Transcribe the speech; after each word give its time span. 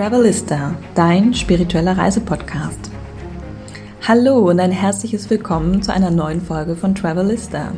Travelista, 0.00 0.74
dein 0.94 1.34
spiritueller 1.34 1.98
Reisepodcast. 1.98 2.90
Hallo 4.08 4.48
und 4.48 4.58
ein 4.58 4.70
herzliches 4.70 5.28
Willkommen 5.28 5.82
zu 5.82 5.92
einer 5.92 6.10
neuen 6.10 6.40
Folge 6.40 6.74
von 6.74 6.94
Travelista. 6.94 7.72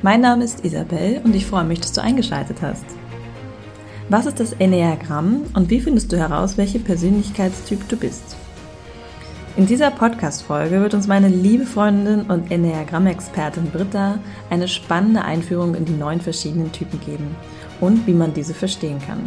Mein 0.00 0.20
Name 0.20 0.44
ist 0.44 0.64
Isabel 0.64 1.20
und 1.24 1.34
ich 1.34 1.46
freue 1.46 1.64
mich, 1.64 1.80
dass 1.80 1.92
du 1.92 2.00
eingeschaltet 2.00 2.58
hast. 2.62 2.84
Was 4.08 4.26
ist 4.26 4.38
das 4.38 4.52
Enneagramm 4.52 5.46
und 5.54 5.68
wie 5.68 5.80
findest 5.80 6.12
du 6.12 6.16
heraus, 6.16 6.56
welche 6.56 6.78
Persönlichkeitstyp 6.78 7.88
du 7.88 7.96
bist? 7.96 8.36
In 9.56 9.66
dieser 9.66 9.90
Podcast-Folge 9.90 10.80
wird 10.80 10.94
uns 10.94 11.08
meine 11.08 11.26
liebe 11.26 11.66
Freundin 11.66 12.20
und 12.20 12.52
Enneagramm-Expertin 12.52 13.72
Britta 13.72 14.20
eine 14.48 14.68
spannende 14.68 15.22
Einführung 15.22 15.74
in 15.74 15.86
die 15.86 15.92
neun 15.94 16.20
verschiedenen 16.20 16.70
Typen 16.70 17.00
geben 17.00 17.34
und 17.80 18.06
wie 18.06 18.14
man 18.14 18.32
diese 18.32 18.54
verstehen 18.54 19.00
kann. 19.04 19.24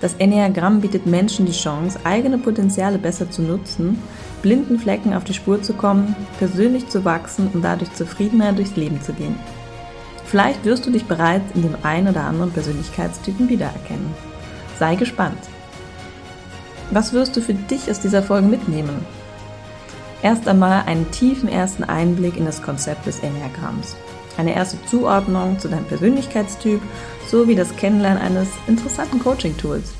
Das 0.00 0.14
Enneagramm 0.14 0.80
bietet 0.80 1.06
Menschen 1.06 1.46
die 1.46 1.52
Chance, 1.52 1.98
eigene 2.04 2.38
Potenziale 2.38 2.98
besser 2.98 3.30
zu 3.30 3.42
nutzen, 3.42 4.02
blinden 4.42 4.78
Flecken 4.78 5.14
auf 5.14 5.24
die 5.24 5.34
Spur 5.34 5.62
zu 5.62 5.72
kommen, 5.72 6.14
persönlich 6.38 6.88
zu 6.88 7.04
wachsen 7.04 7.48
und 7.52 7.62
dadurch 7.62 7.92
zufriedener 7.94 8.52
durchs 8.52 8.76
Leben 8.76 9.00
zu 9.00 9.12
gehen. 9.14 9.36
Vielleicht 10.26 10.64
wirst 10.64 10.84
du 10.84 10.90
dich 10.90 11.06
bereits 11.06 11.54
in 11.54 11.62
dem 11.62 11.76
einen 11.82 12.08
oder 12.08 12.24
anderen 12.24 12.52
Persönlichkeitstypen 12.52 13.48
wiedererkennen. 13.48 14.12
Sei 14.78 14.96
gespannt. 14.96 15.38
Was 16.90 17.12
wirst 17.12 17.36
du 17.36 17.40
für 17.40 17.54
dich 17.54 17.90
aus 17.90 18.00
dieser 18.00 18.22
Folge 18.22 18.46
mitnehmen? 18.46 19.04
Erst 20.22 20.46
einmal 20.48 20.84
einen 20.86 21.10
tiefen 21.10 21.48
ersten 21.48 21.84
Einblick 21.84 22.36
in 22.36 22.44
das 22.44 22.62
Konzept 22.62 23.06
des 23.06 23.20
Enneagramms. 23.20 23.96
Eine 24.36 24.54
erste 24.54 24.76
Zuordnung 24.86 25.58
zu 25.58 25.68
deinem 25.68 25.86
Persönlichkeitstyp 25.86 26.80
sowie 27.28 27.54
das 27.54 27.76
Kennenlernen 27.76 28.22
eines 28.22 28.48
interessanten 28.66 29.18
Coaching-Tools. 29.18 29.92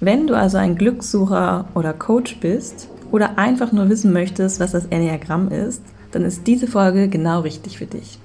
Wenn 0.00 0.26
du 0.26 0.34
also 0.34 0.58
ein 0.58 0.76
Glückssucher 0.76 1.66
oder 1.74 1.92
Coach 1.92 2.38
bist 2.40 2.88
oder 3.10 3.38
einfach 3.38 3.72
nur 3.72 3.88
wissen 3.88 4.12
möchtest, 4.12 4.58
was 4.58 4.72
das 4.72 4.86
Enneagramm 4.86 5.48
ist, 5.50 5.82
dann 6.10 6.24
ist 6.24 6.46
diese 6.46 6.66
Folge 6.66 7.08
genau 7.08 7.40
richtig 7.40 7.78
für 7.78 7.86
dich. 7.86 8.18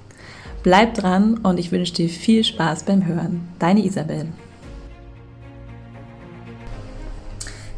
Bleib 0.62 0.94
dran 0.94 1.38
und 1.38 1.58
ich 1.58 1.70
wünsche 1.70 1.94
dir 1.94 2.08
viel 2.08 2.44
Spaß 2.44 2.82
beim 2.82 3.06
Hören. 3.06 3.48
Deine 3.58 3.84
Isabel. 3.84 4.26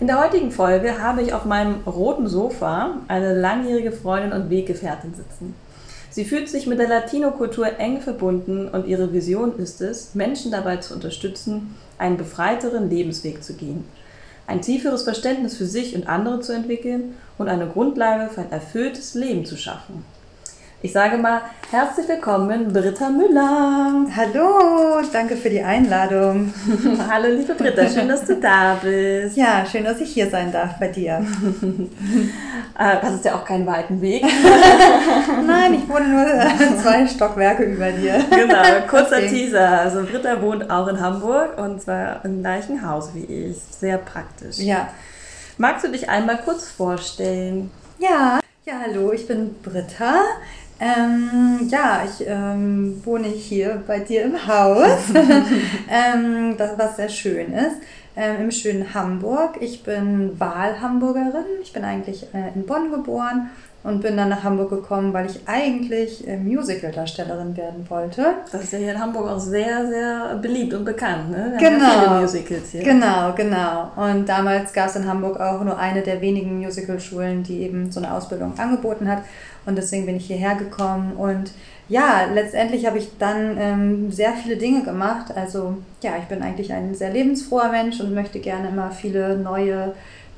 In 0.01 0.07
der 0.07 0.19
heutigen 0.19 0.51
Folge 0.51 1.03
habe 1.03 1.21
ich 1.21 1.35
auf 1.35 1.45
meinem 1.45 1.83
roten 1.87 2.27
Sofa 2.27 3.01
eine 3.07 3.39
langjährige 3.39 3.93
Freundin 3.93 4.33
und 4.33 4.49
Weggefährtin 4.49 5.13
sitzen. 5.13 5.55
Sie 6.11 6.25
fühlt 6.25 6.49
sich 6.49 6.67
mit 6.67 6.81
der 6.81 6.89
Latino-Kultur 6.89 7.79
eng 7.79 8.01
verbunden 8.01 8.69
und 8.69 8.89
ihre 8.89 9.13
Vision 9.13 9.57
ist 9.59 9.81
es, 9.81 10.17
Menschen 10.17 10.51
dabei 10.51 10.79
zu 10.79 10.95
unterstützen, 10.95 11.77
einen 11.99 12.17
befreiteren 12.17 12.91
Lebensweg 12.91 13.45
zu 13.45 13.55
gehen, 13.55 13.85
ein 14.49 14.61
tieferes 14.61 15.05
Verständnis 15.05 15.57
für 15.57 15.67
sich 15.67 15.95
und 15.95 16.09
andere 16.09 16.41
zu 16.41 16.53
entwickeln 16.53 17.15
und 17.39 17.49
eine 17.49 17.69
Grundlage 17.69 18.29
für 18.29 18.41
ein 18.41 18.51
erfülltes 18.51 19.15
Leben 19.15 19.47
zu 19.47 19.57
schaffen. 19.57 20.05
Ich 20.83 20.93
sage 20.93 21.19
mal 21.19 21.43
herzlich 21.71 22.09
willkommen, 22.09 22.73
Britta 22.73 23.11
Müller. 23.11 24.07
Hallo, 24.17 25.03
danke 25.13 25.37
für 25.37 25.51
die 25.51 25.61
Einladung. 25.61 26.55
Hallo, 27.11 27.29
liebe 27.29 27.53
Britta, 27.53 27.87
schön, 27.87 28.09
dass 28.09 28.25
du 28.25 28.37
da 28.37 28.79
bist. 28.83 29.37
Ja, 29.37 29.67
schön, 29.71 29.85
dass 29.85 30.01
ich 30.01 30.11
hier 30.11 30.31
sein 30.31 30.51
darf 30.51 30.79
bei 30.79 30.89
dir. 30.89 31.25
Äh, 32.79 32.97
das 33.03 33.17
ist 33.17 33.25
ja 33.27 33.35
auch 33.35 33.45
kein 33.45 33.67
weiten 33.67 34.01
Weg. 34.01 34.25
Nein, 35.47 35.75
ich 35.75 35.87
wohne 35.87 36.09
nur 36.09 36.79
zwei 36.81 37.07
Stockwerke 37.07 37.65
über 37.65 37.91
dir. 37.91 38.25
Genau, 38.31 38.63
kurzer 38.89 39.19
okay. 39.19 39.29
Teaser. 39.29 39.81
Also 39.81 40.05
Britta 40.05 40.41
wohnt 40.41 40.71
auch 40.71 40.89
in 40.89 40.99
Hamburg 40.99 41.59
und 41.59 41.83
zwar 41.83 42.25
im 42.25 42.41
gleichen 42.41 42.89
Haus 42.89 43.11
wie 43.13 43.25
ich. 43.25 43.59
Sehr 43.59 43.99
praktisch. 43.99 44.59
Ja. 44.59 44.89
Magst 45.59 45.85
du 45.85 45.89
dich 45.89 46.09
einmal 46.09 46.39
kurz 46.39 46.71
vorstellen? 46.71 47.71
Ja. 47.99 48.41
Ja, 48.65 48.75
hallo, 48.87 49.13
ich 49.13 49.27
bin 49.27 49.57
Britta. 49.63 50.23
Ähm, 50.81 51.69
ja, 51.69 52.03
ich 52.05 52.27
ähm, 52.27 53.01
wohne 53.05 53.29
hier 53.29 53.83
bei 53.87 53.99
dir 54.01 54.25
im 54.25 54.47
Haus, 54.47 54.99
ähm, 55.91 56.57
das, 56.57 56.79
was 56.79 56.97
sehr 56.97 57.11
schön 57.11 57.53
ist, 57.53 57.77
ähm, 58.17 58.37
im 58.41 58.51
schönen 58.51 58.95
Hamburg. 58.95 59.59
Ich 59.61 59.83
bin 59.83 60.41
Wahlhamburgerin. 60.41 61.45
Ich 61.63 61.73
bin 61.73 61.85
eigentlich 61.85 62.27
äh, 62.35 62.55
in 62.55 62.65
Bonn 62.65 62.91
geboren 62.91 63.51
und 63.83 64.03
bin 64.03 64.17
dann 64.17 64.29
nach 64.29 64.45
Hamburg 64.45 64.71
gekommen, 64.71 65.13
weil 65.15 65.27
ich 65.27 65.41
eigentlich 65.47 66.27
äh, 66.29 66.37
Musical-Darstellerin 66.37 67.57
werden 67.57 67.89
wollte. 67.89 68.35
Das 68.53 68.65
ist 68.65 68.73
ja 68.73 68.79
hier 68.79 68.93
in 68.93 69.01
Hamburg 69.01 69.29
auch 69.29 69.39
sehr, 69.39 69.87
sehr 69.87 70.37
beliebt 70.37 70.75
und 70.75 70.85
bekannt, 70.85 71.31
ne? 71.31 71.55
Wir 71.57 71.71
genau. 71.71 71.87
Haben 71.87 72.03
viele 72.03 72.21
Musicals 72.21 72.71
hier. 72.71 72.83
Genau, 72.83 73.33
genau. 73.35 73.91
Und 73.97 74.29
damals 74.29 74.73
gab 74.73 74.89
es 74.89 74.97
in 74.97 75.07
Hamburg 75.07 75.41
auch 75.41 75.63
nur 75.65 75.79
eine 75.79 76.03
der 76.03 76.21
wenigen 76.21 76.59
Musical-Schulen, 76.59 77.43
die 77.43 77.63
eben 77.63 77.91
so 77.91 78.01
eine 78.01 78.13
Ausbildung 78.13 78.59
angeboten 78.59 79.09
hat. 79.09 79.23
Und 79.67 79.77
deswegen 79.77 80.07
bin 80.07 80.17
ich 80.17 80.27
hierher 80.27 80.55
gekommen 80.55 81.13
und 81.13 81.53
ja, 81.91 82.27
letztendlich 82.33 82.87
habe 82.87 82.99
ich 82.99 83.19
dann 83.19 83.57
ähm, 83.59 84.13
sehr 84.13 84.33
viele 84.33 84.57
Dinge 84.57 84.85
gemacht. 84.85 85.37
Also 85.37 85.79
ja, 86.03 86.13
ich 86.19 86.27
bin 86.27 86.41
eigentlich 86.41 86.73
ein 86.73 86.95
sehr 86.95 87.11
lebensfroher 87.11 87.69
Mensch 87.69 88.01
und 88.01 88.15
möchte 88.15 88.39
gerne 88.39 88.69
immer 88.69 88.93
viele 88.93 89.37
neue 89.37 89.95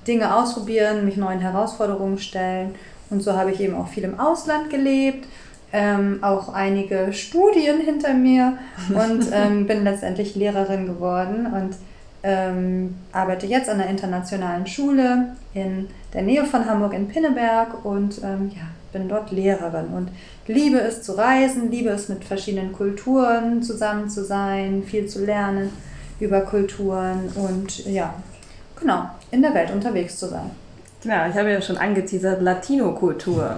Dinge 0.08 0.34
ausprobieren, 0.34 1.04
mich 1.04 1.18
neuen 1.18 1.40
Herausforderungen 1.40 2.18
stellen. 2.18 2.74
Und 3.10 3.22
so 3.22 3.36
habe 3.36 3.52
ich 3.52 3.60
eben 3.60 3.74
auch 3.74 3.88
viel 3.88 4.04
im 4.04 4.18
Ausland 4.18 4.70
gelebt, 4.70 5.28
ähm, 5.74 6.20
auch 6.22 6.54
einige 6.54 7.12
Studien 7.12 7.80
hinter 7.80 8.14
mir 8.14 8.56
und 8.88 9.26
ähm, 9.32 9.66
bin 9.66 9.84
letztendlich 9.84 10.34
Lehrerin 10.34 10.86
geworden 10.86 11.46
und 11.46 11.76
ähm, 12.22 12.96
arbeite 13.12 13.46
jetzt 13.46 13.68
an 13.68 13.78
der 13.78 13.88
internationalen 13.88 14.66
Schule 14.66 15.36
in 15.52 15.88
der 16.14 16.22
Nähe 16.22 16.44
von 16.44 16.64
Hamburg 16.64 16.94
in 16.94 17.08
Pinneberg 17.08 17.84
und 17.84 18.22
ähm, 18.22 18.50
ja, 18.54 18.62
bin 18.92 19.08
dort 19.08 19.30
Lehrerin 19.32 19.86
und 19.86 20.10
liebe 20.46 20.80
es 20.80 21.02
zu 21.02 21.16
reisen, 21.16 21.70
liebe 21.70 21.90
es 21.90 22.08
mit 22.08 22.24
verschiedenen 22.24 22.72
Kulturen 22.72 23.62
zusammen 23.62 24.08
zu 24.08 24.24
sein, 24.24 24.82
viel 24.84 25.06
zu 25.06 25.24
lernen 25.24 25.70
über 26.20 26.42
Kulturen 26.42 27.30
und 27.34 27.84
ja, 27.86 28.14
genau, 28.78 29.06
in 29.30 29.42
der 29.42 29.54
Welt 29.54 29.70
unterwegs 29.72 30.18
zu 30.18 30.28
sein. 30.28 30.50
Ja, 31.04 31.26
ich 31.28 31.34
habe 31.34 31.50
ja 31.50 31.60
schon 31.60 31.78
angeteasert, 31.78 32.42
Latino-Kultur. 32.42 33.56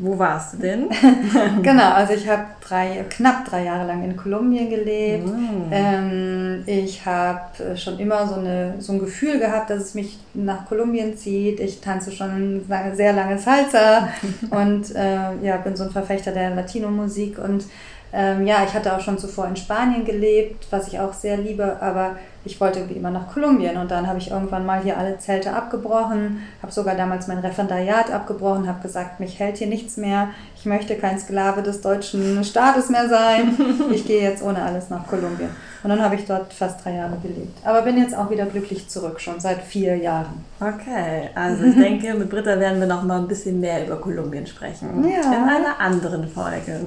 Wo 0.00 0.18
warst 0.18 0.54
du 0.54 0.58
denn? 0.58 0.88
genau, 1.62 1.92
also 1.92 2.14
ich 2.14 2.28
habe 2.28 2.44
drei, 2.60 3.04
knapp 3.08 3.44
drei 3.44 3.64
Jahre 3.64 3.86
lang 3.86 4.04
in 4.04 4.16
Kolumbien 4.16 4.70
gelebt. 4.70 5.26
Mm. 5.26 5.70
Ähm, 5.70 6.62
ich 6.66 7.04
habe 7.04 7.76
schon 7.76 7.98
immer 7.98 8.26
so, 8.26 8.36
eine, 8.36 8.74
so 8.78 8.92
ein 8.92 8.98
Gefühl 8.98 9.38
gehabt, 9.38 9.70
dass 9.70 9.82
es 9.82 9.94
mich 9.94 10.18
nach 10.34 10.66
Kolumbien 10.66 11.16
zieht. 11.16 11.60
Ich 11.60 11.80
tanze 11.80 12.12
schon 12.12 12.64
sehr 12.94 13.12
lange 13.12 13.38
Salsa 13.38 14.08
und 14.50 14.94
äh, 14.94 15.34
ja, 15.42 15.56
bin 15.58 15.76
so 15.76 15.84
ein 15.84 15.90
Verfechter 15.90 16.32
der 16.32 16.54
Latino-Musik. 16.54 17.38
Und 17.38 17.64
ähm, 18.12 18.46
ja, 18.46 18.64
ich 18.64 18.74
hatte 18.74 18.94
auch 18.94 19.00
schon 19.00 19.18
zuvor 19.18 19.48
in 19.48 19.56
Spanien 19.56 20.04
gelebt, 20.04 20.66
was 20.70 20.88
ich 20.88 21.00
auch 21.00 21.12
sehr 21.12 21.36
liebe, 21.36 21.80
aber 21.80 22.16
ich 22.44 22.60
wollte 22.60 22.80
irgendwie 22.80 22.98
immer 22.98 23.10
nach 23.10 23.32
Kolumbien 23.32 23.76
und 23.76 23.90
dann 23.90 24.06
habe 24.06 24.18
ich 24.18 24.30
irgendwann 24.30 24.66
mal 24.66 24.82
hier 24.82 24.98
alle 24.98 25.18
Zelte 25.18 25.54
abgebrochen, 25.54 26.42
habe 26.62 26.72
sogar 26.72 26.94
damals 26.94 27.26
mein 27.26 27.38
Referendariat 27.38 28.10
abgebrochen, 28.10 28.68
habe 28.68 28.82
gesagt, 28.82 29.20
mich 29.20 29.38
hält 29.38 29.56
hier 29.56 29.66
nichts 29.66 29.96
mehr, 29.96 30.28
ich 30.56 30.66
möchte 30.66 30.96
kein 30.96 31.18
Sklave 31.18 31.62
des 31.62 31.80
deutschen 31.80 32.44
Staates 32.44 32.90
mehr 32.90 33.08
sein, 33.08 33.56
ich 33.92 34.06
gehe 34.06 34.22
jetzt 34.22 34.42
ohne 34.42 34.62
alles 34.62 34.90
nach 34.90 35.06
Kolumbien. 35.06 35.50
Und 35.84 35.90
dann 35.90 36.00
habe 36.00 36.14
ich 36.14 36.24
dort 36.24 36.50
fast 36.50 36.82
drei 36.82 36.94
Jahre 36.94 37.18
gelebt. 37.22 37.58
Aber 37.62 37.82
bin 37.82 37.98
jetzt 37.98 38.16
auch 38.16 38.30
wieder 38.30 38.46
glücklich 38.46 38.88
zurück, 38.88 39.20
schon 39.20 39.38
seit 39.38 39.60
vier 39.60 39.96
Jahren. 39.96 40.42
Okay, 40.58 41.28
also 41.34 41.62
ich 41.62 41.74
denke, 41.76 42.14
mit 42.14 42.30
Britta 42.30 42.58
werden 42.58 42.80
wir 42.80 42.86
noch 42.86 43.02
mal 43.02 43.18
ein 43.18 43.28
bisschen 43.28 43.60
mehr 43.60 43.86
über 43.86 43.96
Kolumbien 43.96 44.46
sprechen. 44.46 45.06
Ja. 45.06 45.30
In 45.30 45.46
einer 45.46 45.78
anderen 45.78 46.26
Folge. 46.26 46.80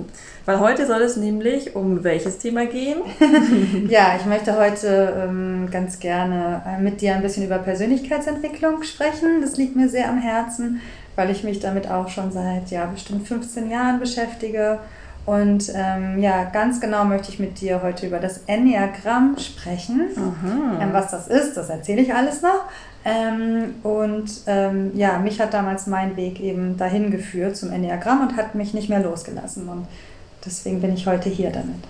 Weil 0.46 0.60
heute 0.60 0.88
soll 0.88 1.04
es 1.04 1.16
nämlich 1.16 1.76
um 1.76 2.04
welches 2.04 2.40
Thema 2.40 2.66
gehen? 2.66 2.98
ja, 3.88 4.16
ich 4.20 4.26
möchte 4.26 4.58
heute 4.58 5.28
ähm, 5.28 5.70
ganz 5.70 6.00
gerne 6.00 6.64
äh, 6.66 6.82
mit 6.82 7.00
dir 7.00 7.14
ein 7.14 7.22
bisschen 7.22 7.46
über 7.46 7.60
Persönlichkeitsentwicklung 7.60 8.82
sprechen. 8.82 9.42
Das 9.42 9.58
liegt 9.58 9.76
mir 9.76 9.90
sehr 9.90 10.10
am 10.10 10.18
Herzen, 10.18 10.82
weil 11.16 11.30
ich 11.30 11.44
mich 11.44 11.60
damit 11.60 11.88
auch 11.88 12.10
schon 12.10 12.32
seit 12.32 12.72
ja, 12.72 12.88
bestimmt 12.88 13.28
15 13.28 13.70
Jahren 13.70 14.00
beschäftige 14.00 14.80
und 15.28 15.70
ähm, 15.76 16.20
ja, 16.22 16.46
ganz 16.46 16.80
genau 16.80 17.04
möchte 17.04 17.30
ich 17.34 17.38
mit 17.38 17.60
dir 17.60 17.84
heute 17.84 18.08
über 18.08 18.20
das 18.20 18.44
Enneagramm 18.48 19.38
sprechen. 19.38 20.08
Ähm, 20.82 20.94
was 20.94 21.12
das 21.12 21.28
ist, 21.28 21.58
das 21.58 21.70
erzähle 21.70 22.02
ich 22.02 22.14
alles 22.14 22.42
noch. 22.42 22.64
Ähm, 23.04 23.76
und 23.84 24.32
ähm, 24.48 24.92
ja, 24.96 25.20
mich 25.20 25.42
hat 25.42 25.54
damals 25.54 25.86
mein 25.86 26.16
Weg 26.16 26.40
eben 26.40 26.78
dahin 26.78 27.12
geführt 27.12 27.58
zum 27.58 27.74
Enneagramm 27.74 28.22
und 28.22 28.38
hat 28.38 28.56
mich 28.56 28.74
nicht 28.74 28.88
mehr 28.88 29.02
losgelassen. 29.02 29.68
Und 29.68 29.86
deswegen 30.46 30.80
bin 30.80 30.94
ich 30.94 31.08
heute 31.08 31.28
hier 31.28 31.52
damit. 31.52 31.84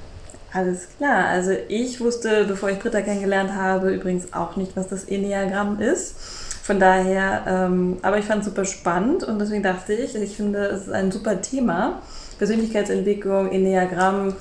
Alles 0.52 0.88
klar. 0.98 1.28
Also 1.28 1.52
ich 1.68 2.02
wusste, 2.02 2.46
bevor 2.46 2.72
ich 2.72 2.80
Britta 2.80 3.02
kennengelernt 3.02 3.54
habe, 3.54 3.92
übrigens 3.94 4.34
auch 4.34 4.56
nicht, 4.56 4.76
was 4.76 4.88
das 4.88 5.04
Enneagramm 5.04 5.80
ist. 5.80 6.16
Von 6.64 6.80
daher, 6.80 7.44
ähm, 7.48 7.98
aber 8.02 8.18
ich 8.18 8.26
fand 8.26 8.40
es 8.40 8.48
super 8.48 8.66
spannend 8.66 9.24
und 9.24 9.38
deswegen 9.38 9.62
dachte 9.62 9.94
ich, 9.94 10.16
ich 10.16 10.36
finde, 10.36 10.66
es 10.66 10.88
ist 10.88 10.92
ein 10.92 11.12
super 11.12 11.40
Thema. 11.40 12.02
Persönlichkeitsentwicklung, 12.38 13.52
Enneagramm. 13.52 14.36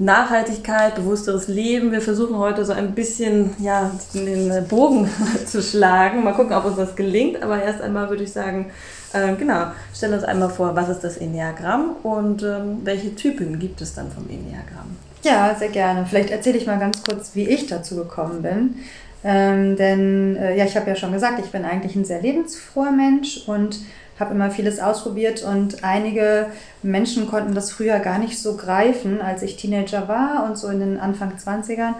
Nachhaltigkeit, 0.00 0.94
bewussteres 0.94 1.46
Leben. 1.46 1.92
Wir 1.92 2.00
versuchen 2.00 2.38
heute 2.38 2.64
so 2.64 2.72
ein 2.72 2.94
bisschen 2.94 3.50
ja, 3.58 3.90
den 4.14 4.66
Bogen 4.66 5.10
zu 5.46 5.62
schlagen. 5.62 6.24
Mal 6.24 6.32
gucken, 6.32 6.54
ob 6.54 6.64
uns 6.64 6.76
das 6.76 6.96
gelingt. 6.96 7.42
Aber 7.42 7.62
erst 7.62 7.82
einmal 7.82 8.08
würde 8.08 8.24
ich 8.24 8.32
sagen, 8.32 8.70
äh, 9.12 9.34
genau, 9.34 9.66
stell 9.94 10.14
uns 10.14 10.24
einmal 10.24 10.48
vor, 10.48 10.74
was 10.74 10.88
ist 10.88 11.00
das 11.00 11.18
Enneagramm 11.18 11.96
und 12.02 12.42
ähm, 12.42 12.78
welche 12.84 13.14
Typen 13.14 13.58
gibt 13.58 13.82
es 13.82 13.94
dann 13.94 14.10
vom 14.10 14.24
Enneagramm? 14.24 14.96
Ja, 15.22 15.54
sehr 15.54 15.68
gerne. 15.68 16.06
Vielleicht 16.06 16.30
erzähle 16.30 16.56
ich 16.56 16.66
mal 16.66 16.78
ganz 16.78 17.02
kurz, 17.02 17.32
wie 17.34 17.46
ich 17.46 17.66
dazu 17.66 17.96
gekommen 17.96 18.40
bin. 18.40 18.76
Ähm, 19.22 19.76
denn 19.76 20.36
äh, 20.36 20.56
ja, 20.56 20.64
ich 20.64 20.76
habe 20.76 20.88
ja 20.88 20.96
schon 20.96 21.12
gesagt, 21.12 21.40
ich 21.44 21.50
bin 21.50 21.66
eigentlich 21.66 21.94
ein 21.94 22.06
sehr 22.06 22.22
lebensfroher 22.22 22.92
Mensch 22.92 23.46
und 23.46 23.80
habe 24.20 24.34
immer 24.34 24.50
vieles 24.50 24.78
ausprobiert 24.78 25.42
und 25.42 25.82
einige 25.82 26.46
Menschen 26.82 27.26
konnten 27.26 27.54
das 27.54 27.72
früher 27.72 27.98
gar 27.98 28.18
nicht 28.18 28.38
so 28.38 28.56
greifen, 28.56 29.20
als 29.20 29.42
ich 29.42 29.56
Teenager 29.56 30.08
war 30.08 30.44
und 30.44 30.56
so 30.56 30.68
in 30.68 30.80
den 30.80 31.00
Anfang 31.00 31.32
20ern. 31.32 31.94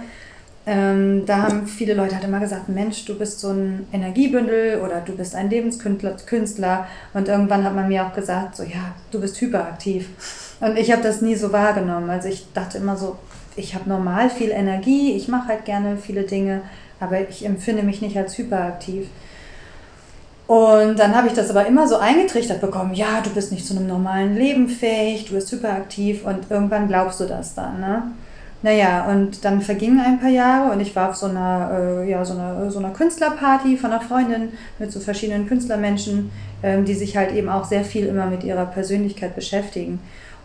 Ähm, 0.67 1.25
da 1.25 1.45
haben 1.45 1.67
viele 1.67 1.95
Leute 1.95 2.15
halt 2.15 2.25
immer 2.25 2.39
gesagt, 2.39 2.69
Mensch, 2.69 3.07
du 3.07 3.19
bist 3.19 3.41
so 3.41 3.49
ein 3.49 3.87
Energiebündel 3.93 4.81
oder 4.81 5.01
du 5.01 5.17
bist 5.17 5.35
ein 5.35 5.49
Lebenskünstler. 5.49 6.87
Und 7.15 7.29
irgendwann 7.29 7.65
hat 7.65 7.75
man 7.75 7.89
mir 7.89 8.07
auch 8.07 8.13
gesagt, 8.13 8.57
so 8.57 8.63
ja, 8.63 8.95
du 9.11 9.21
bist 9.21 9.41
hyperaktiv. 9.41 10.09
Und 10.61 10.79
ich 10.79 10.93
habe 10.93 11.03
das 11.03 11.23
nie 11.23 11.35
so 11.35 11.53
wahrgenommen. 11.53 12.11
Also 12.11 12.29
ich 12.29 12.47
dachte 12.53 12.79
immer 12.79 12.97
so, 12.97 13.17
ich 13.57 13.75
habe 13.75 13.89
normal 13.89 14.31
viel 14.31 14.51
Energie, 14.51 15.17
ich 15.17 15.29
mache 15.29 15.49
halt 15.49 15.65
gerne 15.65 15.97
viele 15.97 16.23
Dinge, 16.23 16.63
aber 17.01 17.29
ich 17.29 17.45
empfinde 17.45 17.83
mich 17.83 18.03
nicht 18.03 18.17
als 18.17 18.37
hyperaktiv. 18.37 19.09
Und 20.51 20.99
dann 20.99 21.15
habe 21.15 21.29
ich 21.29 21.33
das 21.33 21.49
aber 21.49 21.65
immer 21.67 21.87
so 21.87 21.99
eingetrichtert 21.99 22.61
bekommen, 22.61 22.93
ja, 22.93 23.21
du 23.23 23.31
bist 23.31 23.53
nicht 23.53 23.65
zu 23.65 23.77
einem 23.77 23.87
normalen 23.87 24.37
Leben 24.37 24.69
fähig, 24.69 25.27
du 25.27 25.35
bist 25.35 25.53
hyperaktiv 25.53 26.27
und 26.27 26.51
irgendwann 26.51 26.89
glaubst 26.89 27.21
du 27.21 27.27
das 27.27 27.55
dann. 27.55 27.79
Ne? 27.79 28.03
Naja, 28.61 29.09
und 29.09 29.45
dann 29.45 29.61
vergingen 29.61 30.01
ein 30.01 30.19
paar 30.19 30.29
Jahre 30.29 30.73
und 30.73 30.81
ich 30.81 30.97
war 30.97 31.11
auf 31.11 31.15
so 31.15 31.27
einer, 31.27 32.01
äh, 32.03 32.11
ja, 32.11 32.25
so 32.25 32.33
einer, 32.35 32.69
so 32.69 32.81
einer 32.81 32.91
Künstlerparty 32.91 33.77
von 33.77 33.93
einer 33.93 34.01
Freundin 34.01 34.49
mit 34.81 34.91
so 34.91 34.99
verschiedenen 34.99 35.47
Künstlermenschen, 35.47 36.33
ähm, 36.65 36.85
die 36.85 36.95
sich 36.95 37.17
halt 37.17 37.33
eben 37.33 37.49
auch 37.49 37.65
sehr 37.65 37.85
viel 37.85 38.07
immer 38.07 38.27
mit 38.27 38.43
ihrer 38.43 38.67
Persönlichkeit 38.67 39.37
beschäftigen. 39.37 40.01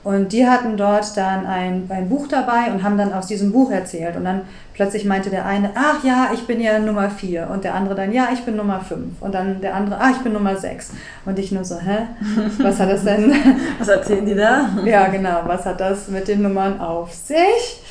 Und 0.06 0.34
die 0.34 0.46
hatten 0.46 0.78
dort 0.78 1.18
dann 1.18 1.48
ein, 1.48 1.90
ein 1.90 2.10
Buch 2.10 2.28
dabei 2.28 2.72
und 2.72 2.84
haben 2.84 2.96
dann 2.96 3.12
aus 3.12 3.25
diesem 3.25 3.52
Buch 3.52 3.72
erzählt. 3.72 4.16
Und 4.16 4.24
dann 4.24 4.42
plötzlich 4.75 5.04
meinte 5.04 5.31
der 5.31 5.48
eine, 5.48 5.72
ach 5.74 6.04
ja, 6.04 6.30
ich 6.31 6.46
bin 6.46 6.62
ja 6.62 6.78
Nummer 6.78 7.10
vier. 7.10 7.50
Und 7.52 7.63
der 7.63 7.74
andere 7.74 7.96
dann, 7.96 8.13
ja, 8.13 8.28
ich 8.31 8.46
bin 8.46 8.56
Nummer 8.56 8.81
fünf. 8.81 9.19
Und 9.19 9.34
dann 9.34 9.62
der 9.62 9.74
andere, 9.74 10.00
ah, 10.00 10.12
ich 10.12 10.19
bin 10.19 10.34
Nummer 10.34 10.57
sechs. 10.57 10.92
Und 11.25 11.40
ich 11.40 11.52
nur 11.52 11.66
so, 11.66 11.80
hä? 11.80 12.06
Was 12.60 12.80
hat 12.80 12.92
das 12.92 13.04
denn? 13.04 13.34
Was 13.80 13.88
erzählen 13.88 14.28
die 14.28 14.36
da? 14.36 14.69
Ja, 14.86 15.07
genau. 15.07 15.40
Was 15.48 15.66
hat 15.66 15.80
das 15.80 16.08
mit 16.08 16.28
den 16.28 16.44
Nummern 16.44 16.80
auf 16.80 17.12
sich? 17.12 17.81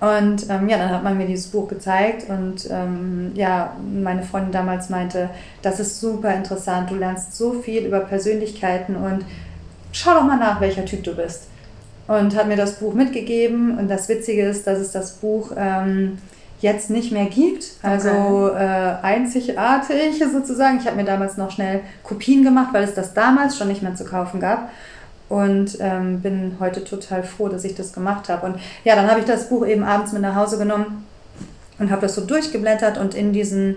Und 0.00 0.48
ähm, 0.48 0.70
ja, 0.70 0.78
dann 0.78 0.90
hat 0.90 1.04
man 1.04 1.18
mir 1.18 1.26
dieses 1.26 1.48
Buch 1.48 1.68
gezeigt 1.68 2.28
und 2.28 2.66
ähm, 2.70 3.30
ja, 3.34 3.76
meine 3.94 4.24
Freundin 4.24 4.50
damals 4.50 4.88
meinte, 4.88 5.30
das 5.60 5.78
ist 5.78 6.00
super 6.00 6.34
interessant, 6.34 6.90
du 6.90 6.96
lernst 6.96 7.36
so 7.36 7.52
viel 7.52 7.84
über 7.86 8.00
Persönlichkeiten 8.00 8.96
und 8.96 9.24
schau 9.92 10.14
doch 10.14 10.24
mal 10.24 10.38
nach, 10.38 10.60
welcher 10.60 10.84
Typ 10.84 11.04
du 11.04 11.14
bist. 11.14 11.48
Und 12.08 12.34
hat 12.34 12.48
mir 12.48 12.56
das 12.56 12.74
Buch 12.74 12.94
mitgegeben. 12.94 13.78
Und 13.78 13.88
das 13.88 14.08
Witzige 14.08 14.46
ist, 14.46 14.66
dass 14.66 14.78
es 14.78 14.92
das 14.92 15.12
Buch 15.12 15.52
ähm, 15.56 16.18
jetzt 16.60 16.90
nicht 16.90 17.12
mehr 17.12 17.26
gibt. 17.26 17.64
Also 17.82 18.10
okay. 18.10 18.64
äh, 18.64 18.94
einzigartig 19.02 20.22
sozusagen. 20.32 20.78
Ich 20.78 20.86
habe 20.86 20.96
mir 20.96 21.04
damals 21.04 21.36
noch 21.36 21.50
schnell 21.50 21.80
Kopien 22.02 22.42
gemacht, 22.42 22.68
weil 22.72 22.84
es 22.84 22.94
das 22.94 23.14
damals 23.14 23.56
schon 23.56 23.68
nicht 23.68 23.82
mehr 23.82 23.94
zu 23.94 24.04
kaufen 24.04 24.40
gab. 24.40 24.70
Und 25.28 25.78
ähm, 25.80 26.20
bin 26.20 26.56
heute 26.60 26.84
total 26.84 27.22
froh, 27.22 27.48
dass 27.48 27.64
ich 27.64 27.74
das 27.74 27.92
gemacht 27.92 28.28
habe. 28.28 28.46
Und 28.46 28.56
ja, 28.84 28.94
dann 28.96 29.08
habe 29.08 29.20
ich 29.20 29.26
das 29.26 29.48
Buch 29.48 29.66
eben 29.66 29.82
abends 29.82 30.12
mit 30.12 30.22
nach 30.22 30.34
Hause 30.34 30.58
genommen 30.58 31.06
und 31.78 31.90
habe 31.90 32.02
das 32.02 32.14
so 32.14 32.24
durchgeblättert 32.24 32.98
und 32.98 33.14
in 33.14 33.32
diesen 33.32 33.76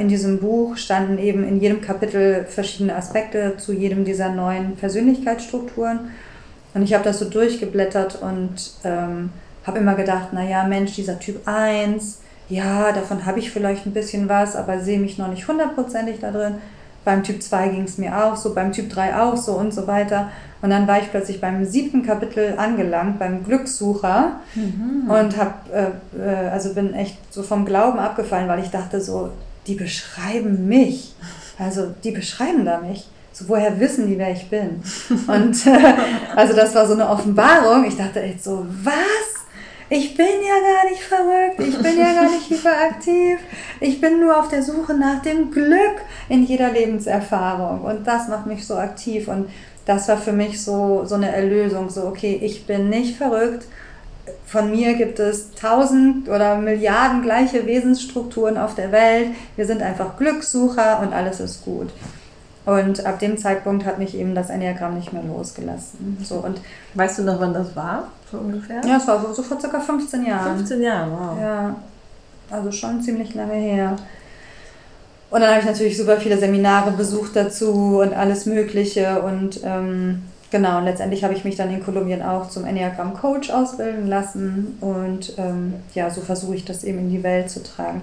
in 0.00 0.08
diesem 0.08 0.40
Buch 0.40 0.76
standen 0.76 1.18
eben 1.18 1.46
in 1.46 1.60
jedem 1.60 1.80
Kapitel 1.80 2.44
verschiedene 2.44 2.96
Aspekte 2.96 3.54
zu 3.56 3.72
jedem 3.72 4.04
dieser 4.04 4.28
neuen 4.30 4.76
Persönlichkeitsstrukturen. 4.76 6.10
Und 6.74 6.82
ich 6.82 6.94
habe 6.94 7.04
das 7.04 7.18
so 7.18 7.28
durchgeblättert 7.28 8.20
und 8.20 8.72
ähm, 8.84 9.30
habe 9.66 9.78
immer 9.78 9.94
gedacht, 9.94 10.32
naja, 10.32 10.64
Mensch, 10.64 10.94
dieser 10.94 11.18
Typ 11.18 11.46
1, 11.46 12.20
ja, 12.48 12.92
davon 12.92 13.24
habe 13.26 13.38
ich 13.38 13.50
vielleicht 13.50 13.86
ein 13.86 13.92
bisschen 13.92 14.28
was, 14.28 14.56
aber 14.56 14.80
sehe 14.80 14.98
mich 14.98 15.18
noch 15.18 15.28
nicht 15.28 15.46
hundertprozentig 15.46 16.20
da 16.20 16.30
drin. 16.30 16.54
Beim 17.04 17.22
Typ 17.22 17.42
2 17.42 17.68
ging 17.68 17.84
es 17.84 17.96
mir 17.96 18.24
auch 18.24 18.36
so, 18.36 18.54
beim 18.54 18.72
Typ 18.72 18.90
3 18.90 19.16
auch 19.20 19.36
so 19.36 19.52
und 19.52 19.72
so 19.72 19.86
weiter. 19.86 20.30
Und 20.60 20.70
dann 20.70 20.86
war 20.86 20.98
ich 20.98 21.10
plötzlich 21.10 21.40
beim 21.40 21.64
siebten 21.64 22.04
Kapitel 22.04 22.54
angelangt, 22.58 23.18
beim 23.18 23.44
Glückssucher 23.44 24.40
mhm. 24.54 25.10
und 25.10 25.38
hab, 25.38 25.70
äh, 25.72 25.86
äh, 26.20 26.48
also 26.48 26.74
bin 26.74 26.92
echt 26.92 27.16
so 27.32 27.42
vom 27.42 27.64
Glauben 27.64 27.98
abgefallen, 27.98 28.48
weil 28.48 28.62
ich 28.62 28.70
dachte 28.70 29.00
so, 29.00 29.30
die 29.70 29.76
beschreiben 29.76 30.66
mich. 30.66 31.14
Also 31.58 31.94
die 32.02 32.10
beschreiben 32.10 32.64
da 32.64 32.80
mich. 32.80 33.06
So, 33.32 33.48
woher 33.48 33.78
wissen 33.78 34.08
die, 34.08 34.18
wer 34.18 34.32
ich 34.32 34.50
bin? 34.50 34.82
Und 35.28 35.66
äh, 35.66 35.94
also 36.34 36.54
das 36.54 36.74
war 36.74 36.86
so 36.86 36.94
eine 36.94 37.08
Offenbarung. 37.08 37.84
Ich 37.84 37.96
dachte 37.96 38.20
echt 38.20 38.42
so, 38.42 38.66
was? 38.82 39.30
Ich 39.88 40.16
bin 40.16 40.26
ja 40.26 40.54
gar 40.54 40.90
nicht 40.90 41.02
verrückt, 41.02 41.58
ich 41.58 41.82
bin 41.82 41.98
ja 41.98 42.12
gar 42.12 42.30
nicht 42.30 42.48
hyperaktiv. 42.48 43.38
Ich 43.80 44.00
bin 44.00 44.20
nur 44.20 44.38
auf 44.38 44.48
der 44.48 44.62
Suche 44.62 44.94
nach 44.94 45.22
dem 45.22 45.50
Glück 45.50 46.00
in 46.28 46.44
jeder 46.44 46.72
Lebenserfahrung. 46.72 47.82
Und 47.82 48.06
das 48.06 48.28
macht 48.28 48.46
mich 48.46 48.66
so 48.66 48.76
aktiv. 48.76 49.28
Und 49.28 49.50
das 49.86 50.08
war 50.08 50.16
für 50.16 50.32
mich 50.32 50.62
so, 50.62 51.04
so 51.04 51.14
eine 51.14 51.32
Erlösung. 51.32 51.90
So, 51.90 52.06
okay, 52.06 52.38
ich 52.42 52.66
bin 52.66 52.88
nicht 52.88 53.16
verrückt 53.16 53.66
von 54.46 54.70
mir 54.70 54.94
gibt 54.94 55.18
es 55.18 55.52
tausend 55.54 56.28
oder 56.28 56.56
Milliarden 56.56 57.22
gleiche 57.22 57.66
Wesensstrukturen 57.66 58.56
auf 58.58 58.74
der 58.74 58.92
Welt. 58.92 59.28
Wir 59.56 59.66
sind 59.66 59.82
einfach 59.82 60.16
Glückssucher 60.16 61.00
und 61.00 61.12
alles 61.12 61.40
ist 61.40 61.64
gut. 61.64 61.90
Und 62.66 63.04
ab 63.06 63.18
dem 63.18 63.38
Zeitpunkt 63.38 63.84
hat 63.86 63.98
mich 63.98 64.16
eben 64.16 64.34
das 64.34 64.50
Enneagramm 64.50 64.94
nicht 64.94 65.12
mehr 65.12 65.22
losgelassen. 65.22 66.18
So, 66.22 66.36
und 66.36 66.60
weißt 66.94 67.18
du 67.18 67.22
noch, 67.22 67.40
wann 67.40 67.54
das 67.54 67.74
war, 67.74 68.08
so 68.30 68.38
ungefähr? 68.38 68.80
Ja, 68.86 68.98
es 68.98 69.08
war 69.08 69.20
so, 69.20 69.32
so 69.32 69.42
vor 69.42 69.58
circa 69.58 69.80
15 69.80 70.26
Jahren. 70.26 70.56
15 70.58 70.82
Jahre, 70.82 71.10
wow. 71.10 71.40
Ja, 71.40 71.76
also 72.50 72.70
schon 72.70 73.02
ziemlich 73.02 73.34
lange 73.34 73.54
her. 73.54 73.96
Und 75.30 75.40
dann 75.40 75.50
habe 75.50 75.60
ich 75.60 75.66
natürlich 75.66 75.96
super 75.96 76.18
viele 76.18 76.38
Seminare 76.38 76.90
besucht 76.90 77.34
dazu 77.34 78.00
und 78.02 78.12
alles 78.12 78.46
Mögliche. 78.46 79.22
Und 79.22 79.60
ähm, 79.64 80.24
Genau, 80.50 80.78
und 80.78 80.84
letztendlich 80.84 81.22
habe 81.22 81.34
ich 81.34 81.44
mich 81.44 81.56
dann 81.56 81.70
in 81.72 81.82
Kolumbien 81.82 82.22
auch 82.22 82.48
zum 82.48 82.64
Enneagram 82.64 83.14
Coach 83.14 83.50
ausbilden 83.50 84.08
lassen 84.08 84.76
und 84.80 85.34
ähm, 85.38 85.74
ja, 85.94 86.10
so 86.10 86.20
versuche 86.20 86.56
ich 86.56 86.64
das 86.64 86.82
eben 86.82 86.98
in 86.98 87.10
die 87.10 87.22
Welt 87.22 87.50
zu 87.50 87.62
tragen. 87.62 88.02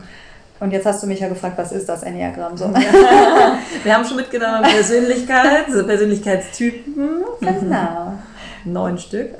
Und 0.60 0.72
jetzt 0.72 0.86
hast 0.86 1.04
du 1.04 1.08
mich 1.08 1.20
ja 1.20 1.28
gefragt, 1.28 1.58
was 1.58 1.72
ist 1.72 1.88
das 1.88 2.04
Enneagramm 2.04 2.58
so? 2.58 2.74
Wir 3.84 3.94
haben 3.94 4.06
schon 4.06 4.18
mitgenommen 4.18 4.63
Persönlichkeit, 4.63 5.66
so 5.72 5.86
Persönlichkeitstypen. 5.86 7.25
Genau. 7.42 8.13
Neun 8.66 8.98
Stück. 8.98 9.32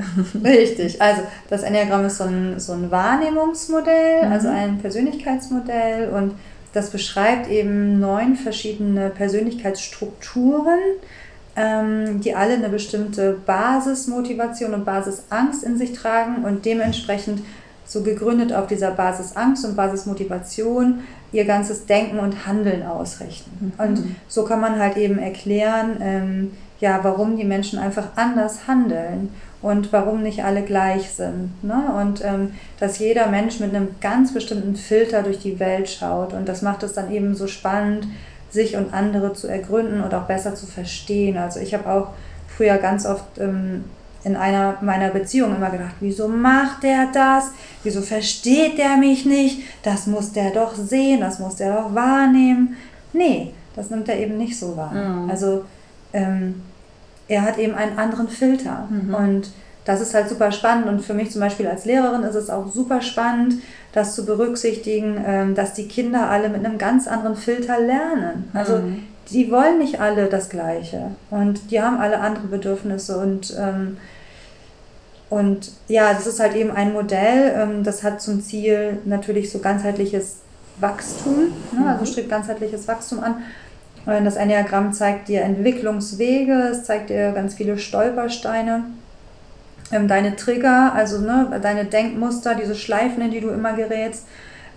Richtig. 0.44 1.02
Also 1.02 1.24
das 1.50 1.64
Enneagramm 1.64 2.06
ist 2.06 2.18
so 2.18 2.26
ein, 2.26 2.60
so 2.60 2.74
ein 2.74 2.92
Wahrnehmungsmodell, 2.92 4.26
mhm. 4.26 4.32
also 4.32 4.50
ein 4.50 4.78
Persönlichkeitsmodell 4.80 6.10
und 6.10 6.36
das 6.74 6.92
beschreibt 6.92 7.50
eben 7.50 8.00
neun 8.00 8.36
verschiedene 8.36 9.10
Persönlichkeitsstrukturen, 9.10 10.80
die 11.58 12.36
alle 12.36 12.54
eine 12.54 12.70
bestimmte 12.70 13.38
Basismotivation 13.46 14.74
und 14.74 14.86
Basisangst 14.86 15.64
in 15.64 15.78
sich 15.78 15.94
tragen 15.94 16.46
und 16.46 16.66
dementsprechend 16.66 17.42
so 17.86 18.04
gegründet 18.04 18.54
auf 18.54 18.68
dieser 18.68 18.92
Basisangst 18.92 19.66
und 19.66 19.76
Basismotivation 19.76 21.00
ihr 21.32 21.46
ganzes 21.46 21.86
Denken 21.86 22.20
und 22.20 22.46
Handeln 22.46 22.84
ausrichten. 22.84 23.74
Mhm. 23.78 23.86
Und 23.86 24.04
so 24.28 24.44
kann 24.44 24.62
man 24.62 24.80
halt 24.80 24.98
eben 24.98 25.18
erklären, 25.18 25.98
ähm, 26.02 26.52
ja, 26.80 27.00
warum 27.02 27.38
die 27.38 27.44
Menschen 27.44 27.80
einfach 27.80 28.10
anders 28.16 28.68
handeln 28.68 29.30
und 29.62 29.92
warum 29.92 30.22
nicht 30.22 30.44
alle 30.44 30.62
gleich 30.62 31.10
sind. 31.10 31.52
Ne? 31.64 31.82
Und 32.00 32.24
ähm, 32.24 32.52
dass 32.80 33.00
jeder 33.00 33.28
Mensch 33.28 33.60
mit 33.60 33.74
einem 33.74 33.96
ganz 34.00 34.34
bestimmten 34.34 34.76
Filter 34.76 35.24
durch 35.24 35.40
die 35.40 35.60
Welt 35.60 35.90
schaut. 35.90 36.34
Und 36.34 36.48
das 36.48 36.62
macht 36.62 36.84
es 36.84 36.94
dann 36.94 37.12
eben 37.12 37.34
so 37.36 37.48
spannend, 37.48 38.08
sich 38.50 38.76
und 38.76 38.94
andere 38.94 39.34
zu 39.34 39.48
ergründen 39.48 40.02
und 40.02 40.14
auch 40.14 40.24
besser 40.24 40.56
zu 40.56 40.66
verstehen. 40.66 41.38
Also 41.38 41.60
ich 41.60 41.74
habe 41.74 41.90
auch 41.90 42.10
früher 42.48 42.78
ganz 42.78 43.06
oft 43.06 43.38
ähm, 43.40 43.84
in 44.24 44.36
einer 44.36 44.78
meiner 44.82 45.10
Beziehungen 45.10 45.56
immer 45.56 45.70
gedacht, 45.70 45.96
wieso 46.00 46.28
macht 46.28 46.84
der 46.84 47.08
das? 47.14 47.52
Wieso 47.84 48.02
versteht 48.02 48.78
der 48.78 48.98
mich 48.98 49.26
nicht? 49.26 49.62
Das 49.84 50.08
muss 50.08 50.34
der 50.34 50.52
doch 50.52 50.76
sehen, 50.76 51.22
das 51.22 51.40
muss 51.40 51.56
der 51.56 51.76
doch 51.76 51.96
wahrnehmen. 51.96 52.76
Nee, 53.14 53.54
das 53.76 53.90
nimmt 53.90 54.10
er 54.10 54.18
eben 54.18 54.38
nicht 54.38 54.58
so 54.58 54.76
wahr. 54.76 54.92
Mhm. 54.92 55.30
Also 55.30 55.66
ähm, 56.14 56.62
er 57.28 57.44
hat 57.44 57.58
eben 57.58 57.74
einen 57.74 57.98
anderen 57.98 58.28
Filter 58.28 58.88
mhm. 58.90 59.14
und 59.14 59.52
das 59.88 60.02
ist 60.02 60.14
halt 60.14 60.28
super 60.28 60.52
spannend 60.52 60.88
und 60.88 61.00
für 61.00 61.14
mich 61.14 61.32
zum 61.32 61.40
Beispiel 61.40 61.66
als 61.66 61.86
Lehrerin 61.86 62.24
ist 62.24 62.36
es 62.36 62.50
auch 62.50 62.68
super 62.68 63.02
spannend, 63.02 63.54
das 63.94 64.16
zu 64.16 64.26
berücksichtigen, 64.26 65.24
ähm, 65.26 65.56
dass 65.56 65.74
die 65.74 65.88
Kinder 65.88 66.30
alle 66.30 66.50
mit 66.50 66.66
einem 66.66 66.78
ganz 66.78 67.08
anderen 67.08 67.38
Filter 67.38 67.80
lernen. 67.80 68.52
Also 68.54 68.80
mhm. 68.80 69.04
die 69.32 69.50
wollen 69.50 69.80
nicht 69.80 70.02
alle 70.02 70.26
das 70.26 70.50
Gleiche 70.50 71.12
und 71.30 71.72
die 71.72 71.82
haben 71.82 72.00
alle 72.00 72.20
andere 72.20 72.48
Bedürfnisse 72.48 73.18
und 73.18 73.56
ähm, 73.58 73.98
und 75.30 75.72
ja, 75.88 76.14
das 76.14 76.28
ist 76.28 76.40
halt 76.40 76.56
eben 76.56 76.72
ein 76.72 76.92
Modell, 76.92 77.54
ähm, 77.56 77.84
das 77.84 78.04
hat 78.04 78.22
zum 78.22 78.42
Ziel 78.42 78.98
natürlich 79.06 79.52
so 79.52 79.60
ganzheitliches 79.60 80.40
Wachstum, 80.82 81.54
ne? 81.72 81.88
also 81.88 82.02
mhm. 82.02 82.06
strebt 82.08 82.30
ganzheitliches 82.30 82.88
Wachstum 82.90 83.22
an. 83.22 83.36
Das 84.06 84.38
Enneagramm 84.38 84.94
zeigt 84.94 85.28
dir 85.28 85.42
Entwicklungswege, 85.42 86.70
es 86.72 86.86
zeigt 86.86 87.10
dir 87.10 87.34
ganz 87.34 87.56
viele 87.56 87.78
Stolpersteine, 87.78 88.86
ähm, 89.92 90.08
deine 90.08 90.36
Trigger, 90.36 90.94
also 90.94 91.20
ne, 91.20 91.60
deine 91.62 91.86
Denkmuster, 91.86 92.56
diese 92.56 92.76
Schleifen, 92.76 93.24
in 93.24 93.32
die 93.32 93.42
du 93.42 93.50
immer 93.50 93.74
gerätst, 93.74 94.26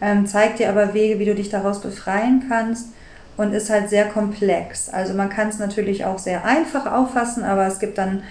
ähm, 0.01 0.27
zeigt 0.27 0.59
dir 0.59 0.71
aber 0.71 0.95
Wege, 0.95 1.19
wie 1.19 1.25
du 1.25 1.35
dich 1.35 1.51
daraus 1.51 1.81
befreien 1.81 2.45
kannst 2.49 2.89
und 3.37 3.53
ist 3.53 3.71
halt 3.71 3.91
sehr 3.91 4.07
komplex. 4.07 4.89
Also 4.89 5.15
man 5.15 5.31
kann 5.31 5.49
es 5.49 5.59
natürlich 5.59 6.05
auch 6.05 6.19
sehr 6.19 6.45
einfach 6.45 6.91
auffassen, 6.91 7.45
aber 7.45 7.67
es 7.67 7.79
gibt 7.79 7.99
dann 7.99 8.23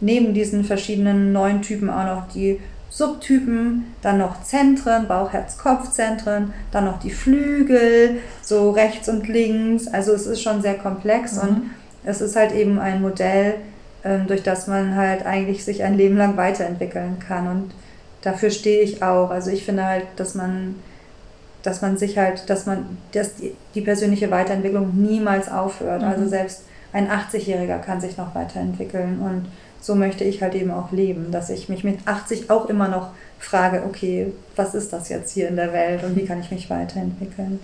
neben 0.00 0.34
diesen 0.34 0.64
verschiedenen 0.64 1.32
neuen 1.32 1.62
Typen 1.62 1.88
auch 1.90 2.04
noch 2.04 2.28
die 2.28 2.60
Subtypen, 2.90 3.92
dann 4.02 4.18
noch 4.18 4.42
Zentren, 4.44 5.08
Bauch, 5.08 5.32
Herz, 5.32 5.58
Kopfzentren, 5.58 6.52
dann 6.70 6.84
noch 6.84 7.00
die 7.00 7.10
Flügel, 7.10 8.18
so 8.40 8.70
rechts 8.70 9.08
und 9.08 9.26
links. 9.26 9.88
Also 9.88 10.12
es 10.12 10.26
ist 10.26 10.42
schon 10.42 10.62
sehr 10.62 10.74
komplex 10.74 11.34
mhm. 11.34 11.40
und 11.48 11.70
es 12.04 12.20
ist 12.20 12.36
halt 12.36 12.52
eben 12.52 12.78
ein 12.78 13.02
Modell, 13.02 13.56
durch 14.26 14.42
das 14.42 14.66
man 14.66 14.96
halt 14.96 15.24
eigentlich 15.24 15.64
sich 15.64 15.82
ein 15.82 15.96
Leben 15.96 16.16
lang 16.16 16.36
weiterentwickeln 16.36 17.18
kann. 17.18 17.48
Und 17.48 17.74
dafür 18.22 18.50
stehe 18.50 18.82
ich 18.82 19.02
auch. 19.02 19.30
Also 19.30 19.50
ich 19.50 19.64
finde 19.64 19.84
halt, 19.84 20.04
dass 20.16 20.34
man, 20.34 20.76
dass 21.62 21.82
man 21.82 21.96
sich 21.96 22.18
halt, 22.18 22.50
dass 22.50 22.66
man, 22.66 22.98
dass 23.12 23.36
die, 23.36 23.54
die 23.74 23.80
persönliche 23.80 24.30
Weiterentwicklung 24.30 24.92
niemals 24.94 25.50
aufhört. 25.50 26.02
Mhm. 26.02 26.08
Also 26.08 26.28
selbst 26.28 26.62
ein 26.92 27.08
80-Jähriger 27.08 27.78
kann 27.78 28.00
sich 28.00 28.16
noch 28.16 28.34
weiterentwickeln 28.34 29.18
und 29.20 29.46
so 29.80 29.94
möchte 29.94 30.24
ich 30.24 30.40
halt 30.40 30.54
eben 30.54 30.70
auch 30.70 30.92
leben, 30.92 31.30
dass 31.30 31.50
ich 31.50 31.68
mich 31.68 31.84
mit 31.84 32.06
80 32.06 32.50
auch 32.50 32.70
immer 32.70 32.88
noch 32.88 33.10
frage, 33.38 33.82
okay, 33.86 34.32
was 34.56 34.74
ist 34.74 34.94
das 34.94 35.10
jetzt 35.10 35.32
hier 35.32 35.48
in 35.48 35.56
der 35.56 35.74
Welt 35.74 36.02
und 36.04 36.16
wie 36.16 36.24
kann 36.24 36.40
ich 36.40 36.50
mich 36.50 36.70
weiterentwickeln? 36.70 37.60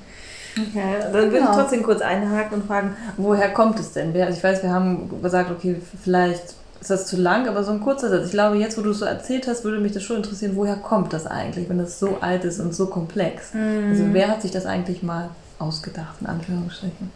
Okay, 0.56 0.96
dann 1.00 1.12
würde 1.12 1.30
genau. 1.30 1.50
ich 1.50 1.56
trotzdem 1.56 1.82
kurz 1.82 2.00
einhaken 2.00 2.60
und 2.60 2.66
fragen, 2.66 2.96
woher 3.16 3.50
kommt 3.50 3.78
es 3.78 3.92
denn? 3.92 4.14
Ich 4.14 4.42
weiß, 4.42 4.62
wir 4.62 4.70
haben 4.70 5.22
gesagt, 5.22 5.50
okay, 5.50 5.80
vielleicht 6.02 6.54
ist 6.80 6.90
das 6.90 7.06
zu 7.06 7.16
lang, 7.16 7.46
aber 7.46 7.62
so 7.62 7.72
ein 7.72 7.80
kurzer 7.80 8.08
Satz. 8.08 8.26
Ich 8.26 8.32
glaube, 8.32 8.56
jetzt, 8.56 8.78
wo 8.78 8.82
du 8.82 8.90
es 8.90 8.98
so 8.98 9.04
erzählt 9.04 9.46
hast, 9.46 9.64
würde 9.64 9.78
mich 9.78 9.92
das 9.92 10.02
schon 10.02 10.16
interessieren, 10.16 10.52
woher 10.56 10.76
kommt 10.76 11.12
das 11.12 11.26
eigentlich, 11.26 11.68
wenn 11.68 11.78
das 11.78 11.98
so 11.98 12.18
alt 12.20 12.44
ist 12.44 12.58
und 12.58 12.74
so 12.74 12.86
komplex? 12.86 13.52
Mm. 13.52 13.90
Also 13.90 14.04
wer 14.12 14.28
hat 14.28 14.42
sich 14.42 14.50
das 14.50 14.66
eigentlich 14.66 15.02
mal 15.02 15.28
ausgedacht, 15.58 16.16
in 16.20 16.26
Anführungsstrichen? 16.26 17.10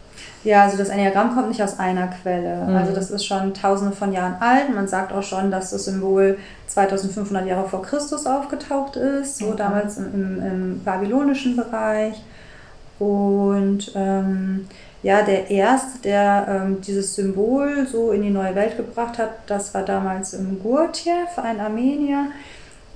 Ja, 0.45 0.64
also 0.64 0.76
das 0.76 0.91
Enneagramm 0.91 1.35
kommt 1.35 1.49
nicht 1.49 1.62
aus 1.62 1.79
einer 1.79 2.09
Quelle. 2.09 2.67
Mhm. 2.67 2.76
Also 2.76 2.93
das 2.93 3.11
ist 3.11 3.25
schon 3.25 3.55
tausende 3.55 3.97
von 3.97 4.12
Jahren 4.12 4.37
alt. 4.41 4.75
Man 4.75 4.87
sagt 4.87 5.12
auch 5.12 5.23
schon, 5.23 5.50
dass 5.50 5.71
das 5.71 5.87
Symbol 5.87 6.38
2500 6.67 7.47
Jahre 7.47 7.69
vor 7.69 7.83
Christus 7.83 8.26
aufgetaucht 8.26 8.97
ist, 8.97 9.38
so 9.38 9.47
okay. 9.47 9.55
damals 9.57 9.97
im, 9.97 10.14
im, 10.14 10.43
im, 10.43 10.85
babylonischen 10.85 11.57
Bereich. 11.57 12.23
Und 12.98 13.92
ähm, 13.94 14.66
ja, 15.02 15.22
der 15.22 15.50
Erste, 15.50 15.98
der 16.02 16.46
ähm, 16.48 16.80
dieses 16.80 17.14
Symbol 17.14 17.86
so 17.86 18.12
in 18.12 18.22
die 18.22 18.30
neue 18.30 18.54
Welt 18.54 18.76
gebracht 18.76 19.18
hat, 19.18 19.30
das 19.46 19.74
war 19.74 19.82
damals 19.82 20.32
im 20.32 20.62
Gurtjev, 20.62 21.38
ein 21.38 21.60
Armenier. 21.60 22.28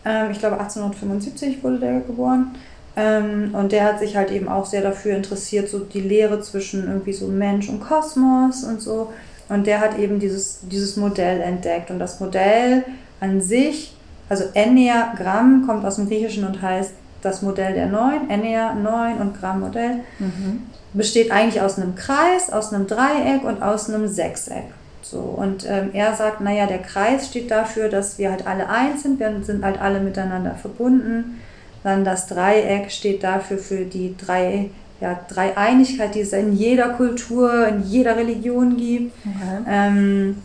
Ähm, 0.04 0.30
ich 0.30 0.38
glaube 0.38 0.58
1875 0.58 1.62
wurde 1.62 1.78
der 1.78 2.00
geboren. 2.00 2.54
Ähm, 2.96 3.54
und 3.54 3.72
der 3.72 3.84
hat 3.84 3.98
sich 3.98 4.16
halt 4.16 4.30
eben 4.30 4.48
auch 4.48 4.66
sehr 4.66 4.82
dafür 4.82 5.16
interessiert, 5.16 5.68
so 5.68 5.80
die 5.80 6.00
Lehre 6.00 6.40
zwischen 6.40 6.88
irgendwie 6.88 7.12
so 7.12 7.26
Mensch 7.26 7.68
und 7.68 7.80
Kosmos 7.80 8.64
und 8.64 8.80
so. 8.80 9.12
Und 9.48 9.66
der 9.66 9.80
hat 9.80 9.98
eben 9.98 10.18
dieses, 10.18 10.60
dieses 10.62 10.96
Modell 10.96 11.40
entdeckt. 11.40 11.90
Und 11.90 11.98
das 11.98 12.20
Modell 12.20 12.84
an 13.20 13.40
sich, 13.40 13.94
also 14.28 14.44
Enneagramm 14.54 15.66
kommt 15.66 15.84
aus 15.84 15.96
dem 15.96 16.08
Griechischen 16.08 16.44
und 16.44 16.60
heißt 16.62 16.92
das 17.22 17.42
Modell 17.42 17.74
der 17.74 17.86
Neun, 17.86 18.30
Ennea, 18.30 18.74
Neun 18.74 19.18
und 19.18 19.38
Gramm 19.38 19.60
Modell, 19.60 20.00
mhm. 20.18 20.62
besteht 20.92 21.30
eigentlich 21.30 21.60
aus 21.60 21.78
einem 21.78 21.94
Kreis, 21.94 22.50
aus 22.52 22.72
einem 22.72 22.86
Dreieck 22.86 23.44
und 23.44 23.62
aus 23.62 23.88
einem 23.88 24.08
Sechseck. 24.08 24.64
So, 25.02 25.18
und 25.20 25.66
ähm, 25.66 25.90
er 25.94 26.14
sagt, 26.14 26.40
naja, 26.40 26.66
der 26.66 26.80
Kreis 26.80 27.28
steht 27.28 27.50
dafür, 27.50 27.88
dass 27.88 28.18
wir 28.18 28.30
halt 28.30 28.46
alle 28.46 28.68
eins 28.68 29.04
sind, 29.04 29.18
wir 29.18 29.32
sind 29.42 29.64
halt 29.64 29.80
alle 29.80 30.00
miteinander 30.00 30.54
verbunden. 30.54 31.40
Dann 31.82 32.04
das 32.04 32.26
Dreieck 32.26 32.90
steht 32.90 33.24
dafür 33.24 33.56
für 33.58 33.84
die 33.84 34.14
drei, 34.18 34.70
ja, 35.00 35.18
Dreieinigkeit, 35.28 36.14
die 36.14 36.20
es 36.20 36.32
in 36.32 36.52
jeder 36.52 36.90
Kultur, 36.90 37.68
in 37.68 37.84
jeder 37.84 38.16
Religion 38.16 38.76
gibt. 38.76 39.14
Okay. 39.24 39.64
Ähm, 39.66 40.42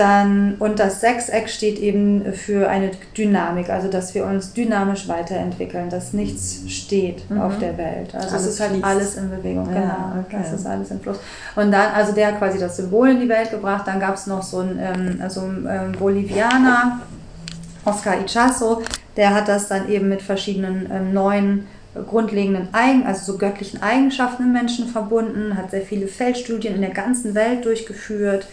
dann, 0.00 0.54
und 0.58 0.78
das 0.78 1.00
Sechseck 1.00 1.48
steht 1.48 1.78
eben 1.78 2.32
für 2.32 2.68
eine 2.68 2.90
Dynamik, 3.16 3.68
also 3.68 3.88
dass 3.88 4.14
wir 4.14 4.24
uns 4.24 4.54
dynamisch 4.54 5.06
weiterentwickeln, 5.08 5.90
dass 5.90 6.12
nichts 6.12 6.62
steht 6.68 7.30
mhm. 7.30 7.40
auf 7.40 7.58
der 7.58 7.76
Welt. 7.76 8.14
Also 8.14 8.28
alles 8.30 8.46
es 8.46 8.54
ist 8.54 8.60
halt 8.60 8.70
fließt. 8.70 8.84
alles 8.84 9.16
in 9.16 9.30
Bewegung, 9.30 9.68
ja, 9.72 9.80
genau. 9.80 10.24
Okay. 10.26 10.36
Das 10.42 10.52
ist 10.52 10.66
alles 10.66 10.90
im 10.90 11.00
Fluss. 11.00 11.18
Und 11.54 11.70
dann, 11.70 11.92
also 11.92 12.12
der 12.12 12.28
hat 12.28 12.38
quasi 12.38 12.58
das 12.58 12.78
Symbol 12.78 13.10
in 13.10 13.20
die 13.20 13.28
Welt 13.28 13.50
gebracht. 13.50 13.86
Dann 13.86 14.00
gab 14.00 14.14
es 14.14 14.26
noch 14.26 14.42
so 14.42 14.58
einen 14.58 14.78
ähm, 14.80 15.20
also 15.22 15.42
ein 15.42 15.68
ähm, 15.70 15.92
Bolivianer, 15.92 17.00
Oscar 17.84 18.18
Ichazo, 18.24 18.82
der 19.16 19.34
hat 19.34 19.48
das 19.48 19.68
dann 19.68 19.88
eben 19.90 20.08
mit 20.08 20.22
verschiedenen 20.22 20.90
ähm, 20.90 21.12
neuen 21.12 21.66
äh, 21.94 22.00
grundlegenden 22.02 22.68
Eigen, 22.72 23.06
also 23.06 23.32
so 23.32 23.38
göttlichen 23.38 23.82
Eigenschaften 23.82 24.44
im 24.44 24.52
Menschen 24.52 24.88
verbunden, 24.88 25.56
hat 25.56 25.70
sehr 25.70 25.82
viele 25.82 26.08
Feldstudien 26.08 26.74
in 26.74 26.80
der 26.80 26.90
ganzen 26.90 27.34
Welt 27.34 27.64
durchgeführt. 27.64 28.46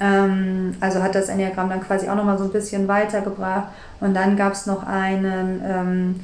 Ähm, 0.00 0.74
also 0.80 1.02
hat 1.02 1.14
das 1.14 1.28
Enneagramm 1.28 1.68
dann 1.68 1.82
quasi 1.82 2.08
auch 2.08 2.14
nochmal 2.14 2.38
so 2.38 2.44
ein 2.44 2.52
bisschen 2.52 2.88
weitergebracht. 2.88 3.68
Und 4.00 4.14
dann 4.14 4.36
gab 4.36 4.52
es 4.52 4.66
noch 4.66 4.86
einen 4.86 5.62
ähm, 5.66 6.20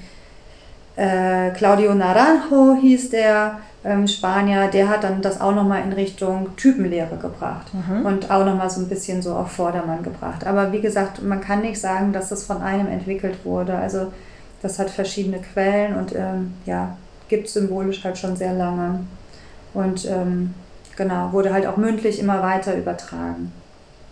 äh, 0.97 1.51
Claudio 1.51 1.95
Naranjo 1.95 2.77
hieß 2.81 3.11
der, 3.11 3.59
ähm, 3.85 4.07
Spanier, 4.07 4.69
der 4.69 4.89
hat 4.89 5.05
dann 5.05 5.23
das 5.23 5.41
auch 5.41 5.55
nochmal 5.55 5.83
in 5.83 5.93
Richtung 5.93 6.57
Typenlehre 6.57 7.17
gebracht 7.17 7.67
mhm. 7.75 8.07
und 8.07 8.31
auch 8.31 8.45
nochmal 8.45 8.71
so 8.71 8.81
ein 8.81 8.89
bisschen 8.89 9.23
so 9.23 9.35
auf 9.35 9.53
Vordermann 9.53 10.03
gebracht. 10.03 10.47
Aber 10.47 10.73
wie 10.73 10.81
gesagt, 10.81 11.23
man 11.23 11.41
kann 11.41 11.63
nicht 11.63 11.81
sagen, 11.81 12.13
dass 12.13 12.29
das 12.29 12.45
von 12.45 12.63
einem 12.63 12.87
entwickelt 12.87 13.45
wurde. 13.45 13.75
Also 13.75 14.13
das 14.61 14.79
hat 14.79 14.91
verschiedene 14.91 15.41
Quellen 15.41 15.97
und 15.97 16.15
ähm, 16.15 16.55
ja, 16.65 16.97
gibt 17.29 17.49
symbolisch 17.49 18.05
halt 18.05 18.19
schon 18.19 18.37
sehr 18.37 18.53
lange. 18.53 19.01
Und 19.75 20.05
ähm, 20.07 20.55
genau, 20.97 21.33
wurde 21.33 21.53
halt 21.53 21.67
auch 21.67 21.77
mündlich 21.77 22.21
immer 22.21 22.43
weiter 22.43 22.77
übertragen. 22.77 23.53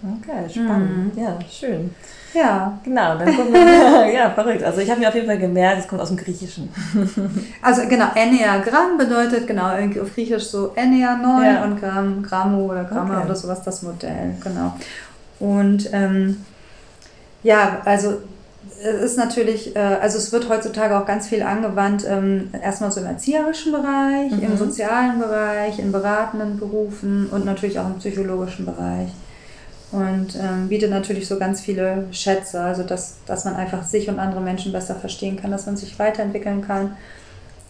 Okay, 0.03 0.49
spannend. 0.49 1.15
Mhm. 1.15 1.23
Ja, 1.23 1.39
schön. 1.51 1.91
Ja. 2.33 2.79
Genau, 2.85 3.19
dann 3.19 3.35
gucken 3.35 3.53
wir. 3.53 4.13
ja, 4.15 4.31
verrückt. 4.31 4.63
Also 4.63 4.81
ich 4.81 4.91
habe 4.91 5.01
mir 5.01 5.09
auf 5.09 5.15
jeden 5.15 5.27
Fall 5.27 5.39
gemerkt, 5.39 5.81
es 5.81 5.89
kommt 5.89 6.01
aus 6.01 6.09
dem 6.09 6.17
Griechischen. 6.17 6.69
also 7.63 7.83
genau, 7.89 8.07
Enneagramm 8.15 8.97
bedeutet 8.97 9.47
genau 9.47 9.75
irgendwie 9.77 10.01
auf 10.01 10.15
Griechisch 10.15 10.45
so 10.45 10.73
Ennea 10.75 11.17
9 11.17 11.45
ja. 11.45 11.65
und 11.65 11.81
Gramm, 11.81 12.23
Grammo 12.23 12.67
oder 12.67 12.85
Gramme 12.85 13.17
okay. 13.17 13.27
oder 13.27 13.35
sowas, 13.35 13.63
das 13.63 13.83
Modell, 13.83 14.35
genau. 14.43 14.75
Und 15.39 15.91
ähm, 15.93 16.45
ja, 17.43 17.81
also 17.85 18.19
es 18.83 19.13
ist 19.13 19.17
natürlich, 19.19 19.75
äh, 19.75 19.79
also 19.79 20.19
es 20.19 20.33
wird 20.33 20.49
heutzutage 20.49 20.99
auch 20.99 21.07
ganz 21.07 21.29
viel 21.29 21.43
angewandt, 21.43 22.05
ähm, 22.09 22.51
erstmal 22.63 22.91
so 22.93 23.01
im 23.01 23.07
erzieherischen 23.07 23.73
Bereich, 23.73 24.31
mhm. 24.33 24.43
im 24.43 24.57
sozialen 24.57 25.19
Bereich, 25.19 25.79
in 25.79 25.93
beratenden 25.93 26.59
Berufen 26.59 27.29
und 27.31 27.45
natürlich 27.45 27.79
auch 27.79 27.87
im 27.87 27.99
psychologischen 27.99 28.65
Bereich 28.65 29.11
und 29.93 30.37
ähm, 30.37 30.69
bietet 30.69 30.91
natürlich 30.91 31.27
so 31.27 31.39
ganz 31.39 31.61
viele 31.61 32.05
Schätze, 32.13 32.61
also 32.61 32.83
dass, 32.83 33.17
dass 33.27 33.45
man 33.45 33.57
einfach 33.57 33.83
sich 33.83 34.09
und 34.09 34.19
andere 34.19 34.41
Menschen 34.41 34.73
besser 34.73 34.95
verstehen 34.95 35.41
kann, 35.41 35.51
dass 35.51 35.67
man 35.67 35.77
sich 35.77 35.99
weiterentwickeln 35.99 36.63
kann. 36.63 36.97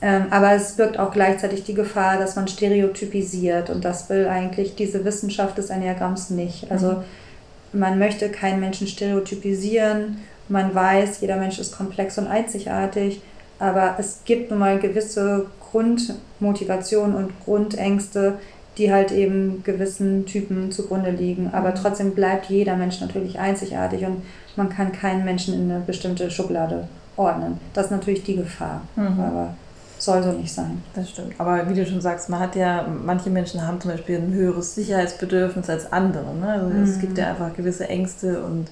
Ähm, 0.03 0.27
aber 0.31 0.53
es 0.53 0.73
birgt 0.73 0.99
auch 0.99 1.12
gleichzeitig 1.12 1.65
die 1.65 1.75
Gefahr, 1.75 2.19
dass 2.19 2.37
man 2.37 2.49
stereotypisiert 2.49 3.71
und 3.71 3.85
das 3.85 4.09
will 4.09 4.29
eigentlich 4.29 4.75
diese 4.75 5.05
Wissenschaft 5.05 5.59
des 5.59 5.71
Enneagramms 5.71 6.31
nicht. 6.31 6.71
Also 6.71 6.93
mhm. 6.93 7.81
man 7.81 7.99
möchte 7.99 8.31
keinen 8.31 8.61
Menschen 8.61 8.87
stereotypisieren, 8.87 10.19
man 10.49 10.75
weiß, 10.75 11.21
jeder 11.21 11.37
Mensch 11.37 11.59
ist 11.59 11.77
komplex 11.77 12.19
und 12.19 12.27
einzigartig, 12.27 13.23
aber 13.59 13.97
es 13.99 14.21
gibt 14.25 14.50
nun 14.50 14.59
mal 14.59 14.79
gewisse 14.79 15.47
Grundmotivationen 15.71 17.15
und 17.15 17.33
Grundängste, 17.45 18.39
die 18.81 18.93
halt 18.93 19.13
eben 19.13 19.63
gewissen 19.63 20.27
Typen 20.27 20.73
zugrunde 20.73 21.11
liegen. 21.11 21.51
Aber 21.53 21.71
mhm. 21.71 21.75
trotzdem 21.77 22.15
bleibt 22.15 22.47
jeder 22.47 22.77
Mensch 22.77 23.01
natürlich 23.01 23.39
einzigartig 23.39 24.05
und 24.05 24.23
man 24.57 24.71
kann 24.71 24.91
keinen 24.91 25.25
Menschen 25.25 25.55
in 25.55 25.71
eine 25.71 25.81
bestimmte 25.81 26.31
Schublade 26.31 26.89
ordnen. 27.17 27.61
Das 27.75 27.87
ist 27.87 27.91
natürlich 27.93 28.25
die 28.25 28.37
Gefahr. 28.37 28.83
Mhm. 28.97 29.21
Aber 29.21 29.55
soll 29.99 30.23
so 30.23 30.33
nicht 30.33 30.53
sein. 30.53 30.83
Das 30.95 31.11
stimmt. 31.11 31.35
Aber 31.37 31.69
wie 31.69 31.75
du 31.75 31.87
schon 31.87 32.01
sagst, 32.01 32.31
man 32.31 32.41
hat 32.41 32.57
ja, 32.57 32.87
manche 33.05 33.29
Menschen 33.29 33.67
haben 33.67 33.81
zum 33.81 33.91
Beispiel 33.91 34.17
ein 34.17 34.33
höheres 34.33 34.75
Sicherheitsbedürfnis 34.75 35.69
als 35.69 35.93
andere. 35.93 36.35
Ne? 36.35 36.49
Also 36.49 36.67
mhm. 36.67 36.83
Es 36.83 36.99
gibt 36.99 37.19
ja 37.19 37.29
einfach 37.29 37.55
gewisse 37.55 37.87
Ängste 37.87 38.43
und 38.43 38.69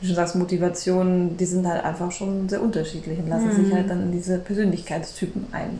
wie 0.00 0.06
du 0.06 0.08
schon 0.08 0.16
sagst, 0.16 0.36
Motivationen, 0.36 1.38
die 1.38 1.46
sind 1.46 1.66
halt 1.66 1.82
einfach 1.82 2.12
schon 2.12 2.46
sehr 2.50 2.60
unterschiedlich 2.60 3.18
und 3.18 3.28
lassen 3.28 3.48
mhm. 3.48 3.64
sich 3.64 3.72
halt 3.72 3.88
dann 3.88 4.02
in 4.02 4.12
diese 4.12 4.38
Persönlichkeitstypen 4.38 5.46
ein 5.52 5.78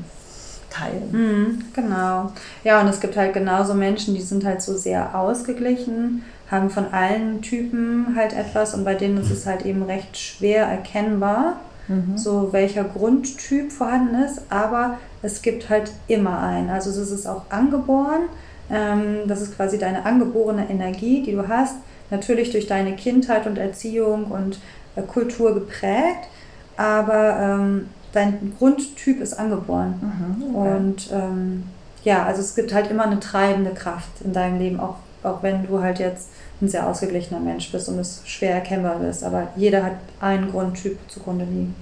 teilen. 0.78 1.11
Mhm, 1.12 1.64
genau. 1.75 2.33
Ja, 2.64 2.80
und 2.80 2.88
es 2.88 3.00
gibt 3.00 3.16
halt 3.16 3.33
genauso 3.33 3.75
Menschen, 3.75 4.14
die 4.14 4.23
sind 4.23 4.45
halt 4.45 4.62
so 4.62 4.76
sehr 4.76 5.18
ausgeglichen 5.18 6.23
haben 6.50 6.71
von 6.71 6.92
allen 6.92 7.42
Typen 7.42 8.14
halt 8.16 8.33
etwas 8.33 8.75
und 8.75 8.85
bei 8.85 8.95
denen 8.95 9.18
ist 9.18 9.30
es 9.30 9.47
halt 9.47 9.66
eben 9.66 9.83
recht 9.83 10.16
schwer 10.16 10.66
erkennbar, 10.66 11.56
mhm. 11.88 12.16
so 12.16 12.52
welcher 12.52 12.85
Grundtyp 12.85 13.73
vorhanden 13.73 14.23
ist, 14.23 14.42
aber 14.49 14.99
es 15.23 15.42
gibt 15.42 15.68
halt 15.68 15.90
immer 16.06 16.40
einen. 16.40 16.71
Also 16.71 16.90
es 16.90 17.11
ist 17.11 17.26
auch 17.26 17.50
angeboren, 17.50 18.28
ähm, 18.71 19.26
das 19.26 19.42
ist 19.42 19.56
quasi 19.56 19.78
deine 19.78 20.06
angeborene 20.06 20.71
Energie, 20.71 21.23
die 21.23 21.33
du 21.33 21.49
hast, 21.49 21.76
natürlich 22.11 22.50
durch 22.50 22.68
deine 22.68 22.95
Kindheit 22.95 23.47
und 23.47 23.59
Erziehung 23.59 24.26
und 24.26 24.61
äh, 24.95 25.02
Kultur 25.02 25.54
geprägt, 25.54 26.28
aber 26.76 27.38
ähm, 27.40 27.88
dein 28.16 28.54
Grundtyp 28.58 29.20
ist 29.20 29.35
angeboren. 29.38 29.94
Mhm, 30.00 30.56
okay. 30.56 30.76
Und 30.76 31.11
ähm, 31.12 31.64
ja, 32.02 32.25
also 32.25 32.40
es 32.40 32.54
gibt 32.54 32.73
halt 32.73 32.90
immer 32.90 33.04
eine 33.04 33.20
treibende 33.20 33.73
Kraft 33.73 34.23
in 34.25 34.32
deinem 34.32 34.58
Leben, 34.58 34.80
auch, 34.80 34.96
auch 35.23 35.42
wenn 35.42 35.66
du 35.66 35.82
halt 35.82 35.99
jetzt 35.99 36.28
ein 36.61 36.68
sehr 36.68 36.87
ausgeglichener 36.87 37.40
Mensch 37.40 37.70
bist 37.70 37.88
und 37.88 37.99
es 37.99 38.23
schwer 38.25 38.54
erkennbar 38.54 39.02
ist. 39.02 39.23
Aber 39.23 39.49
jeder 39.56 39.85
hat 39.85 39.96
einen 40.20 40.50
Grundtyp 40.50 40.99
zugrunde 41.08 41.44
liegen. 41.44 41.75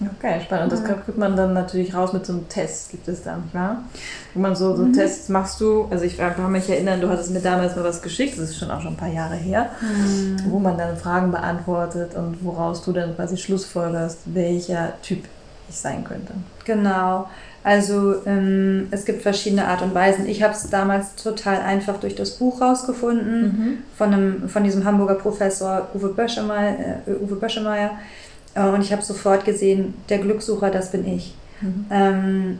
Okay, 0.00 0.40
spannend. 0.44 0.72
Und 0.72 0.72
das 0.72 0.84
kriegt 0.84 1.18
man 1.18 1.36
dann 1.36 1.54
natürlich 1.54 1.94
raus 1.94 2.12
mit 2.12 2.26
so 2.26 2.32
einem 2.32 2.48
Test, 2.48 2.90
gibt 2.90 3.06
es 3.06 3.22
da, 3.22 3.36
nicht 3.36 3.54
wahr? 3.54 3.84
Wo 4.34 4.40
man 4.40 4.56
so, 4.56 4.74
so 4.74 4.84
mhm. 4.84 4.92
Tests 4.92 5.28
machst 5.28 5.60
du, 5.60 5.86
also 5.90 6.04
ich 6.04 6.18
kann 6.18 6.50
mich 6.50 6.68
erinnern, 6.68 7.00
du 7.00 7.08
hattest 7.08 7.30
mir 7.30 7.40
damals 7.40 7.76
mal 7.76 7.84
was 7.84 8.02
geschickt, 8.02 8.38
das 8.38 8.50
ist 8.50 8.58
schon 8.58 8.70
auch 8.70 8.80
schon 8.80 8.94
ein 8.94 8.96
paar 8.96 9.12
Jahre 9.12 9.36
her, 9.36 9.70
mhm. 9.80 10.36
wo 10.50 10.58
man 10.58 10.76
dann 10.76 10.96
Fragen 10.96 11.30
beantwortet 11.30 12.16
und 12.16 12.44
woraus 12.44 12.82
du 12.82 12.92
dann 12.92 13.14
quasi 13.14 13.36
schlussfolgerst, 13.36 14.18
welcher 14.26 15.00
Typ 15.02 15.24
ich 15.68 15.76
sein 15.76 16.04
könnte. 16.04 16.32
Genau. 16.64 17.28
Also 17.62 18.16
ähm, 18.26 18.88
es 18.90 19.06
gibt 19.06 19.22
verschiedene 19.22 19.66
Art 19.66 19.80
und 19.80 19.94
Weisen. 19.94 20.26
Ich 20.26 20.42
habe 20.42 20.52
es 20.52 20.68
damals 20.68 21.14
total 21.14 21.60
einfach 21.60 21.98
durch 21.98 22.14
das 22.14 22.32
Buch 22.32 22.60
rausgefunden 22.60 23.42
mhm. 23.42 23.78
von, 23.96 24.12
einem, 24.12 24.48
von 24.48 24.64
diesem 24.64 24.84
Hamburger 24.84 25.14
Professor 25.14 25.88
Uwe 25.94 26.08
Böschemeyer. 26.08 27.00
Äh, 27.06 27.10
Uwe 27.24 27.36
Böschemeyer. 27.36 27.92
Äh, 28.54 28.66
und 28.66 28.82
ich 28.82 28.92
habe 28.92 29.02
sofort 29.02 29.46
gesehen, 29.46 29.94
der 30.10 30.18
Glückssucher, 30.18 30.70
das 30.70 30.92
bin 30.92 31.06
ich. 31.06 31.34
Mhm. 31.62 31.86
Ähm, 31.90 32.58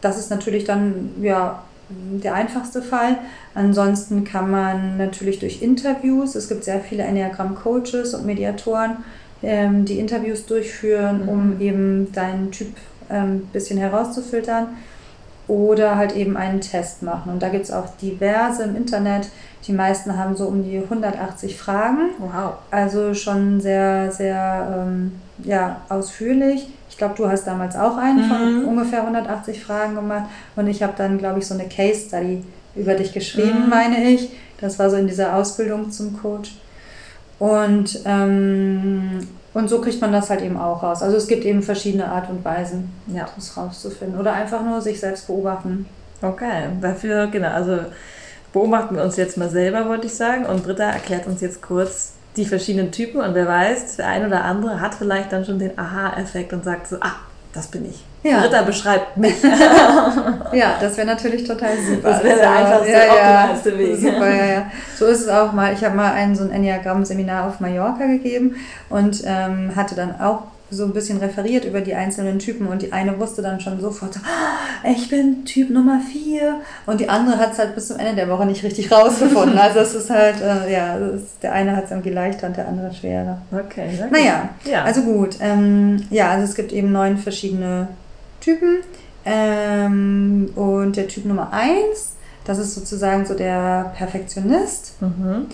das 0.00 0.18
ist 0.18 0.30
natürlich 0.30 0.64
dann 0.64 1.10
ja 1.20 1.62
der 1.88 2.34
einfachste 2.34 2.82
Fall. 2.82 3.18
Ansonsten 3.54 4.24
kann 4.24 4.50
man 4.50 4.96
natürlich 4.96 5.38
durch 5.38 5.62
Interviews, 5.62 6.34
es 6.34 6.48
gibt 6.48 6.64
sehr 6.64 6.80
viele 6.80 7.04
Enneagramm-Coaches 7.04 8.14
und 8.14 8.26
Mediatoren, 8.26 8.98
ähm, 9.42 9.84
die 9.84 9.98
Interviews 9.98 10.46
durchführen, 10.46 11.22
mhm. 11.22 11.28
um 11.28 11.60
eben 11.60 12.12
deinen 12.12 12.50
Typ 12.50 12.74
ein 13.08 13.16
ähm, 13.16 13.48
bisschen 13.52 13.78
herauszufiltern 13.78 14.68
oder 15.48 15.96
halt 15.96 16.16
eben 16.16 16.36
einen 16.36 16.60
Test 16.60 17.02
machen. 17.02 17.32
Und 17.32 17.42
da 17.42 17.48
gibt 17.48 17.64
es 17.64 17.70
auch 17.70 17.86
diverse 18.02 18.64
im 18.64 18.74
Internet. 18.74 19.28
Die 19.66 19.72
meisten 19.72 20.16
haben 20.18 20.36
so 20.36 20.46
um 20.46 20.64
die 20.64 20.78
180 20.78 21.56
Fragen. 21.56 22.10
Wow. 22.18 22.54
Also 22.70 23.14
schon 23.14 23.60
sehr, 23.60 24.10
sehr 24.10 24.86
ähm, 24.86 25.12
ja, 25.44 25.82
ausführlich. 25.88 26.68
Ich 26.90 26.96
glaube, 26.96 27.14
du 27.16 27.28
hast 27.28 27.46
damals 27.46 27.76
auch 27.76 27.96
einen 27.96 28.22
mhm. 28.22 28.28
von 28.28 28.64
ungefähr 28.64 29.00
180 29.00 29.62
Fragen 29.62 29.94
gemacht. 29.94 30.24
Und 30.56 30.66
ich 30.66 30.82
habe 30.82 30.94
dann, 30.96 31.18
glaube 31.18 31.38
ich, 31.38 31.46
so 31.46 31.54
eine 31.54 31.68
Case 31.68 32.08
Study 32.08 32.42
über 32.74 32.94
dich 32.94 33.12
geschrieben, 33.12 33.64
mhm. 33.64 33.70
meine 33.70 34.02
ich. 34.10 34.30
Das 34.60 34.78
war 34.78 34.90
so 34.90 34.96
in 34.96 35.06
dieser 35.06 35.36
Ausbildung 35.36 35.90
zum 35.92 36.20
Coach. 36.20 36.52
Und 37.38 38.00
ähm, 38.04 39.20
und 39.56 39.70
so 39.70 39.80
kriegt 39.80 40.02
man 40.02 40.12
das 40.12 40.28
halt 40.28 40.42
eben 40.42 40.58
auch 40.58 40.82
raus. 40.82 41.02
Also 41.02 41.16
es 41.16 41.26
gibt 41.26 41.42
eben 41.46 41.62
verschiedene 41.62 42.08
Art 42.08 42.28
und 42.28 42.44
Weisen, 42.44 42.92
ja. 43.06 43.26
das 43.34 43.56
rauszufinden. 43.56 44.20
Oder 44.20 44.34
einfach 44.34 44.62
nur 44.62 44.82
sich 44.82 45.00
selbst 45.00 45.28
beobachten. 45.28 45.86
Okay, 46.20 46.64
dafür, 46.82 47.28
genau, 47.28 47.48
also 47.48 47.78
beobachten 48.52 48.96
wir 48.96 49.02
uns 49.02 49.16
jetzt 49.16 49.38
mal 49.38 49.48
selber, 49.48 49.88
wollte 49.88 50.08
ich 50.08 50.14
sagen. 50.14 50.44
Und 50.44 50.62
Britta 50.62 50.84
erklärt 50.84 51.26
uns 51.26 51.40
jetzt 51.40 51.62
kurz 51.62 52.12
die 52.36 52.44
verschiedenen 52.44 52.92
Typen. 52.92 53.22
Und 53.22 53.34
wer 53.34 53.46
weiß, 53.46 53.96
der 53.96 54.08
ein 54.08 54.26
oder 54.26 54.44
andere 54.44 54.82
hat 54.82 54.94
vielleicht 54.94 55.32
dann 55.32 55.46
schon 55.46 55.58
den 55.58 55.78
Aha-Effekt 55.78 56.52
und 56.52 56.62
sagt 56.62 56.88
so, 56.88 56.96
ah, 57.00 57.16
das 57.56 57.68
bin 57.68 57.88
ich. 57.88 58.04
Ja. 58.22 58.40
Ritter 58.40 58.64
beschreibt 58.64 59.16
mich. 59.16 59.42
ja, 60.52 60.74
das 60.80 60.96
wäre 60.96 61.06
natürlich 61.06 61.44
total 61.44 61.76
super. 61.78 62.10
Das 62.10 62.22
wäre 62.22 62.38
der 62.38 62.50
einfachste, 62.50 62.92
ja, 62.92 63.44
optimalste 63.44 63.78
Weg. 63.78 63.96
Super, 63.96 64.34
ja, 64.34 64.44
ja. 64.44 64.70
So 64.98 65.06
ist 65.06 65.22
es 65.22 65.28
auch 65.28 65.52
mal. 65.52 65.72
Ich 65.72 65.82
habe 65.82 65.96
mal 65.96 66.12
ein 66.12 66.36
so 66.36 66.44
ein 66.44 66.50
Enneagramm-Seminar 66.50 67.48
auf 67.48 67.60
Mallorca 67.60 68.06
gegeben 68.06 68.56
und 68.90 69.22
ähm, 69.24 69.74
hatte 69.74 69.94
dann 69.94 70.20
auch 70.20 70.42
so 70.70 70.84
ein 70.84 70.92
bisschen 70.92 71.18
referiert 71.18 71.64
über 71.64 71.80
die 71.80 71.94
einzelnen 71.94 72.40
Typen 72.40 72.66
und 72.66 72.82
die 72.82 72.92
eine 72.92 73.18
wusste 73.20 73.40
dann 73.40 73.60
schon 73.60 73.80
sofort, 73.80 74.14
so, 74.14 74.20
oh, 74.20 74.90
ich 74.90 75.08
bin 75.08 75.44
Typ 75.44 75.70
Nummer 75.70 76.00
4 76.00 76.60
und 76.86 77.00
die 77.00 77.08
andere 77.08 77.38
hat 77.38 77.52
es 77.52 77.58
halt 77.58 77.74
bis 77.76 77.86
zum 77.88 77.98
Ende 77.98 78.16
der 78.16 78.28
Woche 78.28 78.46
nicht 78.46 78.64
richtig 78.64 78.90
rausgefunden. 78.90 79.56
Also 79.58 79.78
es 79.80 79.94
ist 79.94 80.10
halt, 80.10 80.40
äh, 80.40 80.72
ja, 80.72 80.96
ist, 80.96 81.42
der 81.42 81.52
eine 81.52 81.76
hat 81.76 81.84
es 81.84 81.90
irgendwie 81.92 82.10
leichter 82.10 82.48
und 82.48 82.56
der 82.56 82.66
andere 82.66 82.92
schwerer. 82.92 83.42
Okay. 83.52 83.90
okay. 83.94 84.08
Naja, 84.10 84.48
ja. 84.64 84.82
also 84.82 85.02
gut. 85.02 85.36
Ähm, 85.40 86.04
ja, 86.10 86.30
also 86.30 86.44
es 86.44 86.54
gibt 86.54 86.72
eben 86.72 86.90
neun 86.90 87.16
verschiedene 87.16 87.88
Typen 88.40 88.78
ähm, 89.24 90.50
und 90.56 90.96
der 90.96 91.06
Typ 91.06 91.26
Nummer 91.26 91.52
1, 91.52 92.16
das 92.44 92.58
ist 92.58 92.74
sozusagen 92.74 93.24
so 93.24 93.34
der 93.34 93.92
Perfektionist. 93.96 94.94
Mhm 95.00 95.46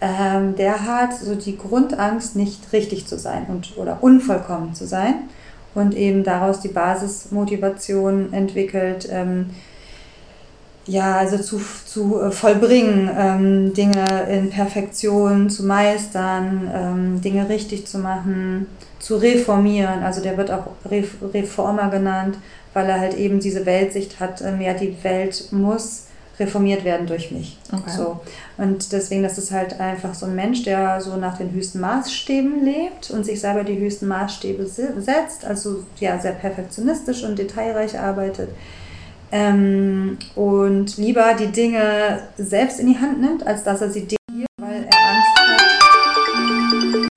ähm, 0.00 0.56
der 0.56 0.86
hat 0.86 1.14
so 1.14 1.34
die 1.34 1.56
Grundangst, 1.56 2.36
nicht 2.36 2.72
richtig 2.72 3.06
zu 3.06 3.18
sein 3.18 3.46
und, 3.48 3.76
oder 3.76 3.98
unvollkommen 4.00 4.74
zu 4.74 4.86
sein 4.86 5.14
und 5.74 5.94
eben 5.96 6.24
daraus 6.24 6.60
die 6.60 6.68
Basismotivation 6.68 8.32
entwickelt, 8.32 9.08
ähm, 9.10 9.50
ja, 10.86 11.16
also 11.16 11.36
zu, 11.36 11.60
zu 11.84 12.20
äh, 12.20 12.30
vollbringen, 12.30 13.10
ähm, 13.16 13.74
Dinge 13.74 14.06
in 14.30 14.48
Perfektion 14.48 15.50
zu 15.50 15.64
meistern, 15.66 16.70
ähm, 16.74 17.20
Dinge 17.20 17.48
richtig 17.48 17.86
zu 17.86 17.98
machen, 17.98 18.66
zu 18.98 19.16
reformieren. 19.16 20.02
Also 20.02 20.22
der 20.22 20.38
wird 20.38 20.50
auch 20.50 20.68
Reformer 20.90 21.90
genannt, 21.90 22.38
weil 22.72 22.88
er 22.88 23.00
halt 23.00 23.14
eben 23.14 23.38
diese 23.38 23.66
Weltsicht 23.66 24.18
hat, 24.18 24.40
ähm, 24.40 24.62
ja, 24.62 24.72
die 24.72 24.96
Welt 25.02 25.48
muss 25.50 26.07
reformiert 26.38 26.84
werden 26.84 27.06
durch 27.06 27.30
mich. 27.30 27.58
Okay. 27.72 27.90
So. 27.96 28.20
Und 28.56 28.92
deswegen, 28.92 29.22
das 29.22 29.38
ist 29.38 29.50
halt 29.50 29.80
einfach 29.80 30.14
so 30.14 30.26
ein 30.26 30.34
Mensch, 30.34 30.62
der 30.62 31.00
so 31.00 31.16
nach 31.16 31.38
den 31.38 31.52
höchsten 31.52 31.80
Maßstäben 31.80 32.64
lebt 32.64 33.10
und 33.10 33.24
sich 33.24 33.40
selber 33.40 33.64
die 33.64 33.78
höchsten 33.78 34.06
Maßstäbe 34.06 34.66
setzt, 34.66 35.44
also 35.44 35.84
ja, 35.98 36.18
sehr 36.18 36.32
perfektionistisch 36.32 37.24
und 37.24 37.38
detailreich 37.38 37.98
arbeitet. 37.98 38.50
Ähm, 39.30 40.18
und 40.34 40.96
lieber 40.96 41.34
die 41.34 41.48
Dinge 41.48 42.20
selbst 42.38 42.80
in 42.80 42.86
die 42.86 42.98
Hand 42.98 43.20
nimmt, 43.20 43.46
als 43.46 43.62
dass 43.62 43.82
er 43.82 43.90
sie 43.90 44.06
delegiert, 44.06 44.48
weil 44.58 44.84
er 44.84 44.98
Angst 45.10 45.38
hat, 45.38 47.08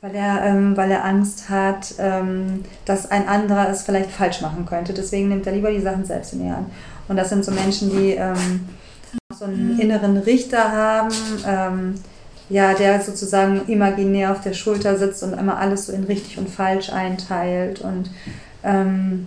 weil 0.00 0.14
er, 0.14 0.44
ähm, 0.44 0.76
weil 0.76 0.90
er 0.90 1.04
Angst 1.04 1.48
hat, 1.48 1.94
ähm, 1.98 2.64
dass 2.84 3.10
ein 3.10 3.28
anderer 3.28 3.68
es 3.68 3.82
vielleicht 3.82 4.10
falsch 4.10 4.40
machen 4.40 4.66
könnte. 4.66 4.92
Deswegen 4.92 5.28
nimmt 5.28 5.46
er 5.46 5.52
lieber 5.52 5.70
die 5.70 5.80
Sachen 5.80 6.04
selbst 6.04 6.32
in 6.32 6.40
die 6.40 6.50
Hand. 6.50 6.68
Und 7.08 7.16
das 7.16 7.28
sind 7.28 7.44
so 7.44 7.52
Menschen, 7.52 7.90
die 7.90 8.12
ähm, 8.12 8.68
so 9.38 9.44
einen 9.44 9.78
inneren 9.78 10.16
Richter 10.16 10.72
haben, 10.72 11.14
ähm, 11.46 11.94
ja, 12.48 12.74
der 12.74 13.00
sozusagen 13.00 13.62
imaginär 13.66 14.32
auf 14.32 14.40
der 14.40 14.52
Schulter 14.52 14.96
sitzt 14.96 15.22
und 15.22 15.32
immer 15.32 15.58
alles 15.58 15.86
so 15.86 15.92
in 15.92 16.04
richtig 16.04 16.38
und 16.38 16.48
falsch 16.48 16.90
einteilt. 16.90 17.80
Und 17.80 18.10
ähm, 18.62 19.26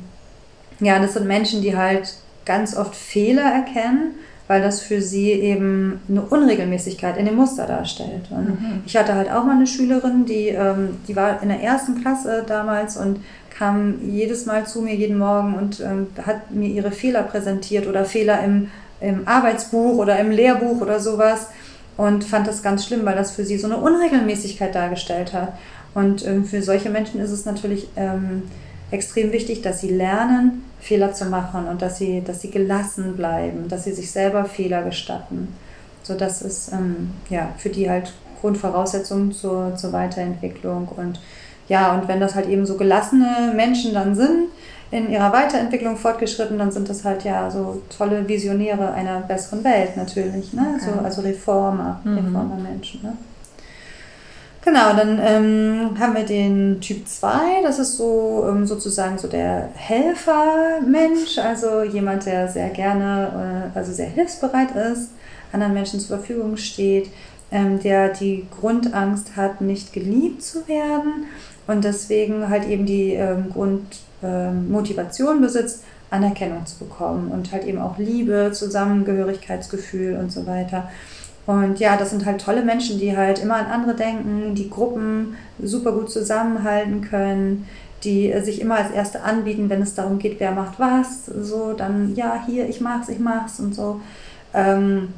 ja, 0.80 1.00
das 1.00 1.14
sind 1.14 1.28
Menschen, 1.28 1.62
die 1.62 1.76
halt 1.76 2.16
ganz 2.46 2.76
oft 2.76 2.96
Fehler 2.96 3.44
erkennen, 3.44 4.16
weil 4.48 4.62
das 4.62 4.82
für 4.82 5.02
sie 5.02 5.32
eben 5.32 6.02
eine 6.10 6.22
Unregelmäßigkeit 6.22 7.18
in 7.18 7.26
dem 7.26 7.36
Muster 7.36 7.68
darstellt. 7.68 8.32
Und 8.32 8.60
mhm. 8.60 8.82
ich 8.86 8.98
hatte 8.98 9.14
halt 9.14 9.30
auch 9.30 9.44
mal 9.44 9.56
eine 9.56 9.68
Schülerin, 9.68 10.26
die, 10.26 10.48
ähm, 10.48 10.98
die 11.08 11.16
war 11.16 11.44
in 11.44 11.50
der 11.50 11.62
ersten 11.62 12.02
Klasse 12.02 12.44
damals 12.48 12.98
und 12.98 13.20
kam 13.60 14.10
jedes 14.10 14.46
Mal 14.46 14.66
zu 14.66 14.82
mir 14.82 14.96
jeden 14.96 15.18
Morgen 15.18 15.56
und 15.56 15.82
ähm, 15.82 16.08
hat 16.26 16.52
mir 16.52 16.70
ihre 16.70 16.92
Fehler 16.92 17.24
präsentiert 17.24 17.88
oder 17.88 18.06
Fehler 18.06 18.42
im, 18.42 18.72
im 19.02 19.28
Arbeitsbuch 19.28 19.98
oder 19.98 20.18
im 20.18 20.32
Lehrbuch 20.32 20.80
oder 20.80 21.02
sowas 21.02 21.48
und 21.98 22.24
fand 22.24 22.48
das 22.48 22.64
ganz 22.64 22.88
schlimm, 22.88 23.06
weil 23.06 23.18
das 23.18 23.32
für 23.32 23.44
sie 23.44 23.58
so 23.58 23.68
eine 23.68 23.76
Unregelmäßigkeit 23.76 24.74
dargestellt 24.74 25.34
hat. 25.34 25.54
Und 25.94 26.26
ähm, 26.26 26.46
für 26.46 26.62
solche 26.62 26.90
Menschen 26.90 27.20
ist 27.20 27.32
es 27.32 27.44
natürlich 27.44 27.90
ähm, 27.98 28.44
extrem 28.92 29.34
wichtig, 29.34 29.62
dass 29.62 29.82
sie 29.82 29.90
lernen, 29.90 30.64
Fehler 30.80 31.14
zu 31.14 31.26
machen 31.26 31.68
und 31.68 31.82
dass 31.82 31.98
sie, 31.98 32.24
dass 32.26 32.42
sie 32.42 32.52
gelassen 32.52 33.18
bleiben, 33.18 33.68
dass 33.68 33.84
sie 33.84 33.92
sich 33.92 34.10
selber 34.10 34.46
Fehler 34.46 34.84
gestatten. 34.84 35.50
So, 36.04 36.16
das 36.16 36.42
ist 36.42 36.72
ähm, 36.72 37.12
ja, 37.30 37.54
für 37.58 37.70
die 37.70 37.90
halt 37.90 38.14
Grundvoraussetzung 38.40 39.34
zur, 39.34 39.76
zur 39.76 39.92
Weiterentwicklung 39.92 40.88
und 40.88 41.20
ja, 41.70 41.94
und 41.94 42.08
wenn 42.08 42.20
das 42.20 42.36
halt 42.36 42.50
eben 42.50 42.66
so 42.66 42.76
gelassene 42.76 43.54
Menschen 43.56 43.94
dann 43.94 44.16
sind, 44.16 44.50
in 44.92 45.10
ihrer 45.12 45.32
Weiterentwicklung 45.32 45.98
fortgeschritten, 45.98 46.58
dann 46.58 46.72
sind 46.72 46.90
das 46.90 47.06
halt 47.06 47.24
ja 47.24 47.50
so 47.52 47.82
tolle 47.96 48.28
Visionäre 48.28 48.92
einer 48.92 49.22
besseren 49.22 49.64
Welt 49.64 49.96
natürlich, 49.96 50.52
ne? 50.54 50.76
Okay. 50.76 50.86
So, 50.86 51.00
also 51.00 51.22
Reformer, 51.22 52.02
mhm. 52.04 52.18
Reformer-Menschen. 52.18 53.04
Ne? 53.04 53.14
Genau, 54.66 54.94
dann 54.94 55.20
ähm, 55.24 55.92
haben 56.00 56.16
wir 56.16 56.26
den 56.26 56.82
Typ 56.82 57.08
2, 57.08 57.62
das 57.64 57.80
ist 57.80 57.98
so 57.98 58.46
ähm, 58.50 58.66
sozusagen 58.66 59.18
so 59.18 59.28
der 59.28 59.70
Helfermensch, 59.76 61.38
also 61.38 61.84
jemand, 61.84 62.26
der 62.26 62.48
sehr 62.48 62.70
gerne, 62.70 63.72
äh, 63.74 63.78
also 63.78 63.94
sehr 63.94 64.10
hilfsbereit 64.10 64.76
ist, 64.76 65.12
anderen 65.54 65.74
Menschen 65.74 66.00
zur 66.00 66.18
Verfügung 66.18 66.58
steht, 66.58 67.10
ähm, 67.52 67.80
der 67.80 68.10
die 68.10 68.48
Grundangst 68.60 69.36
hat, 69.36 69.62
nicht 69.62 69.94
geliebt 69.94 70.44
zu 70.44 70.68
werden 70.68 71.28
und 71.70 71.84
deswegen 71.84 72.50
halt 72.50 72.68
eben 72.68 72.88
die 72.88 73.14
ähm, 73.14 73.52
Grundmotivation 73.54 75.36
ähm, 75.36 75.42
besitzt, 75.42 75.84
Anerkennung 76.10 76.66
zu 76.66 76.80
bekommen 76.80 77.30
und 77.30 77.52
halt 77.52 77.64
eben 77.66 77.78
auch 77.78 78.00
Liebe, 78.00 78.50
Zusammengehörigkeitsgefühl 78.52 80.18
und 80.18 80.32
so 80.32 80.48
weiter. 80.48 80.90
Und 81.46 81.80
ja, 81.80 81.96
das 81.96 82.10
sind 82.10 82.26
halt 82.26 82.42
tolle 82.42 82.64
Menschen, 82.64 82.98
die 82.98 83.16
halt 83.16 83.38
immer 83.38 83.58
an 83.58 83.68
andere 83.68 83.96
denken, 83.96 84.56
die 84.56 84.72
Gruppen 84.72 85.38
super 85.62 85.92
gut 85.92 86.10
zusammenhalten 86.12 87.02
können, 87.02 87.68
die 88.04 88.34
sich 88.42 88.62
immer 88.62 88.78
als 88.78 88.90
Erste 88.92 89.22
anbieten, 89.22 89.70
wenn 89.70 89.84
es 89.84 89.94
darum 89.94 90.18
geht, 90.18 90.40
wer 90.40 90.52
macht 90.52 90.80
was. 90.80 91.28
So, 91.28 91.74
dann, 91.74 92.16
ja, 92.16 92.44
hier, 92.48 92.68
ich 92.68 92.82
mach's, 92.82 93.10
ich 93.10 93.20
mach's 93.20 93.60
und 93.60 93.76
so. 93.76 94.02
Ähm, 94.56 95.10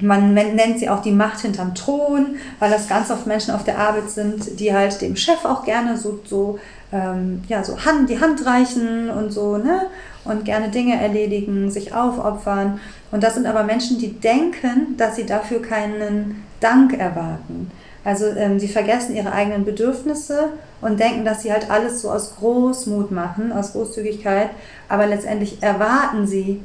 man 0.00 0.34
nennt 0.34 0.78
sie 0.78 0.88
auch 0.88 1.00
die 1.00 1.12
Macht 1.12 1.40
hinterm 1.40 1.74
Thron, 1.74 2.36
weil 2.58 2.70
das 2.70 2.88
ganz 2.88 3.10
oft 3.10 3.26
Menschen 3.26 3.54
auf 3.54 3.64
der 3.64 3.78
Arbeit 3.78 4.10
sind, 4.10 4.60
die 4.60 4.74
halt 4.74 5.00
dem 5.00 5.16
Chef 5.16 5.44
auch 5.44 5.64
gerne 5.64 5.96
so, 5.96 6.20
so, 6.24 6.58
ähm, 6.92 7.42
ja, 7.48 7.64
so 7.64 7.84
Hand, 7.84 8.10
die 8.10 8.20
Hand 8.20 8.44
reichen 8.44 9.08
und 9.08 9.30
so, 9.30 9.56
ne? 9.56 9.86
Und 10.24 10.44
gerne 10.44 10.68
Dinge 10.70 11.00
erledigen, 11.00 11.70
sich 11.70 11.94
aufopfern. 11.94 12.80
Und 13.12 13.22
das 13.22 13.34
sind 13.34 13.46
aber 13.46 13.62
Menschen, 13.62 13.98
die 13.98 14.12
denken, 14.12 14.96
dass 14.96 15.16
sie 15.16 15.24
dafür 15.24 15.62
keinen 15.62 16.44
Dank 16.60 16.98
erwarten. 16.98 17.70
Also 18.04 18.26
ähm, 18.26 18.60
sie 18.60 18.68
vergessen 18.68 19.16
ihre 19.16 19.32
eigenen 19.32 19.64
Bedürfnisse 19.64 20.50
und 20.80 21.00
denken, 21.00 21.24
dass 21.24 21.42
sie 21.42 21.52
halt 21.52 21.70
alles 21.70 22.02
so 22.02 22.10
aus 22.10 22.36
Großmut 22.36 23.10
machen, 23.10 23.52
aus 23.52 23.72
Großzügigkeit, 23.72 24.50
aber 24.88 25.06
letztendlich 25.06 25.62
erwarten 25.62 26.26
sie, 26.26 26.60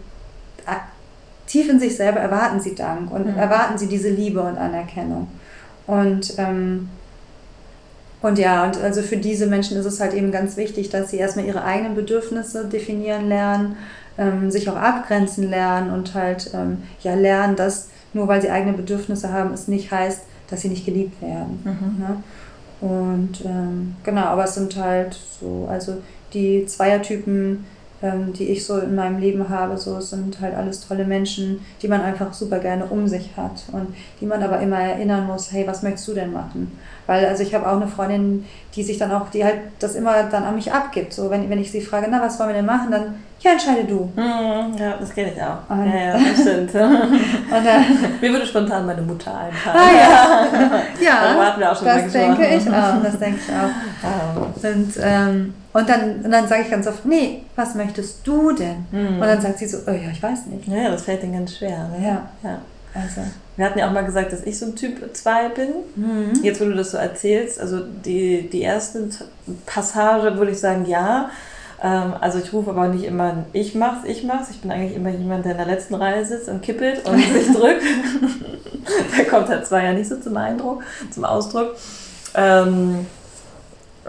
tief 1.52 1.70
in 1.70 1.80
sich 1.80 1.96
selber 1.96 2.20
erwarten 2.20 2.60
sie 2.60 2.76
Dank 2.76 3.12
und 3.12 3.28
mhm. 3.28 3.38
erwarten 3.38 3.78
sie 3.78 3.88
diese 3.88 4.10
Liebe 4.10 4.42
und 4.42 4.58
Anerkennung. 4.58 5.28
Und, 5.88 6.36
ähm, 6.38 6.90
und 8.22 8.38
ja, 8.38 8.64
und 8.66 8.82
also 8.82 9.02
für 9.02 9.18
diese 9.18 9.48
Menschen 9.48 9.78
ist 9.78 9.86
es 9.86 10.00
halt 10.00 10.14
eben 10.14 10.32
ganz 10.32 10.56
wichtig, 10.56 10.90
dass 10.90 11.10
sie 11.10 11.18
erstmal 11.18 11.46
ihre 11.46 11.64
eigenen 11.64 11.96
Bedürfnisse 11.96 12.66
definieren 12.66 13.28
lernen 13.28 13.76
ähm, 14.18 14.52
sich 14.52 14.70
auch 14.70 14.76
abgrenzen 14.76 15.50
lernen 15.50 15.92
und 15.92 16.14
halt 16.14 16.52
ähm, 16.54 16.84
ja 17.02 17.16
lernen, 17.16 17.56
dass 17.56 17.90
nur 18.14 18.28
weil 18.28 18.42
sie 18.42 18.52
eigene 18.52 18.74
Bedürfnisse 18.74 19.32
haben, 19.32 19.54
es 19.54 19.68
nicht 19.68 19.92
heißt, 19.92 20.24
dass 20.50 20.62
sie 20.62 20.70
nicht 20.70 20.86
geliebt 20.86 21.22
werden. 21.22 21.60
Mhm. 21.64 22.00
Ne? 22.00 22.24
Und 22.82 23.46
ähm, 23.46 23.96
genau, 24.04 24.24
aber 24.24 24.44
es 24.44 24.56
sind 24.56 24.76
halt 24.76 25.18
so, 25.40 25.68
also 25.70 25.98
die 26.34 26.66
Zweiertypen, 26.66 27.66
ähm, 28.02 28.34
die 28.34 28.50
ich 28.50 28.66
so 28.66 28.80
in 28.80 28.96
meinem 28.96 29.20
Leben 29.20 29.50
habe, 29.50 29.78
so 29.78 29.98
es 29.98 30.10
sind 30.10 30.40
halt 30.42 30.56
alles 30.56 30.88
tolle 30.88 31.06
Menschen, 31.06 31.66
die 31.82 31.88
man 31.88 32.02
einfach 32.02 32.34
super 32.34 32.60
gerne 32.60 32.86
um 32.86 33.08
sich 33.08 33.32
hat 33.38 33.64
und 33.72 33.96
die 34.20 34.26
man 34.26 34.42
aber 34.42 34.60
immer 34.60 34.80
erinnern 34.80 35.28
muss, 35.28 35.52
hey, 35.52 35.68
was 35.68 35.84
möchtest 35.84 36.08
du 36.08 36.14
denn 36.14 36.34
machen? 36.34 36.72
Weil, 37.08 37.26
also 37.26 37.44
ich 37.44 37.54
habe 37.54 37.68
auch 37.68 37.76
eine 37.76 37.88
Freundin, 37.88 38.46
die 38.76 38.84
sich 38.84 38.98
dann 38.98 39.12
auch, 39.12 39.30
die 39.30 39.44
halt 39.44 39.58
das 39.80 39.96
immer 39.96 40.24
dann 40.24 40.44
an 40.44 40.56
mich 40.56 40.72
abgibt. 40.72 41.14
So, 41.14 41.30
wenn, 41.30 41.50
wenn 41.50 41.60
ich 41.60 41.72
sie 41.72 41.82
frage, 41.82 42.08
na, 42.10 42.22
was 42.22 42.40
wollen 42.40 42.50
wir 42.50 42.56
denn 42.56 42.66
machen, 42.66 42.90
dann, 42.90 43.16
ja, 43.42 43.52
entscheide 43.52 43.84
du. 43.84 44.10
Mhm, 44.16 44.78
ja, 44.78 44.96
das 45.00 45.14
kenne 45.14 45.34
ich 45.36 45.42
auch. 45.42 45.70
Und, 45.70 45.88
ja, 45.88 46.00
ja, 46.00 46.14
das 46.14 46.42
stimmt. 46.42 46.74
äh, 46.76 48.20
Mir 48.22 48.32
würde 48.32 48.46
spontan 48.46 48.86
meine 48.86 49.02
Mutter 49.02 49.38
einfallen. 49.38 49.78
Ah, 49.78 49.92
ja. 49.92 50.84
ja, 51.60 51.76
schon 51.76 51.86
das 51.86 52.12
denke 52.12 52.48
ich 52.48 52.70
auch, 52.70 53.04
das 53.04 53.20
denke 53.20 53.40
ich 53.46 53.54
auch. 53.54 54.64
Und, 54.64 54.94
ähm, 55.02 55.54
und 55.74 55.88
dann, 55.88 56.22
und 56.24 56.32
dann 56.32 56.48
sage 56.48 56.64
ich 56.64 56.70
ganz 56.70 56.86
oft, 56.88 57.06
nee, 57.06 57.44
was 57.56 57.76
möchtest 57.76 58.28
du 58.28 58.52
denn? 58.52 58.86
Mhm. 58.92 59.16
Und 59.16 59.22
dann 59.22 59.40
sagt 59.40 59.60
sie 59.60 59.68
so, 59.68 59.78
oh 59.88 59.92
ja, 59.92 60.10
ich 60.12 60.22
weiß 60.22 60.48
nicht. 60.48 60.68
Ja, 60.68 60.90
das 60.90 61.04
fällt 61.04 61.24
ihnen 61.24 61.34
ganz 61.34 61.58
schwer. 61.58 61.88
Ne? 61.90 62.06
Ja. 62.06 62.30
ja. 62.44 62.58
Also. 62.94 63.22
Wir 63.56 63.66
hatten 63.66 63.80
ja 63.80 63.88
auch 63.88 63.94
mal 63.94 64.04
gesagt, 64.04 64.34
dass 64.34 64.44
ich 64.44 64.60
so 64.60 64.66
ein 64.66 64.76
Typ 64.76 65.16
2 65.16 65.50
bin. 65.50 65.70
Mhm. 65.96 66.44
Jetzt, 66.44 66.60
wo 66.60 66.66
du 66.66 66.74
das 66.74 66.92
so 66.92 66.98
erzählst, 66.98 67.60
also 67.60 67.80
die, 67.80 68.50
die 68.50 68.62
erste 68.62 69.08
Passage 69.66 70.38
würde 70.38 70.52
ich 70.52 70.60
sagen, 70.60 70.86
ja. 70.86 71.30
Ähm, 71.82 72.14
also 72.20 72.40
ich 72.40 72.52
rufe 72.52 72.72
aber 72.72 72.90
nicht 72.90 73.06
immer, 73.06 73.46
ich 73.54 73.74
mach's, 73.74 74.06
ich 74.06 74.24
mach's. 74.24 74.50
Ich 74.52 74.62
bin 74.62 74.72
eigentlich 74.72 74.96
immer 74.96 75.10
jemand, 75.10 75.46
der 75.46 75.54
in 75.54 75.58
der 75.58 75.68
letzten 75.68 75.96
Reihe 75.96 76.26
sitzt 76.26 76.50
und 76.50 76.62
kippelt 76.62 77.08
und 77.08 77.18
sich 77.34 77.52
drückt. 77.54 77.84
da 79.18 79.24
kommt 79.24 79.48
halt 79.48 79.66
zwei 79.66 79.86
ja 79.86 79.94
nicht 79.94 80.10
so 80.10 80.18
zum 80.18 80.36
Eindruck, 80.36 80.84
zum 81.12 81.24
Ausdruck. 81.24 81.76
Ähm, 82.36 83.06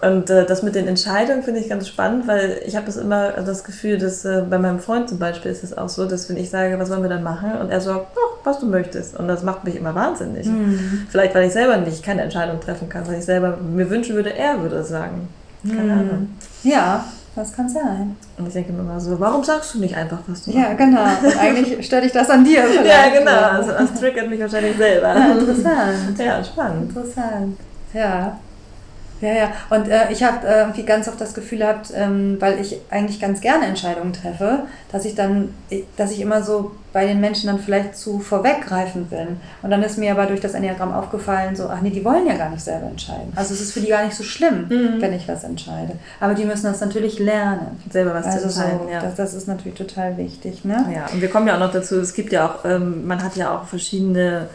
und 0.03 0.31
äh, 0.31 0.45
das 0.45 0.65
mit 0.65 0.75
den 0.75 0.89
Entscheidungen 0.89 1.45
finde 1.45 1.61
ich 1.61 1.69
ganz 1.69 1.87
spannend, 1.87 2.27
weil 2.27 2.61
ich 2.67 2.75
habe 2.75 2.87
das 2.87 2.97
immer 2.97 3.31
das 3.31 3.63
Gefühl, 3.63 3.99
dass 3.99 4.25
äh, 4.25 4.43
bei 4.51 4.59
meinem 4.59 4.81
Freund 4.81 5.09
zum 5.09 5.21
Beispiel 5.21 5.53
ist 5.53 5.63
es 5.63 5.79
auch 5.79 5.89
so, 5.89 6.07
dass 6.07 6.29
wenn 6.29 6.37
ich 6.37 6.51
sage, 6.51 6.77
was 6.81 6.91
wollen 6.91 7.03
wir 7.03 7.09
dann 7.09 7.23
machen, 7.23 7.53
und 7.61 7.71
er 7.71 7.81
sagt, 7.81 8.09
oh, 8.17 8.39
was 8.43 8.59
du 8.59 8.67
möchtest. 8.67 9.17
Und 9.17 9.29
das 9.29 9.45
macht 9.45 9.63
mich 9.63 9.77
immer 9.77 9.95
wahnsinnig. 9.95 10.49
Mhm. 10.49 11.07
Vielleicht, 11.09 11.37
weil 11.37 11.47
ich 11.47 11.53
selber 11.53 11.77
nicht 11.77 12.03
keine 12.03 12.23
Entscheidung 12.23 12.61
treffen 12.61 12.89
kann, 12.89 13.07
weil 13.07 13.21
ich 13.21 13.25
selber 13.25 13.57
mir 13.57 13.89
wünschen 13.91 14.17
würde, 14.17 14.37
er 14.37 14.61
würde 14.61 14.77
es 14.79 14.89
sagen. 14.89 15.29
Keine 15.65 15.83
mhm. 15.83 15.91
Ahnung. 15.93 16.29
Ja, 16.65 17.05
das 17.37 17.53
kann 17.55 17.69
sein. 17.69 18.17
Und 18.37 18.49
ich 18.49 18.55
denke 18.55 18.73
mir 18.73 18.81
immer 18.81 18.99
so, 18.99 19.21
warum 19.21 19.45
sagst 19.45 19.75
du 19.75 19.79
nicht 19.79 19.97
einfach, 19.97 20.19
was 20.27 20.45
du 20.45 20.51
Ja, 20.51 20.73
genau. 20.75 21.05
Und 21.23 21.39
eigentlich 21.39 21.87
stelle 21.87 22.07
ich 22.07 22.13
das 22.13 22.29
an 22.29 22.45
dir. 22.45 22.65
ja, 22.85 23.09
genau. 23.17 23.57
Also, 23.57 23.71
das 23.71 23.95
triggert 23.95 24.29
mich 24.29 24.41
wahrscheinlich 24.41 24.77
selber. 24.77 25.15
Ja, 25.17 25.33
interessant. 25.33 26.19
Ja, 26.19 26.43
spannend. 26.43 26.89
Interessant. 26.89 27.57
Ja. 27.95 28.39
Ja, 29.23 29.33
ja. 29.33 29.53
Und 29.71 29.89
äh, 29.89 30.11
ich 30.11 30.23
habe 30.23 30.47
äh, 30.47 30.61
irgendwie 30.61 30.83
ganz 30.83 31.09
oft 31.09 31.21
das 31.21 31.33
Gefühl 31.33 31.59
gehabt, 31.59 31.93
ähm, 31.95 32.37
weil 32.41 32.61
ich 32.61 32.79
eigentlich 32.91 33.21
ganz 33.21 33.41
gerne 33.41 33.67
Entscheidungen 33.67 34.13
treffe, 34.13 34.65
dass 34.91 35.05
ich 35.05 35.15
dann, 35.15 35.55
dass 35.97 36.11
ich 36.11 36.21
immer 36.21 36.43
so 36.43 36.73
bei 36.93 37.07
den 37.07 37.21
Menschen 37.21 37.47
dann 37.47 37.61
vielleicht 37.61 37.97
zu 37.97 38.19
vorweggreifend 38.19 39.11
bin. 39.11 39.41
Und 39.63 39.71
dann 39.71 39.83
ist 39.83 39.97
mir 39.97 40.11
aber 40.11 40.27
durch 40.27 40.41
das 40.41 40.55
Enneagramm 40.55 40.93
aufgefallen, 40.93 41.55
so, 41.57 41.69
ach 41.69 41.81
nee, 41.81 41.91
die 41.91 42.05
wollen 42.05 42.27
ja 42.27 42.37
gar 42.37 42.51
nicht 42.51 42.63
selber 42.63 42.89
entscheiden. 42.89 43.33
Also 43.37 43.55
es 43.55 43.61
ist 43.61 43.73
für 43.73 43.81
die 43.81 43.89
gar 43.89 44.05
nicht 44.05 44.17
so 44.17 44.25
schlimm, 44.25 44.67
mhm. 44.69 45.01
wenn 45.01 45.13
ich 45.13 45.27
was 45.29 45.45
entscheide. 45.45 45.95
Aber 46.21 46.35
die 46.35 46.45
müssen 46.45 46.65
das 46.65 46.81
natürlich 46.81 47.21
lernen. 47.21 47.81
Selber 47.91 48.13
was 48.15 48.27
also 48.27 48.41
zu 48.41 48.45
entscheiden, 48.47 48.87
so, 48.87 48.93
ja. 48.93 49.01
Das, 49.01 49.15
das, 49.15 49.35
ist 49.35 49.47
natürlich 49.47 49.79
total 49.79 50.17
wichtig. 50.19 50.65
Ne? 50.65 50.85
Ja, 50.93 51.07
und 51.13 51.23
wir 51.23 51.31
kommen 51.31 51.47
ja 51.47 51.55
auch 51.55 51.61
noch 51.61 51.73
dazu, 51.73 52.01
es 52.01 52.13
gibt 52.13 52.33
ja 52.33 52.47
auch, 52.47 52.65
ähm, 52.65 53.07
man 53.07 53.23
hat 53.23 53.37
ja 53.37 53.57
auch 53.57 53.67
verschiedene 53.67 54.49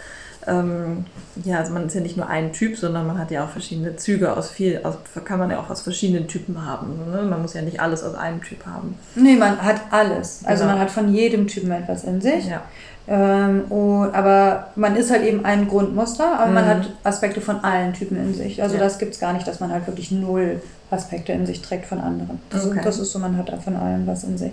ähm, 0.48 1.06
ja, 1.44 1.60
also 1.60 1.74
man 1.74 1.88
ist 1.88 1.94
ja 1.94 2.02
nicht 2.02 2.18
nur 2.18 2.28
ein 2.28 2.54
Typ, 2.54 2.78
sondern 2.78 3.06
man 3.06 3.18
hat 3.18 3.32
ja 3.32 3.44
auch 3.44 3.50
verschiedene 3.50 3.96
Züge 3.98 4.36
aus 4.36 4.50
viel, 4.50 4.82
aus, 4.84 4.96
kann 5.26 5.40
man 5.40 5.52
ja 5.52 5.60
auch 5.60 5.70
aus 5.70 5.82
verschiedenen 5.82 6.28
Typen 6.28 6.66
haben. 6.66 7.00
Ne? 7.12 7.24
Man 7.24 7.42
muss 7.42 7.54
ja 7.54 7.62
nicht 7.62 7.80
alles 7.80 8.04
aus 8.04 8.16
einem 8.16 8.42
Typ 8.42 8.66
haben. 8.66 8.98
Nee, 9.16 9.36
man 9.36 9.62
hat 9.62 9.82
alles. 9.92 10.42
Also 10.46 10.64
genau. 10.64 10.76
man 10.76 10.82
hat 10.82 10.92
von 10.92 11.14
jedem 11.14 11.48
Typen 11.48 11.72
etwas 11.72 12.04
in 12.04 12.22
sich. 12.22 12.48
Ja. 12.48 12.64
Ähm, 13.10 13.66
und, 13.72 14.14
aber 14.14 14.68
man 14.76 14.96
ist 14.96 15.12
halt 15.12 15.24
eben 15.24 15.46
ein 15.46 15.68
Grundmuster, 15.68 16.40
aber 16.40 16.48
mhm. 16.48 16.54
man 16.54 16.66
hat 16.66 16.90
Aspekte 17.04 17.42
von 17.42 17.64
allen 17.64 17.94
Typen 17.94 18.18
in 18.18 18.34
sich. 18.34 18.62
Also 18.62 18.76
ja. 18.76 18.82
das 18.82 19.00
gibt 19.00 19.14
es 19.14 19.20
gar 19.20 19.34
nicht, 19.34 19.48
dass 19.48 19.60
man 19.60 19.72
halt 19.72 19.88
wirklich 19.88 20.12
null 20.12 20.62
Aspekte 20.92 21.34
in 21.34 21.46
sich 21.46 21.62
trägt 21.62 21.86
von 21.86 22.00
anderen. 22.00 22.40
Das, 22.50 22.66
okay. 22.66 22.82
das 22.84 23.00
ist 23.00 23.12
so, 23.12 23.20
man 23.20 23.38
hat 23.38 23.52
von 23.64 23.76
allen 23.76 24.08
was 24.08 24.24
in 24.24 24.38
sich. 24.38 24.52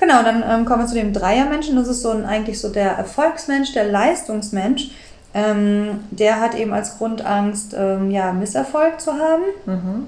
Genau, 0.00 0.22
dann 0.22 0.42
ähm, 0.46 0.64
kommen 0.64 0.82
wir 0.82 0.86
zu 0.86 0.94
dem 0.94 1.12
Dreiermenschen. 1.12 1.76
Das 1.76 1.88
ist 1.88 2.02
so 2.02 2.10
ein, 2.10 2.24
eigentlich 2.24 2.60
so 2.60 2.68
der 2.68 2.92
Erfolgsmensch, 2.92 3.72
der 3.72 3.84
Leistungsmensch. 3.84 4.90
Ähm, 5.32 6.00
der 6.10 6.40
hat 6.40 6.54
eben 6.54 6.72
als 6.72 6.98
Grundangst, 6.98 7.74
ähm, 7.76 8.10
ja, 8.10 8.32
Misserfolg 8.32 9.00
zu 9.00 9.12
haben. 9.12 9.42
Mhm. 9.66 10.06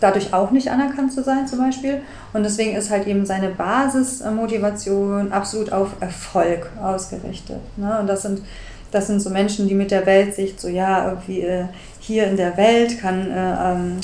Dadurch 0.00 0.34
auch 0.34 0.50
nicht 0.50 0.70
anerkannt 0.70 1.12
zu 1.12 1.22
sein, 1.22 1.46
zum 1.46 1.60
Beispiel. 1.60 2.02
Und 2.32 2.42
deswegen 2.42 2.76
ist 2.76 2.90
halt 2.90 3.06
eben 3.06 3.24
seine 3.24 3.48
Basismotivation 3.50 5.32
absolut 5.32 5.72
auf 5.72 5.90
Erfolg 6.00 6.70
ausgerichtet. 6.82 7.60
Ne? 7.76 7.98
Und 8.00 8.08
das 8.08 8.22
sind, 8.22 8.42
das 8.90 9.06
sind 9.06 9.20
so 9.20 9.30
Menschen, 9.30 9.68
die 9.68 9.74
mit 9.74 9.90
der 9.90 10.04
Weltsicht 10.06 10.60
so, 10.60 10.68
ja, 10.68 11.08
irgendwie 11.08 11.42
äh, 11.42 11.64
hier 12.00 12.26
in 12.26 12.36
der 12.36 12.56
Welt 12.56 13.00
kann. 13.00 13.30
Äh, 13.30 13.72
ähm, 13.72 14.00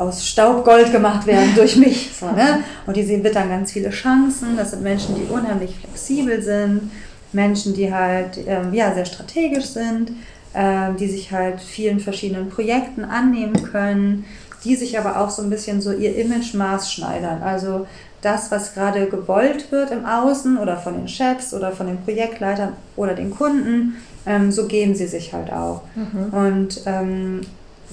aus 0.00 0.26
Staub 0.26 0.64
Gold 0.64 0.90
gemacht 0.92 1.26
werden 1.26 1.54
durch 1.54 1.76
mich. 1.76 2.10
So, 2.20 2.26
ne? 2.26 2.62
Und 2.86 2.96
die 2.96 3.02
sehen 3.02 3.22
dann 3.22 3.48
ganz 3.48 3.72
viele 3.72 3.88
Chancen. 3.90 4.56
Das 4.56 4.72
sind 4.72 4.82
Menschen, 4.82 5.14
die 5.14 5.32
unheimlich 5.32 5.74
flexibel 5.76 6.42
sind, 6.42 6.90
Menschen, 7.32 7.72
die 7.72 7.92
halt 7.92 8.38
ähm, 8.46 8.74
ja, 8.74 8.92
sehr 8.92 9.06
strategisch 9.06 9.66
sind, 9.66 10.12
ähm, 10.54 10.96
die 10.98 11.08
sich 11.08 11.32
halt 11.32 11.60
vielen 11.60 11.98
verschiedenen 11.98 12.50
Projekten 12.50 13.04
annehmen 13.04 13.62
können, 13.62 14.26
die 14.64 14.76
sich 14.76 14.98
aber 14.98 15.18
auch 15.18 15.30
so 15.30 15.40
ein 15.40 15.48
bisschen 15.48 15.80
so 15.80 15.92
ihr 15.92 16.14
Image 16.16 16.52
maßschneidern. 16.52 17.42
Also 17.42 17.86
das, 18.20 18.50
was 18.50 18.74
gerade 18.74 19.06
gewollt 19.06 19.72
wird 19.72 19.90
im 19.90 20.04
Außen 20.04 20.58
oder 20.58 20.76
von 20.76 20.94
den 20.94 21.08
Chefs 21.08 21.54
oder 21.54 21.72
von 21.72 21.86
den 21.86 22.02
Projektleitern 22.02 22.74
oder 22.96 23.14
den 23.14 23.30
Kunden, 23.30 23.96
ähm, 24.26 24.52
so 24.52 24.66
geben 24.66 24.94
sie 24.94 25.06
sich 25.06 25.32
halt 25.32 25.50
auch. 25.50 25.82
Mhm. 25.94 26.34
Und 26.34 26.82
ähm, 26.84 27.40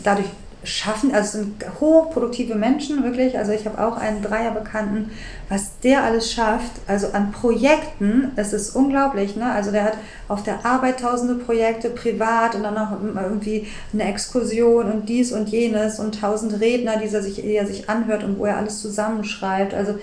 dadurch 0.04 0.28
schaffen, 0.64 1.14
also 1.14 1.38
sind 1.40 1.64
hochproduktive 1.80 2.56
Menschen, 2.56 3.04
wirklich. 3.04 3.38
Also 3.38 3.52
ich 3.52 3.66
habe 3.66 3.84
auch 3.84 3.98
einen 3.98 4.22
Dreierbekannten, 4.22 5.12
was 5.50 5.80
der 5.80 6.04
alles 6.04 6.32
schafft, 6.32 6.72
also 6.88 7.08
an 7.14 7.32
Projekten, 7.32 8.32
es 8.36 8.54
ist 8.54 8.76
unglaublich, 8.76 9.36
ne? 9.36 9.52
Also 9.52 9.72
der 9.72 9.84
hat 9.86 9.98
auf 10.28 10.44
der 10.44 10.66
Arbeit 10.66 11.00
tausende 11.00 11.36
Projekte, 11.36 11.90
privat 11.90 12.56
und 12.56 12.64
dann 12.64 12.74
noch 12.74 12.92
irgendwie 13.02 13.68
eine 13.94 14.06
Exkursion 14.06 14.92
und 14.92 15.08
dies 15.08 15.32
und 15.32 15.50
jenes 15.50 16.00
und 16.00 16.20
tausend 16.20 16.60
Redner, 16.60 16.98
die 16.98 17.14
er 17.14 17.22
sich, 17.22 17.36
die 17.36 17.56
er 17.56 17.68
sich 17.68 17.90
anhört 17.90 18.24
und 18.24 18.40
wo 18.40 18.46
er 18.46 18.58
alles 18.58 18.82
zusammenschreibt. 18.82 19.74
Also 19.74 20.00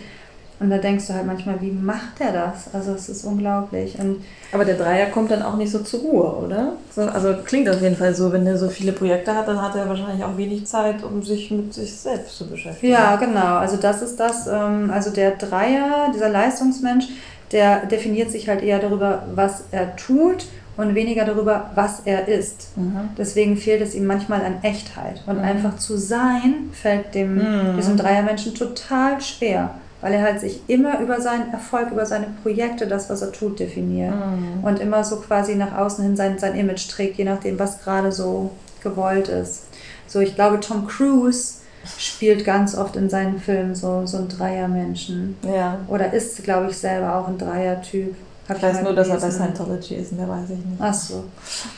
und 0.61 0.71
da 0.71 0.79
denkst 0.79 1.09
du 1.09 1.15
halt 1.15 1.27
manchmal, 1.27 1.61
wie 1.61 1.73
macht 1.73 2.21
der 2.21 2.33
das? 2.33 2.73
Also 2.73 2.93
es 2.93 3.09
ist 3.09 3.25
unglaublich. 3.25 3.99
Und 3.99 4.25
Aber 4.53 4.65
der 4.65 4.77
Dreier 4.77 5.07
kommt 5.07 5.31
dann 5.33 5.43
auch 5.43 5.57
nicht 5.57 5.73
so 5.73 5.81
zur 5.81 6.01
Ruhe, 6.01 6.37
oder? 6.47 6.73
So, 6.95 7.03
also 7.03 7.35
klingt 7.45 7.69
auf 7.69 7.83
jeden 7.83 7.97
Fall 7.97 8.15
so, 8.15 8.33
wenn 8.33 8.47
er 8.47 8.57
so 8.57 8.69
viele 8.69 8.93
Projekte 8.93 9.35
hat, 9.35 9.49
dann 9.49 9.61
hat 9.61 9.75
er 9.75 9.89
wahrscheinlich 9.89 10.25
auch 10.25 10.37
wenig 10.37 10.65
Zeit, 10.67 11.03
um 11.03 11.23
sich 11.23 11.51
mit 11.51 11.75
sich 11.75 11.93
selbst 11.93 12.39
zu 12.39 12.49
beschäftigen. 12.49 12.93
Ja, 12.93 13.17
genau. 13.17 13.57
Also 13.57 13.77
das 13.77 14.01
ist 14.01 14.21
das. 14.21 14.47
Ähm, 14.47 14.91
also 14.93 15.11
der 15.11 15.33
Dreier, 15.33 16.13
dieser 16.15 16.29
Leistungsmensch, 16.29 17.09
der 17.51 17.87
definiert 17.87 18.31
sich 18.31 18.49
halt 18.49 18.63
eher 18.63 18.79
darüber, 18.79 19.25
was 19.35 19.65
er 19.73 19.97
tut 19.97 20.47
und 20.77 20.95
weniger 20.95 21.25
darüber, 21.25 21.71
was 21.75 22.03
er 22.05 22.29
ist. 22.29 22.77
Mhm. 22.77 23.11
Deswegen 23.19 23.57
fehlt 23.57 23.83
es 23.83 23.95
ihm 23.95 24.07
manchmal 24.07 24.45
an 24.45 24.63
Echtheit. 24.63 25.23
Und 25.27 25.39
mhm. 25.39 25.45
einfach 25.45 25.79
zu 25.79 25.97
sein, 25.97 26.71
fällt 26.73 27.15
dem, 27.15 27.35
mhm. 27.35 27.77
diesem 27.77 27.97
Dreiermenschen 27.97 28.55
total 28.55 29.21
schwer 29.21 29.75
weil 30.05 30.13
er 30.13 30.23
halt 30.23 30.39
sich 30.39 30.61
immer 30.67 31.01
über 31.01 31.23
seinen 31.23 31.51
Erfolg, 31.51 31.91
über 31.91 32.05
seine 32.05 32.27
Projekte, 32.43 32.87
das, 32.87 33.09
was 33.09 33.23
er 33.23 33.33
tut, 33.33 33.59
definiert. 33.59 34.13
Mhm. 34.13 34.63
Und 34.63 34.79
immer 34.79 35.03
so 35.03 35.17
quasi 35.17 35.55
nach 35.55 35.75
außen 35.79 36.05
hin 36.05 36.15
sein, 36.15 36.39
sein 36.39 36.55
Image 36.57 36.91
trägt, 36.91 37.17
je 37.17 37.25
nachdem, 37.25 37.59
was 37.59 37.83
gerade 37.83 38.13
so 38.13 38.51
gewollt 38.83 39.29
ist. 39.29 39.63
So, 40.07 40.21
ich 40.21 40.35
glaube, 40.35 40.61
Tom 40.61 40.87
Cruise 40.87 41.55
spielt 41.97 42.45
ganz 42.45 42.77
oft 42.77 42.97
in 42.97 43.09
seinen 43.09 43.41
Filmen 43.41 43.75
so, 43.75 44.05
so 44.05 44.19
ein 44.19 44.29
Dreiermenschen. 44.29 45.39
Ja. 45.43 45.79
Oder 45.89 46.13
ist, 46.13 46.45
glaube 46.45 46.69
ich, 46.69 46.77
selber 46.77 47.17
auch 47.17 47.27
ein 47.27 47.39
Dreiertyp. 47.39 48.15
Hab 48.47 48.59
ich 48.59 48.63
weiß 48.63 48.83
nur, 48.83 48.93
dass 48.93 49.09
er 49.09 49.21
bei 49.21 49.31
Scientology 49.31 49.95
ist, 49.95 50.13
mehr 50.13 50.29
weiß 50.29 50.51
ich 50.51 50.59
nicht. 50.59 50.81
Ach 50.81 50.93
so. 50.93 51.25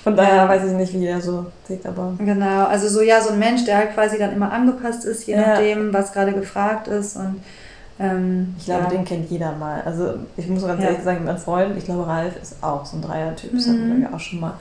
Von 0.03 0.17
daher 0.17 0.49
weiß 0.49 0.65
ich 0.65 0.73
nicht, 0.73 0.93
wie 0.95 1.07
er 1.07 1.21
so 1.21 1.47
tickt, 1.65 1.87
aber. 1.87 2.15
Genau, 2.19 2.65
also 2.65 2.89
so 2.89 3.03
ja, 3.03 3.21
so 3.21 3.31
ein 3.31 3.39
Mensch, 3.39 3.65
der 3.65 3.77
halt 3.77 3.95
quasi 3.95 4.19
dann 4.19 4.33
immer 4.33 4.51
angepasst 4.51 5.05
ist, 5.05 5.29
je 5.29 5.35
ja. 5.35 5.47
nachdem, 5.47 5.93
was 5.93 6.13
gerade 6.13 6.33
gefragt 6.33 6.89
ist 6.89 7.15
und 7.15 7.41
ähm, 7.99 8.55
ich 8.59 8.67
glaube, 8.67 8.85
ja. 8.85 8.91
den 8.91 9.05
kennt 9.05 9.31
jeder 9.31 9.53
mal. 9.53 9.83
Also 9.85 10.15
ich 10.37 10.49
muss 10.49 10.67
ganz 10.67 10.83
ja. 10.83 10.89
ehrlich 10.89 11.03
sagen, 11.03 11.25
mein 11.25 11.39
Freund, 11.39 11.77
ich 11.79 11.85
glaube, 11.85 12.07
Ralf 12.07 12.35
ist 12.41 12.63
auch 12.63 12.85
so 12.85 12.97
ein 12.97 13.03
Dreiertyp. 13.03 13.53
Das 13.53 13.67
mhm. 13.67 13.73
hatten 13.73 13.97
wir 13.97 14.09
ja 14.09 14.15
auch 14.15 14.21
schon 14.21 14.41
mal. 14.41 14.55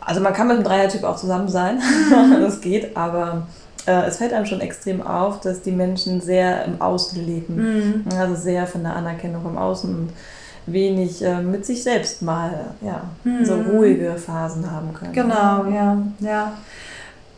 Also 0.00 0.20
man 0.20 0.32
kann 0.32 0.46
mit 0.46 0.56
einem 0.56 0.64
Dreiertyp 0.64 1.02
auch 1.02 1.16
zusammen 1.16 1.48
sein. 1.48 1.78
Mhm. 1.78 2.40
das 2.40 2.60
geht, 2.60 2.96
aber 2.96 3.46
äh, 3.86 4.06
es 4.06 4.18
fällt 4.18 4.32
einem 4.32 4.46
schon 4.46 4.60
extrem 4.60 5.04
auf, 5.04 5.40
dass 5.40 5.62
die 5.62 5.72
Menschen 5.72 6.20
sehr 6.20 6.64
im 6.64 6.80
Außen 6.80 7.24
leben. 7.24 8.04
Mhm. 8.04 8.18
Also 8.18 8.36
sehr 8.36 8.66
von 8.66 8.82
der 8.82 8.94
Anerkennung 8.94 9.44
im 9.46 9.58
Außen 9.58 9.94
und 9.94 10.10
wenig 10.66 11.22
äh, 11.24 11.40
mit 11.42 11.64
sich 11.64 11.82
selbst 11.82 12.22
mal 12.22 12.74
ja, 12.80 13.02
so 13.44 13.56
mhm. 13.56 13.70
ruhige 13.70 14.14
Phasen 14.14 14.70
haben 14.70 14.92
können. 14.92 15.12
Genau, 15.12 15.64
ja. 15.70 15.98
ja. 16.20 16.52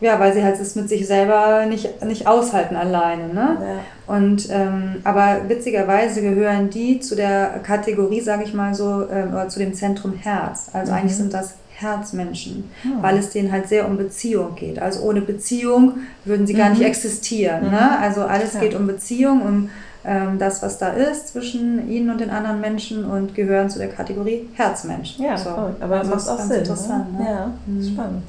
Ja, 0.01 0.19
weil 0.19 0.33
sie 0.33 0.43
halt 0.43 0.59
es 0.59 0.75
mit 0.75 0.87
sich 0.87 1.05
selber 1.07 1.65
nicht, 1.65 2.03
nicht 2.05 2.25
aushalten 2.25 2.75
alleine. 2.75 3.33
Ne? 3.33 3.57
Ja. 3.59 4.15
Und, 4.15 4.47
ähm, 4.49 4.95
aber 5.03 5.41
witzigerweise 5.47 6.21
gehören 6.21 6.69
die 6.69 6.99
zu 6.99 7.15
der 7.15 7.59
Kategorie, 7.63 8.21
sage 8.21 8.43
ich 8.43 8.53
mal 8.53 8.73
so, 8.73 9.07
ähm, 9.11 9.29
oder 9.33 9.49
zu 9.49 9.59
dem 9.59 9.73
Zentrum 9.73 10.13
Herz. 10.13 10.69
Also 10.73 10.91
mhm. 10.91 10.97
eigentlich 10.97 11.17
sind 11.17 11.33
das 11.33 11.55
Herzmenschen, 11.75 12.69
mhm. 12.83 13.01
weil 13.01 13.17
es 13.17 13.29
denen 13.29 13.51
halt 13.51 13.67
sehr 13.67 13.87
um 13.87 13.97
Beziehung 13.97 14.55
geht. 14.55 14.81
Also 14.81 15.01
ohne 15.01 15.21
Beziehung 15.21 15.93
würden 16.25 16.47
sie 16.47 16.53
gar 16.53 16.69
mhm. 16.69 16.77
nicht 16.77 16.85
existieren. 16.85 17.63
Ne? 17.63 17.69
Mhm. 17.69 18.03
Also 18.03 18.21
alles 18.23 18.53
ja. 18.53 18.61
geht 18.61 18.75
um 18.75 18.87
Beziehung, 18.87 19.41
um 19.41 19.69
ähm, 20.05 20.39
das, 20.39 20.61
was 20.63 20.77
da 20.77 20.89
ist 20.89 21.29
zwischen 21.29 21.89
ihnen 21.89 22.09
und 22.09 22.21
den 22.21 22.29
anderen 22.29 22.61
Menschen 22.61 23.05
und 23.05 23.35
gehören 23.35 23.69
zu 23.69 23.79
der 23.79 23.89
Kategorie 23.89 24.47
Herzmensch. 24.53 25.17
Ja, 25.19 25.37
so. 25.37 25.49
aber 25.49 25.99
das 25.99 26.07
macht 26.07 26.29
auch 26.29 26.39
Sinn. 26.39 26.49
Ne? 26.49 26.57
Interessant, 26.57 27.19
ne? 27.19 27.25
Ja, 27.25 27.53
mhm. 27.65 27.83
spannend. 27.83 28.23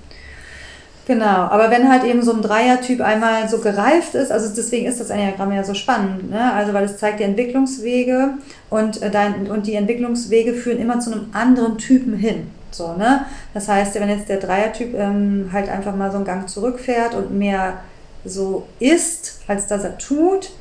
Genau, 1.10 1.24
aber 1.24 1.72
wenn 1.72 1.90
halt 1.90 2.04
eben 2.04 2.22
so 2.22 2.32
ein 2.32 2.40
Dreiertyp 2.40 3.00
einmal 3.00 3.48
so 3.48 3.58
gereift 3.58 4.14
ist, 4.14 4.30
also 4.30 4.48
deswegen 4.54 4.86
ist 4.86 5.00
das 5.00 5.10
Enneagramm 5.10 5.50
ja 5.50 5.64
so 5.64 5.74
spannend, 5.74 6.30
ne? 6.30 6.52
also 6.52 6.72
weil 6.72 6.84
es 6.84 6.98
zeigt 6.98 7.18
die 7.18 7.24
Entwicklungswege 7.24 8.34
und, 8.68 9.02
äh, 9.02 9.10
dein, 9.10 9.50
und 9.50 9.66
die 9.66 9.74
Entwicklungswege 9.74 10.54
führen 10.54 10.78
immer 10.78 11.00
zu 11.00 11.10
einem 11.10 11.26
anderen 11.32 11.78
Typen 11.78 12.14
hin. 12.14 12.52
So, 12.70 12.92
ne? 12.92 13.24
Das 13.54 13.66
heißt, 13.66 13.96
wenn 13.96 14.08
jetzt 14.08 14.28
der 14.28 14.36
Dreiertyp 14.36 14.94
ähm, 14.94 15.50
halt 15.52 15.68
einfach 15.68 15.96
mal 15.96 16.12
so 16.12 16.18
einen 16.18 16.26
Gang 16.26 16.48
zurückfährt 16.48 17.16
und 17.16 17.36
mehr 17.36 17.80
so 18.24 18.68
ist, 18.78 19.40
als 19.48 19.66
dass 19.66 19.82
er 19.82 19.98
tut, 19.98 20.52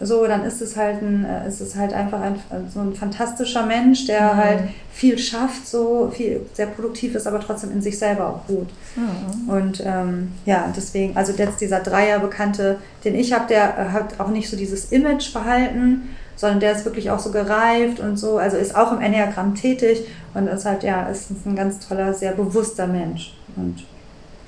so, 0.00 0.26
dann 0.26 0.44
ist 0.44 0.60
es 0.60 0.76
halt 0.76 1.02
ein, 1.02 1.24
äh, 1.24 1.48
ist 1.48 1.60
es 1.60 1.76
halt 1.76 1.92
einfach 1.92 2.20
ein, 2.20 2.36
so 2.72 2.80
ein 2.80 2.94
fantastischer 2.94 3.64
Mensch, 3.64 4.06
der 4.06 4.34
mhm. 4.34 4.36
halt 4.36 4.60
viel 4.92 5.18
schafft, 5.18 5.66
so 5.68 6.10
viel 6.14 6.40
sehr 6.52 6.66
produktiv 6.66 7.14
ist, 7.14 7.26
aber 7.26 7.40
trotzdem 7.40 7.70
in 7.70 7.80
sich 7.80 7.98
selber 7.98 8.28
auch 8.28 8.46
gut. 8.46 8.68
Mhm. 8.96 9.48
Und 9.48 9.82
ähm, 9.84 10.32
ja, 10.46 10.72
deswegen, 10.76 11.16
also 11.16 11.32
jetzt 11.32 11.60
dieser 11.60 11.80
Dreier 11.80 12.18
Bekannte, 12.18 12.78
den 13.04 13.14
ich 13.14 13.32
habe, 13.32 13.46
der 13.48 13.78
äh, 13.78 13.92
hat 13.92 14.20
auch 14.20 14.28
nicht 14.28 14.50
so 14.50 14.56
dieses 14.56 14.90
Image-Verhalten, 14.90 16.08
sondern 16.36 16.60
der 16.60 16.72
ist 16.72 16.84
wirklich 16.84 17.10
auch 17.10 17.20
so 17.20 17.30
gereift 17.30 18.00
und 18.00 18.16
so, 18.16 18.38
also 18.38 18.56
ist 18.56 18.74
auch 18.74 18.92
im 18.92 19.00
Enneagramm 19.00 19.54
tätig 19.54 20.04
und 20.34 20.48
ist 20.48 20.64
halt, 20.64 20.82
ja, 20.82 21.06
ist 21.08 21.30
ein 21.46 21.54
ganz 21.54 21.78
toller, 21.78 22.12
sehr 22.12 22.32
bewusster 22.32 22.88
Mensch. 22.88 23.36
Und 23.54 23.84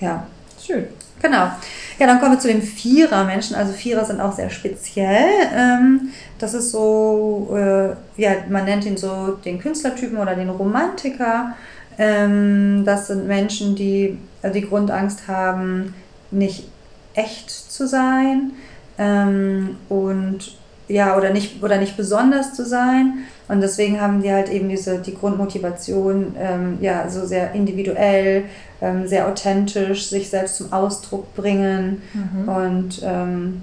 ja. 0.00 0.26
Schön. 0.60 0.86
Genau. 1.22 1.50
Ja, 1.98 2.06
dann 2.06 2.20
kommen 2.20 2.32
wir 2.32 2.38
zu 2.38 2.48
den 2.48 2.62
Vierer-Menschen. 2.62 3.56
Also 3.56 3.72
Vierer 3.72 4.04
sind 4.04 4.20
auch 4.20 4.32
sehr 4.32 4.50
speziell. 4.50 5.28
Ähm, 5.54 6.10
das 6.38 6.54
ist 6.54 6.70
so, 6.70 7.56
äh, 7.56 8.20
ja, 8.20 8.32
man 8.50 8.66
nennt 8.66 8.84
ihn 8.84 8.96
so 8.96 9.38
den 9.44 9.58
Künstlertypen 9.58 10.18
oder 10.18 10.34
den 10.34 10.50
Romantiker. 10.50 11.54
Ähm, 11.98 12.82
das 12.84 13.06
sind 13.06 13.26
Menschen, 13.26 13.74
die 13.74 14.18
äh, 14.42 14.50
die 14.50 14.62
Grundangst 14.62 15.26
haben, 15.28 15.94
nicht 16.30 16.68
echt 17.14 17.50
zu 17.50 17.86
sein 17.86 18.52
ähm, 18.98 19.76
und 19.88 20.56
ja, 20.88 21.16
oder 21.16 21.30
nicht, 21.30 21.62
oder 21.62 21.78
nicht 21.78 21.96
besonders 21.96 22.54
zu 22.54 22.64
sein. 22.64 23.24
Und 23.48 23.60
deswegen 23.60 24.00
haben 24.00 24.22
die 24.22 24.32
halt 24.32 24.50
eben 24.50 24.68
diese, 24.68 24.98
die 24.98 25.14
Grundmotivation, 25.14 26.34
ähm, 26.38 26.78
ja, 26.80 27.08
so 27.08 27.24
sehr 27.26 27.52
individuell, 27.52 28.44
ähm, 28.80 29.06
sehr 29.06 29.28
authentisch, 29.28 30.08
sich 30.08 30.28
selbst 30.28 30.56
zum 30.56 30.72
Ausdruck 30.72 31.34
bringen 31.34 32.02
mhm. 32.12 32.48
und 32.48 33.02
ähm, 33.04 33.62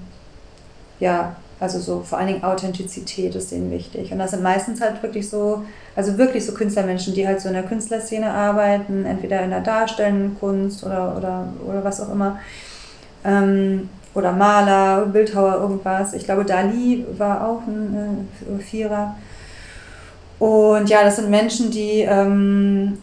ja, 1.00 1.36
also 1.60 1.80
so 1.80 2.02
vor 2.02 2.18
allen 2.18 2.28
Dingen 2.28 2.44
Authentizität 2.44 3.36
ist 3.36 3.52
denen 3.52 3.72
wichtig. 3.72 4.12
Und 4.12 4.20
das 4.20 4.32
sind 4.32 4.44
meistens 4.44 4.82
halt 4.82 5.02
wirklich 5.04 5.30
so, 5.30 5.64
also 5.96 6.18
wirklich 6.18 6.46
so 6.46 6.54
Künstlermenschen, 6.54 7.14
die 7.14 7.28
halt 7.28 7.42
so 7.42 7.48
in 7.48 7.54
der 7.54 7.64
Künstlerszene 7.64 8.30
arbeiten, 8.30 9.06
entweder 9.06 9.42
in 9.42 9.50
der 9.50 9.62
darstellenden 9.62 10.38
Kunst 10.40 10.84
oder, 10.84 11.16
oder, 11.18 11.48
oder 11.66 11.84
was 11.84 12.02
auch 12.02 12.12
immer. 12.12 12.40
Ähm, 13.24 13.90
oder 14.14 14.32
Maler, 14.32 15.06
Bildhauer, 15.06 15.56
irgendwas. 15.62 16.14
Ich 16.14 16.26
glaube, 16.26 16.46
Dali 16.46 17.06
war 17.18 17.48
auch 17.48 17.62
ein 17.66 18.28
äh, 18.60 18.62
Vierer. 18.62 19.16
Und 20.76 20.90
ja, 20.90 21.04
das 21.04 21.18
sind 21.18 21.30
Menschen, 21.30 21.72
die, 21.72 22.02
ähm, 22.02 22.98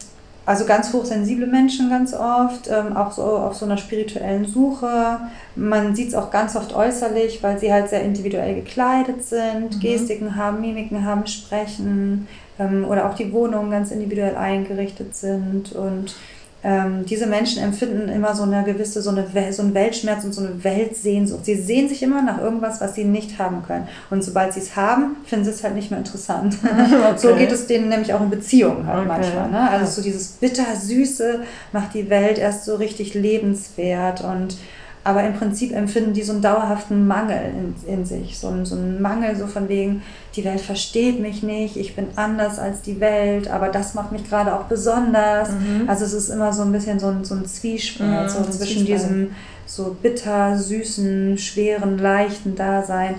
also 0.45 0.65
ganz 0.65 0.91
hochsensible 0.91 1.47
Menschen 1.47 1.89
ganz 1.89 2.13
oft, 2.13 2.67
ähm, 2.69 2.97
auch 2.97 3.11
so 3.11 3.23
auf 3.23 3.55
so 3.55 3.65
einer 3.65 3.77
spirituellen 3.77 4.45
Suche. 4.45 5.19
Man 5.55 5.95
sieht 5.95 6.09
es 6.09 6.15
auch 6.15 6.31
ganz 6.31 6.55
oft 6.55 6.75
äußerlich, 6.75 7.43
weil 7.43 7.59
sie 7.59 7.71
halt 7.71 7.89
sehr 7.89 8.01
individuell 8.03 8.55
gekleidet 8.55 9.23
sind, 9.23 9.75
mhm. 9.75 9.79
Gestiken 9.79 10.35
haben, 10.35 10.61
Mimiken 10.61 11.05
haben, 11.05 11.27
sprechen 11.27 12.27
ähm, 12.59 12.85
oder 12.87 13.09
auch 13.09 13.15
die 13.15 13.31
Wohnungen 13.31 13.71
ganz 13.71 13.91
individuell 13.91 14.35
eingerichtet 14.35 15.15
sind 15.15 15.73
und 15.73 16.15
ähm, 16.63 17.05
diese 17.05 17.25
Menschen 17.25 17.63
empfinden 17.63 18.07
immer 18.09 18.35
so 18.35 18.43
eine 18.43 18.63
gewisse, 18.63 19.01
so, 19.01 19.09
eine, 19.09 19.25
so 19.51 19.63
einen 19.63 19.73
Weltschmerz 19.73 20.23
und 20.23 20.33
so 20.33 20.41
eine 20.41 20.63
Weltsehnsucht. 20.63 21.45
Sie 21.45 21.55
sehen 21.55 21.89
sich 21.89 22.03
immer 22.03 22.21
nach 22.21 22.39
irgendwas, 22.39 22.79
was 22.81 22.93
sie 22.93 23.03
nicht 23.03 23.39
haben 23.39 23.63
können. 23.65 23.87
Und 24.11 24.23
sobald 24.23 24.53
sie 24.53 24.59
es 24.59 24.75
haben, 24.75 25.15
finden 25.25 25.45
sie 25.45 25.51
es 25.51 25.63
halt 25.63 25.75
nicht 25.75 25.89
mehr 25.89 25.99
interessant. 25.99 26.57
Okay. 27.01 27.17
So 27.17 27.35
geht 27.35 27.51
es 27.51 27.67
denen 27.67 27.89
nämlich 27.89 28.13
auch 28.13 28.21
in 28.21 28.29
Beziehungen 28.29 28.85
halt 28.85 28.99
okay. 28.99 29.07
manchmal. 29.07 29.49
Ne? 29.49 29.69
Also 29.69 29.91
so 29.91 30.01
dieses 30.01 30.27
bitter-süße 30.27 31.41
macht 31.71 31.93
die 31.93 32.09
Welt 32.09 32.37
erst 32.37 32.65
so 32.65 32.75
richtig 32.75 33.13
lebenswert 33.13 34.21
und 34.21 34.57
aber 35.03 35.23
im 35.23 35.33
Prinzip 35.33 35.71
empfinden 35.73 36.13
die 36.13 36.21
so 36.21 36.33
einen 36.33 36.41
dauerhaften 36.41 37.07
Mangel 37.07 37.51
in, 37.57 37.91
in 37.91 38.05
sich. 38.05 38.37
So 38.37 38.49
einen, 38.49 38.65
so 38.65 38.75
einen 38.75 39.01
Mangel 39.01 39.35
so 39.35 39.47
von 39.47 39.67
wegen, 39.67 40.03
die 40.35 40.45
Welt 40.45 40.61
versteht 40.61 41.19
mich 41.19 41.41
nicht, 41.41 41.75
ich 41.75 41.95
bin 41.95 42.07
anders 42.15 42.59
als 42.59 42.81
die 42.81 42.99
Welt, 42.99 43.49
aber 43.49 43.69
das 43.69 43.95
macht 43.95 44.11
mich 44.11 44.29
gerade 44.29 44.53
auch 44.53 44.65
besonders. 44.65 45.49
Mhm. 45.49 45.89
Also 45.89 46.05
es 46.05 46.13
ist 46.13 46.29
immer 46.29 46.53
so 46.53 46.61
ein 46.61 46.71
bisschen 46.71 46.99
so 46.99 47.07
ein, 47.07 47.23
so 47.23 47.33
ein 47.33 47.45
Zwiespalt, 47.45 48.25
mhm, 48.25 48.29
so 48.29 48.43
zwischen 48.43 48.85
Zwiespalt. 48.85 48.87
diesem 48.87 49.35
so 49.65 49.95
bitter, 50.01 50.57
süßen, 50.57 51.37
schweren, 51.37 51.97
leichten 51.97 52.55
Dasein 52.55 53.15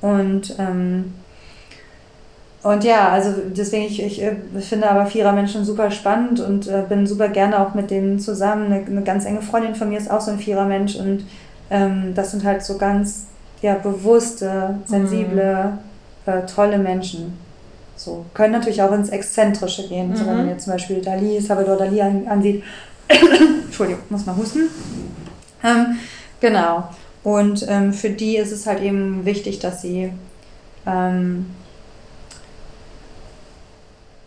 und 0.00 0.56
ähm, 0.58 1.12
und 2.62 2.84
ja, 2.84 3.08
also 3.08 3.34
deswegen, 3.48 3.86
ich, 3.86 4.00
ich 4.00 4.22
äh, 4.22 4.36
finde 4.60 4.88
aber 4.88 5.06
Vierer 5.06 5.32
Menschen 5.32 5.64
super 5.64 5.90
spannend 5.90 6.38
und 6.38 6.68
äh, 6.68 6.84
bin 6.88 7.06
super 7.06 7.28
gerne 7.28 7.58
auch 7.58 7.74
mit 7.74 7.90
denen 7.90 8.20
zusammen. 8.20 8.66
Eine, 8.66 8.86
eine, 8.86 9.02
ganz 9.02 9.24
enge 9.24 9.42
Freundin 9.42 9.74
von 9.74 9.88
mir 9.88 9.98
ist 9.98 10.10
auch 10.10 10.20
so 10.20 10.30
ein 10.30 10.38
Vierer 10.38 10.66
Mensch 10.66 10.94
und 10.94 11.24
ähm, 11.70 12.12
das 12.14 12.30
sind 12.30 12.44
halt 12.44 12.62
so 12.62 12.78
ganz 12.78 13.26
ja, 13.62 13.74
bewusste, 13.74 14.76
sensible, 14.84 15.72
mhm. 16.26 16.32
äh, 16.32 16.46
tolle 16.46 16.78
Menschen. 16.78 17.36
So, 17.96 18.24
können 18.32 18.52
natürlich 18.52 18.82
auch 18.82 18.92
ins 18.92 19.08
Exzentrische 19.08 19.88
gehen. 19.88 20.10
Mhm. 20.10 20.16
So, 20.16 20.26
wenn 20.26 20.36
man 20.36 20.48
jetzt 20.48 20.64
zum 20.64 20.72
Beispiel 20.72 21.00
Dali, 21.00 21.40
Salvador 21.40 21.76
Dali 21.76 22.00
ansieht. 22.00 22.62
Entschuldigung, 23.64 24.02
muss 24.08 24.24
mal 24.24 24.36
husten. 24.36 24.68
Ähm, 25.64 25.98
genau. 26.40 26.88
Und 27.24 27.64
ähm, 27.68 27.92
für 27.92 28.10
die 28.10 28.36
ist 28.36 28.52
es 28.52 28.66
halt 28.66 28.82
eben 28.82 29.24
wichtig, 29.24 29.58
dass 29.58 29.82
sie 29.82 30.12
ähm, 30.86 31.46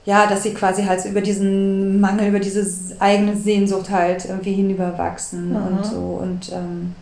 ja, 0.06 0.28
dass 0.28 0.44
sie 0.44 0.54
quasi 0.54 0.84
halt 0.84 1.04
über 1.06 1.22
diesen 1.22 2.00
Mangel, 2.00 2.30
über 2.30 2.40
diese 2.40 2.66
eigene 3.00 3.36
Sehnsucht 3.36 3.90
halt 3.90 4.26
irgendwie 4.26 4.54
hinüberwachsen 4.54 5.50
mhm. 5.50 5.56
und 5.56 5.86
so 5.86 6.20
und, 6.22 6.52
ähm, 6.52 6.96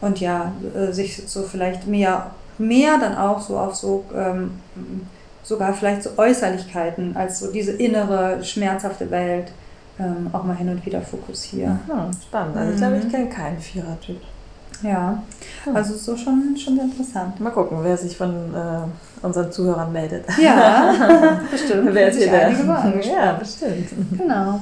und 0.00 0.20
ja, 0.20 0.52
äh, 0.74 0.92
sich 0.92 1.22
so 1.26 1.42
vielleicht 1.42 1.86
mehr, 1.86 2.30
mehr 2.58 2.98
dann 2.98 3.16
auch 3.16 3.40
so 3.40 3.58
auf 3.58 3.74
so 3.74 4.04
ähm, 4.14 4.52
sogar 5.42 5.72
vielleicht 5.72 6.02
so 6.02 6.10
Äußerlichkeiten 6.16 7.16
als 7.16 7.40
so 7.40 7.50
diese 7.50 7.72
innere, 7.72 8.44
schmerzhafte 8.44 9.10
Welt 9.10 9.52
ähm, 9.98 10.28
auch 10.32 10.44
mal 10.44 10.56
hin 10.56 10.68
und 10.68 10.84
wieder 10.84 11.00
fokussieren. 11.00 11.80
Mhm, 11.86 12.12
spannend. 12.22 12.56
Also 12.56 12.72
ich 12.72 12.78
glaube, 12.78 12.96
ich 12.98 13.04
mhm. 13.04 13.10
kenne 13.10 13.28
keinen 13.28 13.58
Vierer-Typ. 13.58 14.20
Ja, 14.82 15.22
hm. 15.64 15.76
also 15.76 15.94
so 15.94 16.16
schon, 16.16 16.56
schon 16.56 16.76
sehr 16.76 16.84
interessant. 16.84 17.40
Mal 17.40 17.50
gucken, 17.50 17.78
wer 17.82 17.96
sich 17.96 18.16
von 18.16 18.30
äh, 18.30 19.24
unseren 19.26 19.50
Zuhörern 19.52 19.92
meldet. 19.92 20.24
Ja, 20.40 21.40
bestimmt. 21.50 21.94
wer 21.94 22.08
ist 22.08 22.18
hier 22.18 22.30
der? 22.30 22.50
Ja, 23.02 23.32
bestimmt. 23.34 23.88
Genau. 24.18 24.60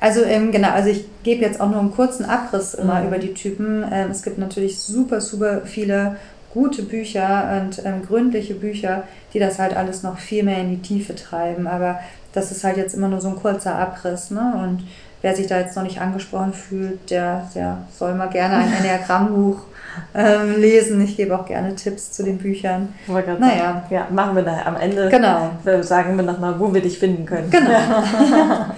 Also 0.00 0.24
ähm, 0.24 0.50
genau, 0.50 0.70
also 0.70 0.88
ich 0.88 1.04
gebe 1.22 1.42
jetzt 1.42 1.60
auch 1.60 1.70
nur 1.70 1.78
einen 1.78 1.94
kurzen 1.94 2.24
Abriss 2.24 2.74
immer 2.74 3.00
mhm. 3.00 3.06
über 3.06 3.18
die 3.18 3.34
Typen. 3.34 3.84
Ähm, 3.92 4.10
es 4.10 4.22
gibt 4.22 4.36
natürlich 4.38 4.80
super, 4.80 5.20
super 5.20 5.62
viele 5.64 6.16
gute 6.52 6.82
Bücher 6.82 7.62
und 7.62 7.84
ähm, 7.84 8.02
gründliche 8.04 8.54
Bücher, 8.54 9.04
die 9.32 9.38
das 9.38 9.58
halt 9.58 9.76
alles 9.76 10.02
noch 10.02 10.18
viel 10.18 10.42
mehr 10.42 10.58
in 10.58 10.70
die 10.70 10.82
Tiefe 10.82 11.14
treiben. 11.14 11.66
Aber 11.66 12.00
das 12.32 12.50
ist 12.50 12.64
halt 12.64 12.76
jetzt 12.76 12.94
immer 12.94 13.08
nur 13.08 13.20
so 13.20 13.28
ein 13.28 13.36
kurzer 13.36 13.76
Abriss. 13.76 14.30
Ne? 14.30 14.54
Und 14.62 14.84
wer 15.22 15.34
sich 15.34 15.46
da 15.46 15.58
jetzt 15.58 15.76
noch 15.76 15.82
nicht 15.84 16.00
angesprochen 16.00 16.52
fühlt, 16.52 17.10
der, 17.10 17.48
der 17.54 17.78
soll 17.96 18.14
mal 18.14 18.28
gerne 18.28 18.56
ein 18.56 18.72
Enneagrammbuch 18.78 19.62
ähm, 20.14 20.60
lesen. 20.60 21.00
Ich 21.02 21.16
gebe 21.16 21.38
auch 21.38 21.46
gerne 21.46 21.74
Tipps 21.74 22.12
zu 22.12 22.22
den 22.22 22.38
Büchern. 22.38 22.94
Naja. 23.38 23.84
Ja, 23.90 24.08
machen 24.10 24.36
wir 24.36 24.42
da 24.42 24.62
am 24.64 24.76
Ende. 24.76 25.08
Genau. 25.08 25.50
Sagen 25.82 26.16
wir 26.16 26.24
nochmal, 26.24 26.58
wo 26.58 26.72
wir 26.72 26.82
dich 26.82 26.98
finden 26.98 27.24
können. 27.24 27.50
Genau. 27.50 27.70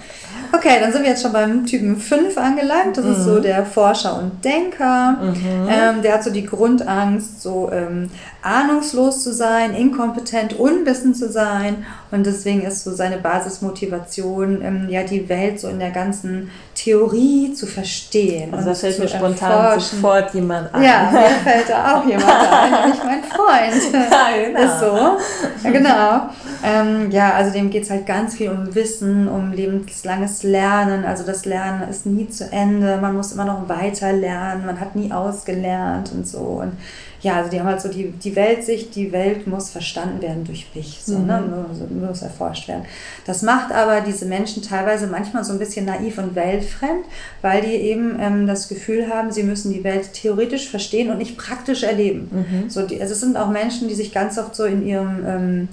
Okay, 0.65 0.79
dann 0.79 0.91
sind 0.91 1.03
wir 1.03 1.11
jetzt 1.11 1.21
schon 1.21 1.31
beim 1.31 1.67
Typen 1.67 1.95
5 1.97 2.35
angelangt. 2.39 2.97
Das 2.97 3.05
mhm. 3.05 3.11
ist 3.11 3.23
so 3.23 3.33
mhm. 3.33 3.43
der 3.43 3.65
Forscher 3.67 4.17
und 4.17 4.43
Denker. 4.43 5.11
Mhm. 5.21 5.67
Ähm, 5.69 6.01
der 6.01 6.15
hat 6.15 6.23
so 6.23 6.31
die 6.31 6.43
Grundangst, 6.43 7.43
so 7.43 7.69
ähm, 7.71 8.09
ahnungslos 8.41 9.23
zu 9.23 9.31
sein, 9.31 9.75
inkompetent, 9.75 10.53
unwissend 10.53 11.17
zu 11.17 11.31
sein. 11.31 11.85
Und 12.09 12.25
deswegen 12.25 12.63
ist 12.63 12.83
so 12.83 12.91
seine 12.95 13.17
Basismotivation, 13.17 14.63
ähm, 14.63 14.87
ja, 14.89 15.03
die 15.03 15.29
Welt 15.29 15.59
so 15.59 15.67
in 15.67 15.77
der 15.77 15.91
ganzen 15.91 16.49
Theorie 16.75 17.53
zu 17.53 17.65
verstehen. 17.65 18.53
Also 18.53 18.69
da 18.69 18.75
fällt 18.75 18.99
mir 18.99 19.07
spontan 19.07 19.79
sofort 19.79 20.33
jemand 20.33 20.73
ein. 20.73 20.83
Ja, 20.83 21.09
mir 21.11 21.51
fällt 21.51 21.69
da 21.69 21.95
auch 21.97 22.05
jemand 22.05 22.29
ein, 22.29 22.71
nämlich 22.71 23.03
mein 23.03 23.23
Freund. 23.23 24.05
Ja, 24.11 24.45
genau. 24.45 24.59
Ist 24.59 24.79
so. 24.79 25.63
Ja, 25.63 25.71
genau. 25.71 26.29
Ähm, 26.63 27.11
ja, 27.11 27.33
also 27.33 27.51
dem 27.51 27.69
geht 27.69 27.83
es 27.83 27.89
halt 27.89 28.05
ganz 28.05 28.35
viel 28.35 28.49
um 28.49 28.75
Wissen, 28.75 29.27
um 29.27 29.51
lebenslanges 29.51 30.43
Lernen. 30.43 31.05
Also 31.05 31.23
das 31.23 31.45
Lernen 31.45 31.89
ist 31.89 32.05
nie 32.05 32.29
zu 32.29 32.51
Ende. 32.51 32.97
Man 32.97 33.15
muss 33.15 33.31
immer 33.31 33.45
noch 33.45 33.67
weiter 33.69 34.13
lernen. 34.13 34.65
Man 34.65 34.79
hat 34.79 34.95
nie 34.95 35.11
ausgelernt 35.11 36.11
und 36.13 36.27
so. 36.27 36.39
Und 36.39 36.73
ja, 37.21 37.35
also 37.37 37.49
die 37.49 37.59
haben 37.59 37.67
halt 37.67 37.81
so 37.81 37.89
die, 37.89 38.11
die 38.11 38.35
Weltsicht, 38.35 38.95
die 38.95 39.11
Welt 39.11 39.47
muss 39.47 39.69
verstanden 39.69 40.21
werden 40.21 40.43
durch 40.43 40.67
mich, 40.75 41.01
so, 41.03 41.19
ne? 41.19 41.19
mhm. 41.19 41.27
ne? 41.27 41.65
Nur, 41.89 42.07
muss 42.07 42.21
erforscht 42.21 42.67
werden. 42.67 42.85
Das 43.25 43.41
macht 43.41 43.71
aber 43.71 44.01
diese 44.01 44.25
Menschen 44.25 44.61
teilweise 44.61 45.07
manchmal 45.07 45.43
so 45.43 45.53
ein 45.53 45.59
bisschen 45.59 45.85
naiv 45.85 46.17
und 46.17 46.35
weltfremd, 46.35 47.05
weil 47.41 47.61
die 47.61 47.73
eben 47.73 48.17
ähm, 48.19 48.47
das 48.47 48.67
Gefühl 48.67 49.09
haben, 49.09 49.31
sie 49.31 49.43
müssen 49.43 49.73
die 49.73 49.83
Welt 49.83 50.13
theoretisch 50.13 50.69
verstehen 50.69 51.09
und 51.09 51.17
nicht 51.17 51.37
praktisch 51.37 51.83
erleben. 51.83 52.29
Mhm. 52.31 52.69
So, 52.69 52.85
die, 52.85 53.01
also 53.01 53.13
es 53.13 53.21
sind 53.21 53.37
auch 53.37 53.49
Menschen, 53.49 53.87
die 53.87 53.95
sich 53.95 54.13
ganz 54.13 54.37
oft 54.37 54.55
so 54.55 54.65
in 54.65 54.85
ihrem 54.85 55.25
ähm, 55.25 55.67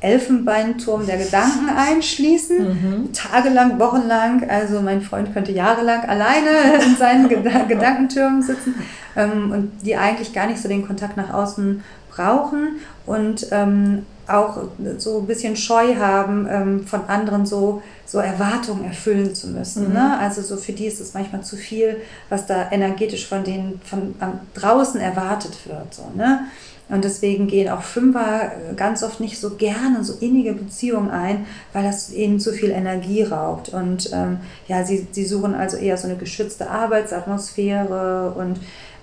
Elfenbeinturm 0.00 1.06
der 1.06 1.18
Gedanken 1.18 1.68
einschließen, 1.68 2.58
mhm. 2.58 3.12
tagelang, 3.12 3.78
wochenlang. 3.80 4.48
Also 4.48 4.80
mein 4.80 5.02
Freund 5.02 5.32
könnte 5.32 5.52
jahrelang 5.52 6.04
alleine 6.08 6.82
in 6.84 6.96
seinen 6.96 7.28
Gedankentürmen 7.28 8.42
sitzen 8.42 8.74
ähm, 9.16 9.50
und 9.50 9.72
die 9.84 9.96
eigentlich 9.96 10.32
gar 10.32 10.46
nicht 10.46 10.60
so 10.60 10.68
den 10.68 10.86
Kontakt 10.86 11.16
nach 11.16 11.32
außen 11.34 11.82
brauchen 12.10 12.76
und 13.06 13.48
ähm, 13.50 14.06
auch 14.28 14.58
so 14.98 15.20
ein 15.20 15.26
bisschen 15.26 15.56
Scheu 15.56 15.96
haben, 15.96 16.46
ähm, 16.50 16.86
von 16.86 17.06
anderen 17.08 17.46
so, 17.46 17.82
so 18.04 18.18
Erwartungen 18.18 18.84
erfüllen 18.84 19.34
zu 19.34 19.48
müssen. 19.48 19.88
Mhm. 19.88 19.94
Ne? 19.94 20.18
Also 20.18 20.42
so 20.42 20.56
für 20.56 20.72
die 20.72 20.86
ist 20.86 21.00
es 21.00 21.14
manchmal 21.14 21.42
zu 21.42 21.56
viel, 21.56 21.96
was 22.28 22.46
da 22.46 22.70
energetisch 22.70 23.26
von 23.26 23.42
denen 23.42 23.80
von 23.84 24.14
draußen 24.54 25.00
erwartet 25.00 25.66
wird. 25.66 25.94
So, 25.94 26.02
ne? 26.14 26.40
Und 26.88 27.04
deswegen 27.04 27.48
gehen 27.48 27.68
auch 27.68 27.82
Fünfer 27.82 28.52
ganz 28.76 29.02
oft 29.02 29.20
nicht 29.20 29.38
so 29.38 29.50
gerne 29.56 30.04
so 30.04 30.14
innige 30.20 30.54
Beziehungen 30.54 31.10
ein, 31.10 31.46
weil 31.72 31.84
das 31.84 32.12
ihnen 32.12 32.40
zu 32.40 32.52
viel 32.52 32.70
Energie 32.70 33.22
raubt. 33.24 33.68
Und 33.68 34.10
ähm, 34.12 34.38
ja, 34.68 34.84
sie, 34.84 35.06
sie 35.10 35.24
suchen 35.24 35.54
also 35.54 35.76
eher 35.76 35.96
so 35.98 36.08
eine 36.08 36.16
geschützte 36.16 36.70
Arbeitsatmosphäre 36.70 38.32
und 38.36 38.58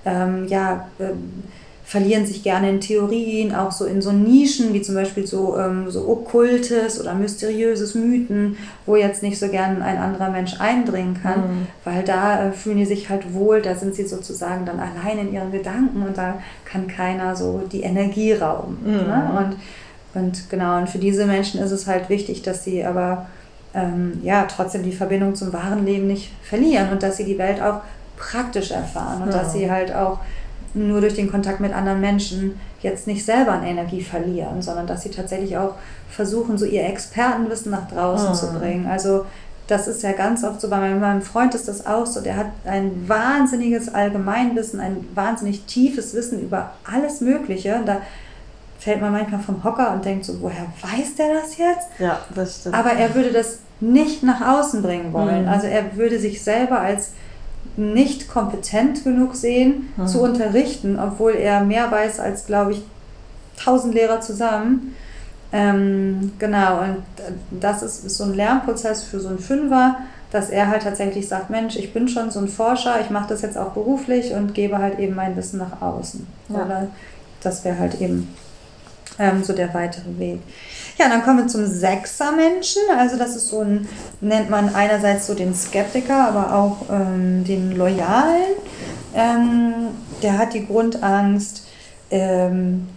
ähm, 0.05 0.47
ja, 0.47 0.87
ähm, 0.99 1.43
verlieren 1.85 2.25
sich 2.25 2.41
gerne 2.41 2.67
in 2.67 2.81
Theorien, 2.81 3.53
auch 3.53 3.71
so 3.71 3.85
in 3.85 4.01
so 4.01 4.11
Nischen, 4.11 4.73
wie 4.73 4.81
zum 4.81 4.95
Beispiel 4.95 5.27
so, 5.27 5.55
ähm, 5.55 5.91
so 5.91 6.09
okkultes 6.09 6.99
oder 6.99 7.13
mysteriöses 7.13 7.93
Mythen, 7.93 8.57
wo 8.87 8.95
jetzt 8.95 9.21
nicht 9.21 9.37
so 9.37 9.49
gern 9.49 9.83
ein 9.83 9.97
anderer 9.99 10.31
Mensch 10.31 10.59
eindringen 10.59 11.21
kann, 11.21 11.41
mhm. 11.41 11.67
weil 11.83 12.03
da 12.03 12.47
äh, 12.47 12.51
fühlen 12.51 12.77
die 12.77 12.85
sich 12.85 13.09
halt 13.09 13.35
wohl, 13.35 13.61
da 13.61 13.75
sind 13.75 13.93
sie 13.93 14.07
sozusagen 14.07 14.65
dann 14.65 14.79
allein 14.79 15.19
in 15.19 15.33
ihren 15.33 15.51
Gedanken 15.51 16.01
und 16.01 16.17
da 16.17 16.39
kann 16.65 16.87
keiner 16.87 17.35
so 17.35 17.61
die 17.71 17.83
Energie 17.83 18.33
rauben. 18.33 18.79
Mhm. 18.83 18.91
Ne? 18.91 19.55
Und, 20.15 20.19
und 20.23 20.49
genau, 20.49 20.79
und 20.79 20.89
für 20.89 20.97
diese 20.97 21.27
Menschen 21.27 21.61
ist 21.61 21.71
es 21.71 21.85
halt 21.85 22.09
wichtig, 22.09 22.41
dass 22.41 22.63
sie 22.63 22.83
aber 22.83 23.27
ähm, 23.75 24.21
ja 24.23 24.47
trotzdem 24.49 24.81
die 24.81 24.91
Verbindung 24.91 25.35
zum 25.35 25.53
wahren 25.53 25.85
Leben 25.85 26.07
nicht 26.07 26.31
verlieren 26.41 26.89
und 26.91 27.03
dass 27.03 27.17
sie 27.17 27.25
die 27.25 27.37
Welt 27.37 27.61
auch 27.61 27.81
praktisch 28.17 28.71
erfahren 28.71 29.21
und 29.21 29.31
ja. 29.31 29.37
dass 29.37 29.53
sie 29.53 29.69
halt 29.69 29.93
auch 29.93 30.19
nur 30.75 31.01
durch 31.01 31.15
den 31.15 31.31
Kontakt 31.31 31.59
mit 31.59 31.73
anderen 31.73 32.01
Menschen 32.01 32.59
jetzt 32.81 33.07
nicht 33.07 33.25
selber 33.25 33.53
an 33.53 33.63
Energie 33.63 34.01
verlieren, 34.01 34.61
sondern 34.61 34.85
dass 34.87 35.03
sie 35.03 35.09
tatsächlich 35.09 35.57
auch 35.57 35.75
versuchen, 36.09 36.57
so 36.57 36.65
ihr 36.65 36.85
Expertenwissen 36.85 37.71
nach 37.71 37.87
draußen 37.89 38.29
mhm. 38.29 38.35
zu 38.35 38.47
bringen. 38.53 38.85
Also 38.87 39.25
das 39.67 39.87
ist 39.87 40.03
ja 40.03 40.11
ganz 40.11 40.43
oft 40.43 40.61
so, 40.61 40.69
bei 40.69 40.77
meinem 40.77 41.21
Freund 41.21 41.55
ist 41.55 41.67
das 41.67 41.87
auch 41.87 42.05
so, 42.05 42.21
der 42.21 42.37
hat 42.37 42.47
ein 42.65 43.07
wahnsinniges 43.07 43.93
Allgemeinwissen, 43.93 44.79
ein 44.79 45.07
wahnsinnig 45.15 45.65
tiefes 45.65 46.13
Wissen 46.13 46.39
über 46.41 46.71
alles 46.83 47.21
Mögliche. 47.21 47.75
Und 47.75 47.87
da 47.87 48.01
fällt 48.79 49.01
man 49.01 49.11
manchmal 49.11 49.41
vom 49.41 49.63
Hocker 49.63 49.93
und 49.93 50.05
denkt 50.05 50.25
so, 50.25 50.39
woher 50.41 50.67
weiß 50.81 51.15
der 51.15 51.33
das 51.33 51.57
jetzt? 51.57 51.87
Ja, 51.97 52.19
das 52.35 52.59
stimmt. 52.59 52.75
Aber 52.75 52.91
er 52.91 53.15
würde 53.15 53.31
das 53.31 53.59
nicht 53.79 54.21
nach 54.21 54.41
außen 54.41 54.83
bringen 54.83 55.11
wollen. 55.13 55.43
Mhm. 55.43 55.49
Also 55.49 55.67
er 55.67 55.95
würde 55.95 56.19
sich 56.19 56.43
selber 56.43 56.79
als 56.79 57.13
nicht 57.77 58.29
kompetent 58.29 59.03
genug 59.03 59.35
sehen, 59.35 59.93
mhm. 59.97 60.07
zu 60.07 60.21
unterrichten, 60.21 60.99
obwohl 60.99 61.33
er 61.33 61.61
mehr 61.61 61.91
weiß 61.91 62.19
als, 62.19 62.45
glaube 62.45 62.73
ich, 62.73 62.81
tausend 63.61 63.93
Lehrer 63.93 64.21
zusammen. 64.21 64.95
Ähm, 65.51 66.33
genau, 66.39 66.81
und 66.81 67.03
das 67.51 67.81
ist, 67.81 68.05
ist 68.05 68.17
so 68.17 68.25
ein 68.25 68.33
Lernprozess 68.33 69.03
für 69.03 69.19
so 69.19 69.29
einen 69.29 69.39
Fünfer, 69.39 69.97
dass 70.31 70.49
er 70.49 70.69
halt 70.69 70.83
tatsächlich 70.83 71.27
sagt, 71.27 71.49
Mensch, 71.49 71.77
ich 71.77 71.93
bin 71.93 72.07
schon 72.07 72.29
so 72.31 72.39
ein 72.39 72.47
Forscher, 72.47 72.99
ich 72.99 73.09
mache 73.09 73.29
das 73.29 73.41
jetzt 73.41 73.57
auch 73.57 73.71
beruflich 73.71 74.33
und 74.33 74.53
gebe 74.53 74.79
halt 74.79 74.99
eben 74.99 75.15
mein 75.15 75.35
Wissen 75.37 75.59
nach 75.59 75.81
außen. 75.81 76.27
Ja. 76.49 76.65
Oder 76.65 76.87
das 77.41 77.63
wäre 77.63 77.79
halt 77.79 78.01
eben 78.01 78.35
ähm, 79.19 79.43
so 79.43 79.53
der 79.53 79.73
weitere 79.73 80.17
Weg. 80.17 80.39
Ja, 80.97 81.09
dann 81.09 81.23
kommen 81.23 81.39
wir 81.39 81.47
zum 81.47 81.65
Sechser-Menschen. 81.65 82.83
Also 82.97 83.17
das 83.17 83.35
ist 83.35 83.49
so 83.49 83.61
ein, 83.61 83.87
nennt 84.21 84.49
man 84.49 84.73
einerseits 84.73 85.27
so 85.27 85.33
den 85.33 85.53
Skeptiker, 85.53 86.27
aber 86.29 86.55
auch 86.55 86.89
ähm, 86.89 87.43
den 87.43 87.75
Loyalen. 87.75 88.55
Ähm, 89.13 89.73
der 90.21 90.37
hat 90.37 90.53
die 90.53 90.65
Grundangst 90.65 91.67
ähm, 92.11 92.87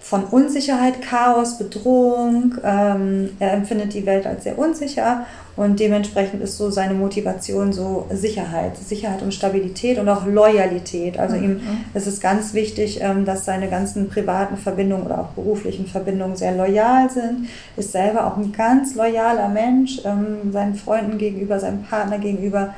von 0.00 0.24
Unsicherheit, 0.24 1.02
Chaos, 1.02 1.58
Bedrohung. 1.58 2.56
Ähm, 2.64 3.36
er 3.38 3.52
empfindet 3.52 3.92
die 3.92 4.06
Welt 4.06 4.26
als 4.26 4.44
sehr 4.44 4.58
unsicher 4.58 5.26
und 5.60 5.78
dementsprechend 5.78 6.42
ist 6.42 6.56
so 6.56 6.70
seine 6.70 6.94
Motivation 6.94 7.70
so 7.70 8.06
Sicherheit, 8.10 8.78
Sicherheit 8.78 9.20
und 9.20 9.34
Stabilität 9.34 9.98
und 9.98 10.08
auch 10.08 10.24
Loyalität. 10.24 11.18
Also 11.18 11.36
mhm. 11.36 11.44
ihm 11.44 11.60
ist 11.92 12.06
es 12.06 12.18
ganz 12.18 12.54
wichtig, 12.54 13.02
ähm, 13.02 13.26
dass 13.26 13.44
seine 13.44 13.68
ganzen 13.68 14.08
privaten 14.08 14.56
Verbindungen 14.56 15.04
oder 15.04 15.20
auch 15.20 15.28
beruflichen 15.32 15.86
Verbindungen 15.86 16.34
sehr 16.34 16.56
loyal 16.56 17.10
sind. 17.10 17.48
Ist 17.76 17.92
selber 17.92 18.26
auch 18.26 18.38
ein 18.38 18.52
ganz 18.52 18.94
loyaler 18.94 19.50
Mensch, 19.50 20.00
ähm, 20.06 20.50
seinen 20.50 20.76
Freunden 20.76 21.18
gegenüber, 21.18 21.60
seinem 21.60 21.82
Partner 21.82 22.16
gegenüber. 22.16 22.72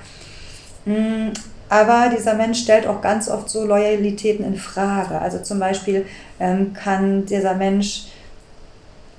Mm, 0.84 1.28
Aber 1.68 2.10
dieser 2.12 2.34
Mensch 2.34 2.62
stellt 2.62 2.88
auch 2.88 3.00
ganz 3.00 3.28
oft 3.28 3.48
so 3.48 3.64
Loyalitäten 3.64 4.44
in 4.44 4.56
Frage. 4.56 5.20
Also 5.20 5.38
zum 5.38 5.60
Beispiel 5.60 6.04
ähm, 6.40 6.72
kann 6.72 7.26
dieser 7.26 7.54
Mensch 7.54 8.06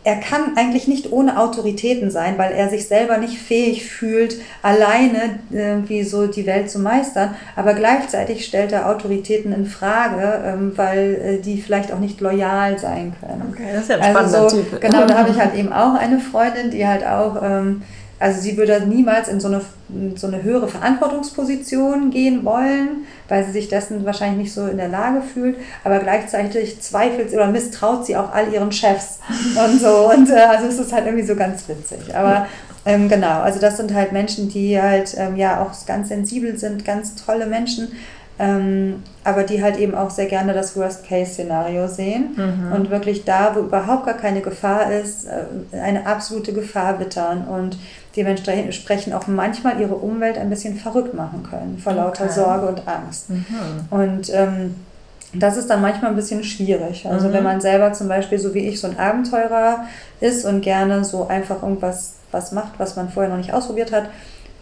er 0.04 0.18
kann 0.18 0.58
eigentlich 0.58 0.88
nicht 0.88 1.12
ohne 1.12 1.40
Autoritäten 1.40 2.12
sein, 2.12 2.38
weil 2.38 2.52
er 2.52 2.70
sich 2.70 2.88
selber 2.88 3.18
nicht 3.18 3.38
fähig 3.38 3.86
fühlt, 3.86 4.38
alleine 4.62 5.40
irgendwie 5.50 6.04
so 6.04 6.28
die 6.28 6.46
Welt 6.46 6.70
zu 6.70 6.80
meistern. 6.80 7.36
Aber 7.56 7.74
gleichzeitig 7.74 8.46
stellt 8.46 8.72
er 8.74 8.90
Autoritäten 8.90 9.54
in 9.54 9.66
Frage, 9.66 10.44
ähm, 10.46 10.74
weil 10.76 11.40
äh, 11.40 11.42
die 11.42 11.62
vielleicht 11.62 11.94
auch 11.94 12.00
nicht 12.00 12.20
loyal 12.20 12.78
sein 12.78 13.14
können. 13.20 13.54
Okay, 13.54 13.70
das 13.72 13.84
ist 13.84 13.90
ja 13.90 13.98
ein 13.98 14.16
also 14.16 14.50
so, 14.50 14.58
Typ. 14.58 14.82
Genau, 14.82 15.06
da 15.06 15.18
habe 15.18 15.30
ich 15.30 15.38
halt 15.40 15.56
eben 15.56 15.72
auch 15.72 15.96
eine 15.96 16.20
Freundin, 16.20 16.70
die 16.70 16.86
halt 16.86 17.06
auch 17.06 17.42
ähm, 17.42 17.84
also 18.24 18.40
sie 18.40 18.56
würde 18.56 18.88
niemals 18.88 19.28
in 19.28 19.42
so 19.42 19.50
eine, 19.50 19.62
in 19.90 20.16
so 20.16 20.28
eine 20.28 20.42
höhere 20.44 20.70
Verantwortungsposition 20.70 22.10
gehen 22.10 22.46
wollen, 22.46 23.06
weil 23.34 23.44
sie 23.46 23.52
sich 23.52 23.68
dessen 23.68 24.06
wahrscheinlich 24.06 24.44
nicht 24.44 24.54
so 24.54 24.68
in 24.68 24.78
der 24.78 24.90
Lage 24.90 25.24
fühlt, 25.24 25.58
aber 25.84 25.98
gleichzeitig 25.98 26.80
zweifelt 26.82 27.34
oder 27.34 27.48
misstraut 27.48 28.06
sie 28.06 28.16
auch 28.16 28.32
all 28.32 28.54
ihren 28.54 28.72
Chefs 28.72 29.18
und 29.66 29.82
so. 29.82 30.12
Und 30.12 30.30
äh, 30.30 30.36
also 30.36 30.68
es 30.68 30.78
ist 30.78 30.94
halt 30.94 31.08
irgendwie 31.08 31.26
so 31.26 31.36
ganz 31.36 31.68
witzig. 31.68 32.16
Aber 32.16 32.46
ähm, 32.86 33.10
genau, 33.10 33.42
also 33.42 33.60
das 33.60 33.78
sind 33.78 33.92
halt 33.92 34.12
Menschen, 34.12 34.50
die 34.50 34.80
halt 34.80 35.16
ähm, 35.18 35.36
ja 35.36 35.64
auch 35.64 35.72
ganz 35.88 36.10
sensibel 36.10 36.60
sind, 36.60 36.86
ganz 36.86 37.16
tolle 37.16 37.48
Menschen. 37.48 37.94
Ähm, 38.40 39.04
aber 39.24 39.44
die 39.44 39.62
halt 39.62 39.78
eben 39.78 39.94
auch 39.94 40.10
sehr 40.10 40.26
gerne 40.26 40.54
das 40.54 40.76
Worst-Case-Szenario 40.76 41.88
sehen 41.88 42.36
mhm. 42.36 42.74
und 42.74 42.90
wirklich 42.90 43.26
da, 43.26 43.56
wo 43.56 43.60
überhaupt 43.60 44.06
gar 44.06 44.16
keine 44.16 44.42
Gefahr 44.42 44.92
ist, 44.92 45.26
äh, 45.26 45.78
eine 45.78 46.08
absolute 46.08 46.52
Gefahr 46.52 47.00
wittern 47.00 47.48
und 47.48 47.78
dementsprechend 48.16 49.14
auch 49.14 49.28
manchmal 49.28 49.80
ihre 49.80 49.96
Umwelt 49.96 50.38
ein 50.38 50.50
bisschen 50.50 50.76
verrückt 50.76 51.14
machen 51.14 51.44
können 51.48 51.78
vor 51.78 51.94
lauter 51.94 52.26
okay. 52.26 52.34
Sorge 52.34 52.68
und 52.68 52.88
Angst. 52.88 53.30
Mhm. 53.30 53.46
Und 53.92 54.34
ähm, 54.34 54.76
das 55.34 55.58
ist 55.58 55.70
dann 55.70 55.82
manchmal 55.82 56.12
ein 56.12 56.16
bisschen 56.16 56.44
schwierig. 56.44 57.08
Also 57.08 57.28
mhm. 57.28 57.34
wenn 57.34 57.44
man 57.44 57.62
selber 57.62 57.94
zum 57.94 58.08
Beispiel, 58.08 58.40
so 58.40 58.54
wie 58.54 58.68
ich, 58.68 58.80
so 58.80 58.88
ein 58.88 59.00
Abenteurer 59.00 59.86
ist 60.20 60.46
und 60.46 60.62
gerne 60.62 61.04
so 61.04 61.28
einfach 61.28 61.62
irgendwas 61.62 62.16
was 62.32 62.52
macht, 62.52 62.74
was 62.78 62.96
man 62.96 63.10
vorher 63.10 63.30
noch 63.30 63.38
nicht 63.38 63.54
ausprobiert 63.54 63.92
hat, 63.92 64.10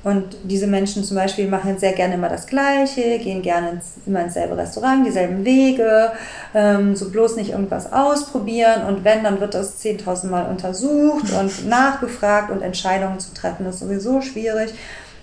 und 0.04 0.36
diese 0.43 0.66
Menschen 0.66 1.04
zum 1.04 1.16
Beispiel 1.16 1.47
machen 1.47 1.78
sehr 1.78 1.93
gerne 1.93 2.16
immer 2.16 2.30
das 2.30 2.47
Gleiche, 2.47 3.20
gehen 3.20 3.43
gerne 3.43 3.70
ins, 3.72 3.93
immer 4.08 4.24
ins 4.24 4.34
selbe 4.34 4.58
Restaurant, 4.58 5.06
dieselben 5.06 5.45
Wege, 5.45 6.12
ähm, 6.56 6.95
so 6.95 7.12
bloß 7.12 7.36
nicht 7.36 7.52
irgendwas 7.52 7.93
ausprobieren. 7.93 8.86
Und 8.88 9.04
wenn, 9.04 9.24
dann 9.24 9.39
wird 9.39 9.54
das 9.54 9.80
10.000 9.84 10.28
Mal 10.28 10.49
untersucht 10.49 11.32
und 11.39 11.68
nachgefragt 11.70 12.49
und 12.49 12.64
Entscheidungen 12.64 13.20
zu 13.20 13.34
treffen 13.36 13.68
ist 13.68 13.80
sowieso 13.80 14.22
schwierig. 14.22 14.74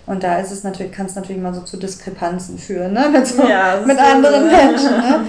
Und 0.07 0.23
da 0.23 0.39
ist 0.39 0.53
es 0.53 0.63
natürlich, 0.63 0.93
kann 0.93 1.05
es 1.05 1.17
natürlich 1.17 1.43
mal 1.43 1.53
so 1.53 1.61
zu 1.61 1.77
Diskrepanzen 1.77 2.57
führen, 2.57 2.95
ne? 2.95 3.11
Mit, 3.13 3.27
so, 3.27 3.47
ja, 3.47 3.83
mit 3.85 3.99
anderen 3.99 4.49
so, 4.49 4.57
Menschen. 4.57 4.91
Ne? 4.91 5.23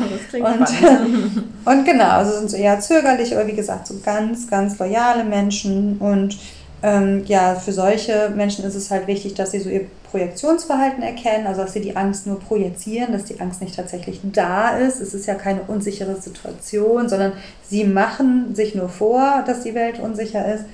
und, 0.46 1.66
und 1.66 1.86
genau, 1.86 2.10
also 2.12 2.38
sind 2.38 2.50
so 2.50 2.56
eher 2.56 2.80
zögerlich, 2.80 3.36
aber 3.36 3.46
wie 3.48 3.56
gesagt, 3.56 3.88
so 3.88 3.96
ganz, 4.06 4.50
ganz 4.50 4.80
loyale 4.80 5.26
Menschen 5.26 5.98
und 5.98 6.38
ähm, 6.82 7.24
ja, 7.26 7.56
für 7.56 7.74
solche 7.74 8.32
Menschen 8.36 8.64
ist 8.66 8.76
es 8.76 8.90
halt 8.90 9.08
wichtig, 9.08 9.34
dass 9.34 9.52
sie 9.52 9.60
so 9.60 9.70
ihr 9.70 9.88
Projektionsverhalten 10.12 11.04
erkennen, 11.04 11.46
also 11.46 11.62
dass 11.62 11.74
sie 11.74 11.82
die 11.82 11.96
Angst 11.96 12.26
nur 12.26 12.40
projizieren, 12.40 13.12
dass 13.12 13.26
die 13.26 13.40
Angst 13.40 13.62
nicht 13.62 13.76
tatsächlich 13.76 14.22
da 14.24 14.78
ist. 14.78 15.00
Es 15.02 15.14
ist 15.14 15.26
ja 15.26 15.36
keine 15.36 15.62
unsichere 15.68 16.16
Situation, 16.16 17.10
sondern 17.10 17.34
sie 17.68 17.84
machen 17.84 18.56
sich 18.56 18.76
nur 18.76 18.90
vor, 18.90 19.44
dass 19.46 19.62
die 19.62 19.76
Welt 19.76 20.00
unsicher 20.00 20.54
ist 20.54 20.66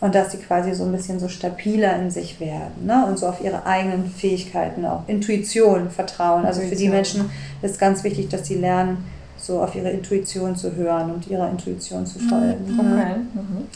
und 0.00 0.14
dass 0.14 0.30
sie 0.30 0.38
quasi 0.38 0.74
so 0.74 0.84
ein 0.84 0.92
bisschen 0.92 1.18
so 1.18 1.28
stabiler 1.28 1.96
in 1.96 2.10
sich 2.10 2.38
werden 2.38 2.86
ne? 2.86 3.04
und 3.06 3.18
so 3.18 3.26
auf 3.26 3.42
ihre 3.42 3.66
eigenen 3.66 4.06
Fähigkeiten, 4.06 4.84
auch 4.84 5.02
Intuition 5.08 5.90
vertrauen. 5.90 6.44
Also 6.44 6.60
für 6.60 6.76
die 6.76 6.88
Menschen 6.88 7.30
ist 7.62 7.80
ganz 7.80 8.04
wichtig, 8.04 8.28
dass 8.28 8.46
sie 8.46 8.56
lernen, 8.56 9.04
so 9.36 9.60
auf 9.60 9.74
ihre 9.74 9.90
Intuition 9.90 10.56
zu 10.56 10.74
hören 10.74 11.10
und 11.12 11.26
ihrer 11.28 11.48
Intuition 11.48 12.04
zu 12.06 12.18
folgen. 12.18 12.78
Okay. 12.78 13.14
Mhm. 13.34 13.66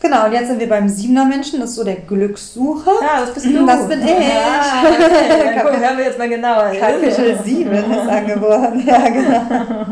Genau, 0.00 0.26
und 0.26 0.32
jetzt 0.32 0.48
sind 0.48 0.60
wir 0.60 0.68
beim 0.68 0.88
Siebener 0.88 1.24
Menschen, 1.24 1.58
das 1.58 1.70
ist 1.70 1.76
so 1.76 1.84
der 1.84 1.96
Glückssucher. 1.96 2.92
Ja, 3.00 3.20
das 3.20 3.32
bist 3.32 3.46
du. 3.46 3.66
Das 3.66 3.88
bin 3.88 4.02
ich. 4.02 4.10
Ah, 4.10 4.82
okay. 4.84 5.54
Dann 5.54 5.64
gucken, 5.64 5.80
hören 5.80 5.98
wir 5.98 6.04
jetzt 6.04 6.18
mal 6.18 6.28
genauer. 6.28 6.72
Kapitel 6.78 7.38
7 7.42 7.72
ist 7.72 8.08
angeboren, 8.08 8.82
ja 8.86 9.08
genau. 9.08 9.86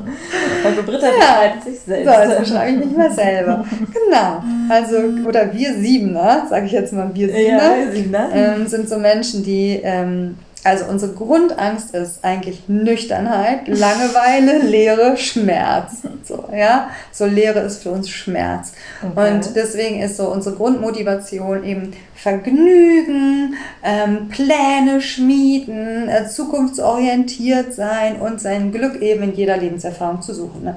Also 0.64 0.82
Britta 0.84 1.06
ja. 1.06 1.12
beschreibt 1.12 1.64
sich 1.64 1.80
selbst. 1.80 2.04
So, 2.04 2.28
das 2.28 2.38
beschreibe 2.38 2.70
ich 2.70 2.86
mich 2.86 2.96
mal 2.96 3.10
selber. 3.10 3.64
Genau, 3.92 4.42
also, 4.68 4.96
oder 5.26 5.52
wir 5.52 5.74
Siebener, 5.74 6.46
sage 6.48 6.66
ich 6.66 6.72
jetzt 6.72 6.92
mal, 6.92 7.10
wir 7.14 7.28
Siebener, 7.28 7.76
ja, 7.76 7.92
Siebener. 7.92 8.28
Ähm, 8.34 8.66
sind 8.66 8.88
so 8.88 8.98
Menschen, 8.98 9.42
die... 9.42 9.80
Ähm, 9.82 10.36
also 10.64 10.86
unsere 10.86 11.12
Grundangst 11.12 11.94
ist 11.94 12.24
eigentlich 12.24 12.68
Nüchternheit, 12.68 13.68
Langeweile, 13.68 14.58
Leere, 14.58 15.16
Schmerz. 15.18 15.98
So, 16.24 16.48
ja? 16.56 16.88
so 17.12 17.26
Leere 17.26 17.60
ist 17.60 17.82
für 17.82 17.90
uns 17.90 18.08
Schmerz. 18.08 18.72
Okay. 19.02 19.34
Und 19.34 19.54
deswegen 19.54 20.00
ist 20.00 20.16
so 20.16 20.28
unsere 20.32 20.56
Grundmotivation 20.56 21.64
eben 21.64 21.92
Vergnügen, 22.14 23.56
ähm, 23.82 24.30
Pläne 24.30 25.02
schmieden, 25.02 26.08
äh, 26.08 26.26
zukunftsorientiert 26.26 27.74
sein 27.74 28.16
und 28.16 28.40
sein 28.40 28.72
Glück 28.72 29.02
eben 29.02 29.24
in 29.24 29.34
jeder 29.34 29.58
Lebenserfahrung 29.58 30.22
zu 30.22 30.32
suchen. 30.32 30.64
Ne? 30.64 30.76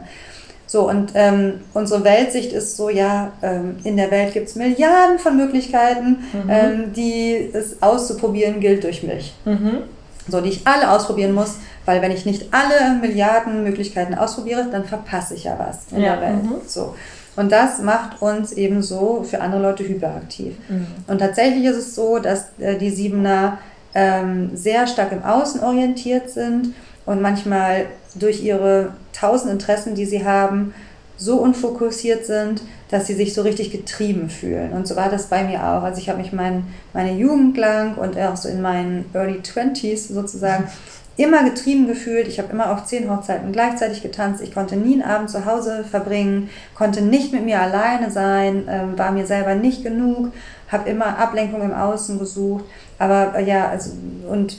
So, 0.67 0.89
und 0.89 1.13
ähm, 1.15 1.61
unsere 1.73 2.03
Weltsicht 2.03 2.51
ist 2.51 2.75
so, 2.75 2.89
ja, 2.89 3.31
ähm, 3.41 3.77
in 3.85 3.95
der 3.95 4.11
Welt 4.11 4.33
gibt 4.33 4.49
es 4.49 4.55
Milliarden 4.55 5.17
von 5.17 5.37
Möglichkeiten, 5.37 6.25
mhm. 6.33 6.49
ähm, 6.49 6.93
die 6.93 7.49
es 7.53 7.81
auszuprobieren 7.81 8.59
gilt 8.59 8.83
durch 8.83 9.01
mich. 9.01 9.33
Mhm. 9.45 9.83
So, 10.27 10.41
die 10.41 10.49
ich 10.49 10.67
alle 10.67 10.91
ausprobieren 10.91 11.33
muss, 11.33 11.55
weil 11.85 12.01
wenn 12.01 12.11
ich 12.11 12.25
nicht 12.25 12.53
alle 12.53 12.99
Milliarden 12.99 13.63
Möglichkeiten 13.63 14.13
ausprobiere, 14.13 14.67
dann 14.69 14.83
verpasse 14.83 15.35
ich 15.35 15.45
ja 15.45 15.57
was 15.57 15.97
in 15.97 16.03
ja. 16.03 16.17
der 16.17 16.21
Welt. 16.21 16.43
Mhm. 16.43 16.55
So. 16.67 16.95
Und 17.37 17.49
das 17.51 17.81
macht 17.81 18.21
uns 18.21 18.51
eben 18.51 18.83
so 18.83 19.23
für 19.23 19.39
andere 19.39 19.61
Leute 19.61 19.87
hyperaktiv. 19.87 20.57
Mhm. 20.67 20.87
Und 21.07 21.19
tatsächlich 21.19 21.63
ist 21.63 21.77
es 21.77 21.95
so, 21.95 22.19
dass 22.19 22.47
äh, 22.59 22.77
die 22.77 22.89
Siebener 22.89 23.59
ähm, 23.93 24.51
sehr 24.53 24.85
stark 24.85 25.13
im 25.13 25.23
Außen 25.23 25.63
orientiert 25.63 26.29
sind 26.29 26.73
und 27.07 27.21
manchmal 27.21 27.87
durch 28.13 28.43
ihre 28.43 28.93
tausend 29.13 29.51
Interessen, 29.51 29.95
die 29.95 30.05
sie 30.05 30.25
haben, 30.25 30.73
so 31.17 31.37
unfokussiert 31.37 32.25
sind, 32.25 32.61
dass 32.91 33.07
sie 33.07 33.15
sich 33.15 33.33
so 33.33 33.41
richtig 33.41 33.71
getrieben 33.71 34.29
fühlen. 34.29 34.73
Und 34.73 34.87
so 34.87 34.95
war 34.95 35.09
das 35.09 35.27
bei 35.27 35.43
mir 35.43 35.63
auch. 35.63 35.81
Also 35.83 35.99
ich 35.99 36.09
habe 36.09 36.19
mich 36.19 36.31
mein, 36.31 36.67
meine 36.93 37.13
Jugend 37.13 37.57
lang 37.57 37.95
und 37.95 38.17
auch 38.19 38.37
so 38.37 38.49
in 38.49 38.61
meinen 38.61 39.05
Early 39.13 39.41
Twenties 39.41 40.09
sozusagen 40.09 40.65
immer 41.17 41.43
getrieben 41.43 41.87
gefühlt. 41.87 42.27
Ich 42.27 42.37
habe 42.37 42.51
immer 42.51 42.71
auf 42.71 42.85
zehn 42.85 43.09
Hochzeiten 43.09 43.51
gleichzeitig 43.51 44.03
getanzt. 44.03 44.43
Ich 44.43 44.53
konnte 44.53 44.75
nie 44.75 44.93
einen 44.93 45.09
Abend 45.09 45.31
zu 45.31 45.45
Hause 45.45 45.85
verbringen, 45.89 46.49
konnte 46.75 47.01
nicht 47.01 47.33
mit 47.33 47.45
mir 47.45 47.59
alleine 47.61 48.11
sein, 48.11 48.67
ähm, 48.69 48.97
war 48.97 49.11
mir 49.11 49.25
selber 49.25 49.55
nicht 49.55 49.81
genug, 49.81 50.33
habe 50.67 50.89
immer 50.89 51.17
Ablenkung 51.17 51.63
im 51.63 51.73
Außen 51.73 52.19
gesucht. 52.19 52.65
Aber 52.99 53.33
äh, 53.35 53.43
ja, 53.43 53.69
also 53.69 53.91
und 54.29 54.57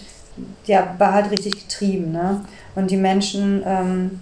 ja, 0.67 0.95
war 0.99 1.13
halt 1.13 1.31
richtig 1.31 1.69
getrieben. 1.69 2.13
Ne? 2.13 2.45
Und 2.75 2.91
die 2.91 2.97
Menschen, 2.97 3.63
ähm, 3.67 4.21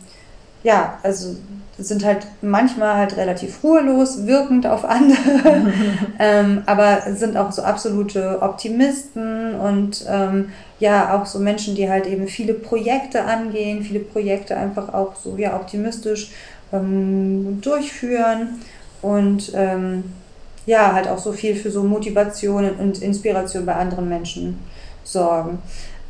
ja, 0.62 0.98
also 1.02 1.36
sind 1.78 2.04
halt 2.04 2.26
manchmal 2.40 2.96
halt 2.96 3.16
relativ 3.16 3.62
ruhelos, 3.62 4.26
wirkend 4.26 4.66
auf 4.66 4.84
andere, 4.84 5.70
ähm, 6.18 6.62
aber 6.64 7.02
sind 7.14 7.36
auch 7.36 7.52
so 7.52 7.62
absolute 7.62 8.40
Optimisten 8.40 9.54
und 9.54 10.04
ähm, 10.08 10.50
ja, 10.78 11.14
auch 11.14 11.26
so 11.26 11.38
Menschen, 11.38 11.74
die 11.74 11.90
halt 11.90 12.06
eben 12.06 12.28
viele 12.28 12.54
Projekte 12.54 13.24
angehen, 13.24 13.82
viele 13.82 14.00
Projekte 14.00 14.56
einfach 14.56 14.92
auch 14.94 15.16
so 15.16 15.36
ja 15.36 15.54
optimistisch 15.54 16.30
ähm, 16.72 17.60
durchführen 17.60 18.60
und 19.02 19.52
ähm, 19.54 20.04
ja, 20.64 20.92
halt 20.92 21.08
auch 21.08 21.18
so 21.18 21.32
viel 21.32 21.54
für 21.54 21.70
so 21.70 21.82
Motivation 21.84 22.70
und 22.70 23.02
Inspiration 23.02 23.66
bei 23.66 23.74
anderen 23.74 24.08
Menschen 24.08 24.58
sorgen. 25.04 25.58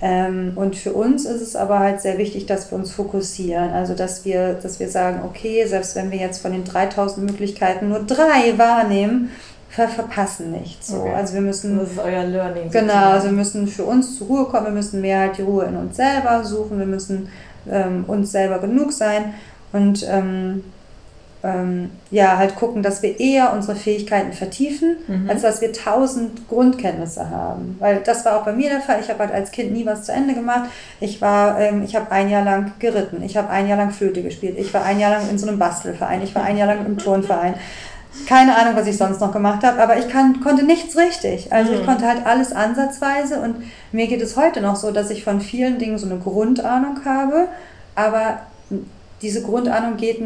Ähm, 0.03 0.53
und 0.57 0.77
für 0.77 0.93
uns 0.93 1.25
ist 1.25 1.41
es 1.41 1.57
aber 1.57 1.79
halt 1.79 2.01
sehr 2.01 2.19
wichtig, 2.19 2.47
dass 2.47 2.71
wir 2.71 2.79
uns 2.79 2.93
fokussieren. 2.93 3.71
Also, 3.71 3.95
dass 3.95 4.25
wir, 4.25 4.55
dass 4.55 4.79
wir 4.79 4.91
sagen, 4.91 5.21
okay, 5.25 5.65
selbst 5.67 5.97
wenn 5.97 6.11
wir 6.11 6.19
jetzt 6.19 6.43
von 6.43 6.53
den 6.53 6.65
3000 6.65 7.27
Möglichkeiten 7.27 7.89
nur 7.89 8.01
drei 8.01 8.59
wahrnehmen, 8.59 9.31
ver 9.69 9.89
verpassen 9.89 10.53
nichts. 10.53 10.89
So. 10.89 11.01
Okay. 11.01 11.15
Also 11.15 11.35
wir 11.35 11.41
müssen. 11.41 11.79
Das 11.79 11.91
ist 11.91 11.99
euer 11.99 12.25
Learning. 12.25 12.71
Genau, 12.71 13.11
also 13.11 13.29
wir 13.29 13.35
müssen 13.37 13.67
für 13.69 13.85
uns 13.85 14.19
zur 14.19 14.27
Ruhe 14.27 14.45
kommen, 14.47 14.67
wir 14.67 14.73
müssen 14.73 15.01
mehr 15.01 15.21
halt 15.21 15.39
die 15.39 15.43
Ruhe 15.43 15.65
in 15.65 15.77
uns 15.77 15.97
selber 15.97 16.45
suchen, 16.45 16.79
wir 16.79 16.87
müssen 16.87 17.29
ähm, 17.71 18.05
uns 18.07 18.33
selber 18.33 18.59
genug 18.59 18.93
sein. 18.93 19.35
Und 19.73 20.07
ähm, 20.09 20.65
ähm, 21.47 21.91
ja, 22.11 22.37
halt 22.37 22.57
gucken, 22.57 22.83
dass 22.83 23.03
wir 23.03 23.21
eher 23.21 23.53
unsere 23.53 23.77
Fähigkeiten 23.77 24.33
vertiefen, 24.33 24.97
mhm. 25.07 25.31
als 25.31 25.43
dass 25.43 25.61
wir 25.61 25.73
tausend 25.73 26.49
Grundkenntnisse 26.49 27.31
haben. 27.31 27.77
Weil 27.79 28.01
das 28.05 28.25
war 28.25 28.39
auch 28.39 28.45
bei 28.45 28.53
mir 28.53 28.69
der 28.69 28.81
Fall. 28.81 28.99
Ich 29.01 29.09
habe 29.09 29.21
halt 29.21 29.33
als 29.33 29.53
Kind 29.53 29.73
nie 29.73 29.87
was 29.87 30.05
zu 30.05 30.13
Ende 30.13 30.35
gemacht. 30.35 30.71
Ich 31.01 31.21
war, 31.21 31.61
ähm, 31.61 31.83
ich 31.85 31.95
habe 31.95 32.11
ein 32.11 32.29
Jahr 32.29 32.45
lang 32.45 32.73
geritten, 32.79 33.23
ich 33.23 33.37
habe 33.37 33.51
ein 33.51 33.69
Jahr 33.69 33.79
lang 33.79 33.91
Flöte 33.91 34.23
gespielt, 34.23 34.57
ich 34.59 34.75
war 34.75 34.85
ein 34.85 34.99
Jahr 34.99 35.13
lang 35.13 35.31
in 35.31 35.39
so 35.39 35.47
einem 35.47 35.59
Bastelverein, 35.59 36.23
ich 36.23 36.35
war 36.35 36.43
ein 36.43 36.57
Jahr 36.57 36.69
lang 36.69 36.85
im 36.85 36.99
Turnverein. 36.99 37.55
keine 38.29 38.57
Ahnung, 38.57 38.75
was 38.77 38.87
ich 38.87 38.97
sonst 38.97 39.21
noch 39.21 39.33
gemacht 39.33 39.63
habe, 39.63 39.81
aber 39.81 39.99
ich 39.99 40.09
kann, 40.09 40.41
konnte 40.41 40.65
nichts 40.65 40.97
richtig. 40.97 41.53
Also 41.53 41.73
mhm. 41.73 41.79
ich 41.79 41.87
konnte 41.87 42.07
halt 42.07 42.27
alles 42.27 42.53
ansatzweise 42.53 43.41
und 43.41 43.57
mir 43.93 44.07
geht 44.07 44.23
es 44.23 44.37
heute 44.37 44.61
noch 44.61 44.77
so, 44.77 44.91
dass 44.91 45.11
ich 45.11 45.23
von 45.23 45.41
vielen 45.41 45.79
Dingen 45.79 45.99
so 45.99 46.07
eine 46.07 46.19
Grundahnung 46.19 47.05
habe, 47.05 47.49
aber 47.95 48.41
diese 49.23 49.43
Grundahnung 49.43 49.97
geht, 49.97 50.21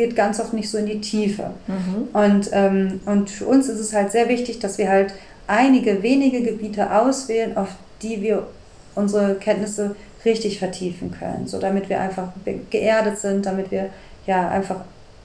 geht 0.00 0.16
ganz 0.16 0.40
oft 0.40 0.54
nicht 0.54 0.70
so 0.70 0.78
in 0.78 0.86
die 0.86 1.00
Tiefe. 1.00 1.50
Mhm. 1.66 2.08
Und, 2.12 2.50
ähm, 2.52 3.00
und 3.04 3.28
für 3.28 3.46
uns 3.46 3.68
ist 3.68 3.80
es 3.80 3.92
halt 3.92 4.12
sehr 4.12 4.28
wichtig, 4.28 4.58
dass 4.58 4.78
wir 4.78 4.88
halt 4.88 5.12
einige 5.46 6.02
wenige 6.02 6.42
Gebiete 6.42 6.90
auswählen, 6.98 7.56
auf 7.56 7.68
die 8.02 8.22
wir 8.22 8.46
unsere 8.94 9.34
Kenntnisse 9.34 9.94
richtig 10.24 10.58
vertiefen 10.58 11.10
können, 11.10 11.46
so 11.46 11.58
damit 11.58 11.88
wir 11.88 12.00
einfach 12.00 12.28
geerdet 12.70 13.18
sind, 13.18 13.44
damit 13.44 13.70
wir 13.70 13.90
ja 14.26 14.48
einfach 14.48 14.76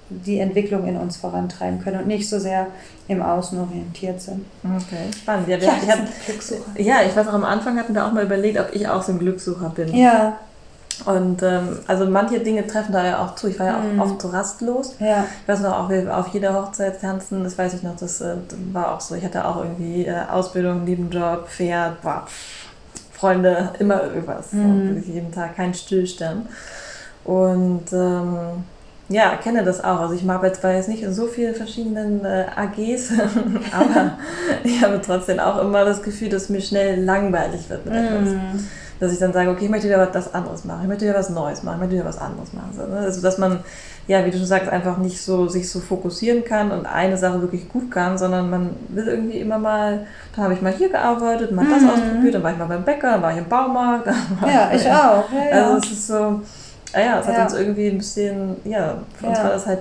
die 0.10 0.40
Entwicklung 0.40 0.88
in 0.88 0.98
uns 0.98 1.18
vorantreiben 1.18 1.82
können 1.82 2.02
und 2.02 2.08
nicht 2.08 2.30
so 2.30 2.38
sehr 2.38 2.68
im 3.08 3.22
Außen 3.22 3.58
orientiert 3.60 4.22
sind. 4.22 4.46
Okay, 4.64 5.10
spannend. 5.18 5.48
Ja, 5.48 5.60
wir, 5.60 5.68
ja, 5.68 5.74
ich 5.82 5.90
hab, 5.90 6.00
ja, 6.78 6.96
ich 7.08 7.16
weiß 7.16 7.28
auch, 7.28 7.34
am 7.34 7.44
Anfang 7.44 7.78
hatten 7.78 7.96
wir 7.96 8.06
auch 8.06 8.12
mal 8.12 8.24
überlegt, 8.24 8.60
ob 8.60 8.74
ich 8.74 8.88
auch 8.88 9.02
so 9.02 9.14
ein 9.14 9.20
Glückssucher 9.20 9.70
bin. 9.70 9.96
Ja. 9.96 10.40
Und 11.06 11.44
ähm, 11.44 11.80
also 11.88 12.06
manche 12.06 12.40
Dinge 12.40 12.66
treffen 12.66 12.94
da 12.94 13.06
ja 13.06 13.24
auch 13.24 13.36
zu. 13.36 13.48
Ich 13.48 13.60
war 13.60 13.68
ja 13.68 13.78
auch 13.80 13.94
mm. 13.96 14.00
oft 14.00 14.22
so 14.22 14.30
rastlos. 14.30 14.96
Ja. 15.00 15.26
Ich 15.42 15.48
weiß 15.48 15.62
noch, 15.62 15.74
auch 15.74 15.92
auf 16.10 16.28
jeder 16.30 16.54
Hochzeit 16.54 17.02
tanzen, 17.02 17.44
das 17.44 17.58
weiß 17.58 17.74
ich 17.74 17.84
noch, 17.84 17.96
das 17.98 18.22
äh, 18.22 18.36
war 18.72 18.94
auch 18.94 19.02
so. 19.02 19.16
Ich 19.16 19.24
hatte 19.24 19.46
auch 19.46 19.58
irgendwie 19.58 20.06
äh, 20.06 20.16
Ausbildung, 20.32 20.84
Nebenjob, 20.84 21.50
Pferd, 21.50 22.02
boah, 22.02 22.26
Freunde, 23.12 23.72
immer 23.80 24.04
irgendwas. 24.04 24.54
Mm. 24.54 24.98
jeden 25.06 25.32
Tag 25.32 25.56
kein 25.56 25.74
Stillstand. 25.74 26.48
Und 27.24 27.92
ähm, 27.92 28.64
ja, 29.10 29.36
kenne 29.36 29.64
das 29.64 29.84
auch. 29.84 30.00
Also 30.00 30.16
ich 30.16 30.28
arbeite 30.28 30.60
zwar 30.60 30.74
jetzt 30.74 30.90
nicht 30.90 31.04
in 31.04 31.14
so 31.14 31.28
vielen 31.28 31.56
verschiedenen 31.56 32.26
äh, 32.26 32.46
AGs, 32.56 33.12
aber 33.72 34.18
ich 34.64 34.84
habe 34.84 35.00
trotzdem 35.04 35.40
auch 35.40 35.60
immer 35.62 35.86
das 35.86 36.02
Gefühl, 36.02 36.30
dass 36.30 36.50
mir 36.50 36.62
schnell 36.62 37.04
langweilig 37.04 37.70
wird 37.70 37.86
mit 37.86 37.96
etwas. 37.96 38.30
Mm. 38.30 38.68
Dass 39.00 39.12
ich 39.12 39.20
dann 39.20 39.34
sage, 39.34 39.50
okay, 39.50 39.66
ich 39.66 39.70
möchte 39.70 39.88
wieder 39.88 40.10
was 40.14 40.34
anderes 40.34 40.64
machen, 40.64 40.82
ich 40.84 40.88
möchte 40.88 41.06
wieder 41.06 41.18
was 41.18 41.30
Neues 41.30 41.64
machen, 41.64 41.76
ich 41.76 41.80
möchte 41.82 41.96
wieder 41.96 42.06
was 42.06 42.18
anderes 42.18 42.54
machen. 42.54 42.72
Ne? 42.90 42.98
Also 42.98 43.22
dass 43.22 43.38
man, 43.38 43.60
ja, 44.08 44.26
wie 44.26 44.32
du 44.32 44.38
schon 44.38 44.48
sagst, 44.48 44.70
einfach 44.70 44.98
nicht 44.98 45.22
so 45.22 45.48
sich 45.48 45.70
so 45.70 45.80
fokussieren 45.80 46.44
kann 46.46 46.72
und 46.72 46.86
eine 46.86 47.18
Sache 47.18 47.42
wirklich 47.42 47.68
gut 47.70 47.92
kann, 47.92 48.18
sondern 48.18 48.50
man 48.50 48.70
will 48.90 49.08
irgendwie 49.08 49.40
immer 49.40 49.58
mal, 49.58 50.08
dann 50.36 50.46
habe 50.46 50.54
ich 50.54 50.62
mal 50.62 50.72
hier 50.72 50.90
gearbeitet, 50.90 51.52
mal 51.52 51.66
mm. 51.66 51.70
das 51.70 51.84
ausprobiert, 51.84 52.36
dann 52.36 52.44
war 52.44 52.52
ich 52.52 52.58
mal 52.58 52.66
beim 52.66 52.86
Bäcker, 52.86 53.12
dann 53.12 53.22
war 53.22 53.32
ich 53.32 53.40
im 53.40 53.50
Baumarkt. 53.50 54.08
ja, 54.42 54.72
ich 54.74 54.86
auch. 54.88 55.30
Ja, 55.32 55.50
ja. 55.50 55.66
Also 55.66 55.78
es 55.78 55.92
ist 55.92 56.08
so 56.08 56.42
Ah 56.96 57.02
ja, 57.02 57.20
es 57.20 57.28
hat 57.28 57.36
ja. 57.36 57.44
uns 57.44 57.54
irgendwie 57.54 57.90
ein 57.90 57.98
bisschen, 57.98 58.56
ja, 58.64 58.96
für 59.20 59.28
uns 59.28 59.38
war 59.40 59.50
das 59.50 59.66
halt 59.66 59.80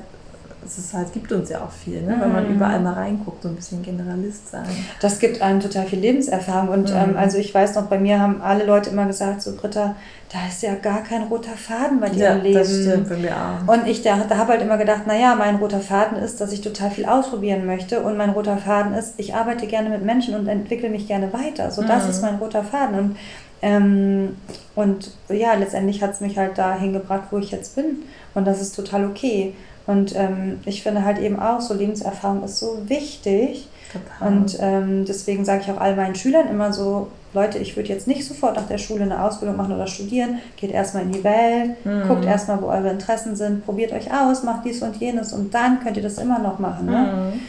es 0.64 0.78
ist 0.78 0.94
halt, 0.94 1.12
gibt 1.12 1.30
uns 1.32 1.50
ja 1.50 1.62
auch 1.62 1.70
viel, 1.70 2.02
ne? 2.02 2.16
wenn 2.18 2.32
man 2.32 2.48
mhm. 2.48 2.56
überall 2.56 2.80
mal 2.80 2.94
reinguckt, 2.94 3.42
so 3.42 3.48
ein 3.48 3.56
bisschen 3.56 3.82
Generalist 3.82 4.50
sein. 4.50 4.66
Das 5.00 5.18
gibt 5.18 5.42
einem 5.42 5.60
total 5.60 5.86
viel 5.86 5.98
Lebenserfahrung. 5.98 6.68
Und 6.68 6.90
mhm. 6.90 6.96
ähm, 6.96 7.16
also 7.16 7.38
ich 7.38 7.54
weiß 7.54 7.74
noch, 7.74 7.86
bei 7.86 7.98
mir 7.98 8.20
haben 8.20 8.40
alle 8.42 8.64
Leute 8.64 8.90
immer 8.90 9.06
gesagt, 9.06 9.42
so 9.42 9.54
Britta, 9.54 9.96
da 10.32 10.38
ist 10.48 10.62
ja 10.62 10.74
gar 10.74 11.02
kein 11.02 11.24
roter 11.24 11.52
Faden 11.52 12.00
bei 12.00 12.08
dir 12.08 12.24
ja, 12.24 12.32
im 12.34 12.42
Leben. 12.42 12.58
Das 12.58 12.68
stimmt 12.68 13.08
bei 13.08 13.16
mir 13.16 13.32
auch. 13.36 13.72
Und 13.72 13.86
ich 13.86 14.02
da, 14.02 14.16
da 14.28 14.36
habe 14.36 14.52
halt 14.52 14.62
immer 14.62 14.78
gedacht, 14.78 15.06
naja, 15.06 15.34
mein 15.36 15.56
roter 15.56 15.80
Faden 15.80 16.18
ist, 16.18 16.40
dass 16.40 16.52
ich 16.52 16.60
total 16.60 16.90
viel 16.90 17.04
ausprobieren 17.04 17.66
möchte. 17.66 18.00
Und 18.00 18.16
mein 18.16 18.30
roter 18.30 18.56
Faden 18.56 18.94
ist, 18.94 19.14
ich 19.18 19.34
arbeite 19.34 19.66
gerne 19.66 19.90
mit 19.90 20.04
Menschen 20.04 20.34
und 20.34 20.48
entwickle 20.48 20.88
mich 20.88 21.06
gerne 21.06 21.32
weiter. 21.32 21.70
So, 21.70 21.82
das 21.82 22.04
mhm. 22.04 22.10
ist 22.10 22.22
mein 22.22 22.36
roter 22.36 22.64
Faden. 22.64 22.98
Und 22.98 23.16
ähm, 23.64 24.36
und 24.74 25.12
ja, 25.30 25.54
letztendlich 25.54 26.02
hat 26.02 26.12
es 26.12 26.20
mich 26.20 26.36
halt 26.36 26.58
dahin 26.58 26.92
gebracht, 26.92 27.28
wo 27.30 27.38
ich 27.38 27.50
jetzt 27.50 27.74
bin. 27.74 28.02
Und 28.34 28.46
das 28.46 28.60
ist 28.60 28.76
total 28.76 29.06
okay. 29.06 29.54
Und 29.86 30.16
ähm, 30.16 30.60
ich 30.64 30.82
finde 30.82 31.04
halt 31.04 31.18
eben 31.18 31.38
auch, 31.38 31.60
so 31.60 31.74
Lebenserfahrung 31.74 32.42
ist 32.44 32.58
so 32.58 32.78
wichtig. 32.86 33.68
Total. 33.92 34.32
Und 34.32 34.56
ähm, 34.60 35.04
deswegen 35.04 35.44
sage 35.44 35.62
ich 35.64 35.70
auch 35.70 35.80
all 35.80 35.94
meinen 35.94 36.14
Schülern 36.14 36.48
immer 36.48 36.72
so, 36.72 37.08
Leute, 37.34 37.58
ich 37.58 37.76
würde 37.76 37.88
jetzt 37.88 38.06
nicht 38.06 38.24
sofort 38.24 38.56
nach 38.56 38.66
der 38.66 38.78
Schule 38.78 39.02
eine 39.02 39.22
Ausbildung 39.22 39.56
machen 39.56 39.74
oder 39.74 39.86
studieren. 39.86 40.38
Geht 40.56 40.70
erstmal 40.70 41.02
in 41.02 41.12
die 41.12 41.24
Welt, 41.24 41.84
mhm. 41.84 42.08
guckt 42.08 42.24
erstmal, 42.24 42.62
wo 42.62 42.66
eure 42.66 42.90
Interessen 42.90 43.36
sind, 43.36 43.64
probiert 43.64 43.92
euch 43.92 44.12
aus, 44.12 44.44
macht 44.44 44.64
dies 44.64 44.82
und 44.82 44.96
jenes 44.96 45.32
und 45.32 45.52
dann 45.52 45.80
könnt 45.82 45.96
ihr 45.96 46.02
das 46.02 46.18
immer 46.18 46.38
noch 46.38 46.58
machen. 46.58 46.86
Ne? 46.86 47.32
Mhm. 47.32 47.40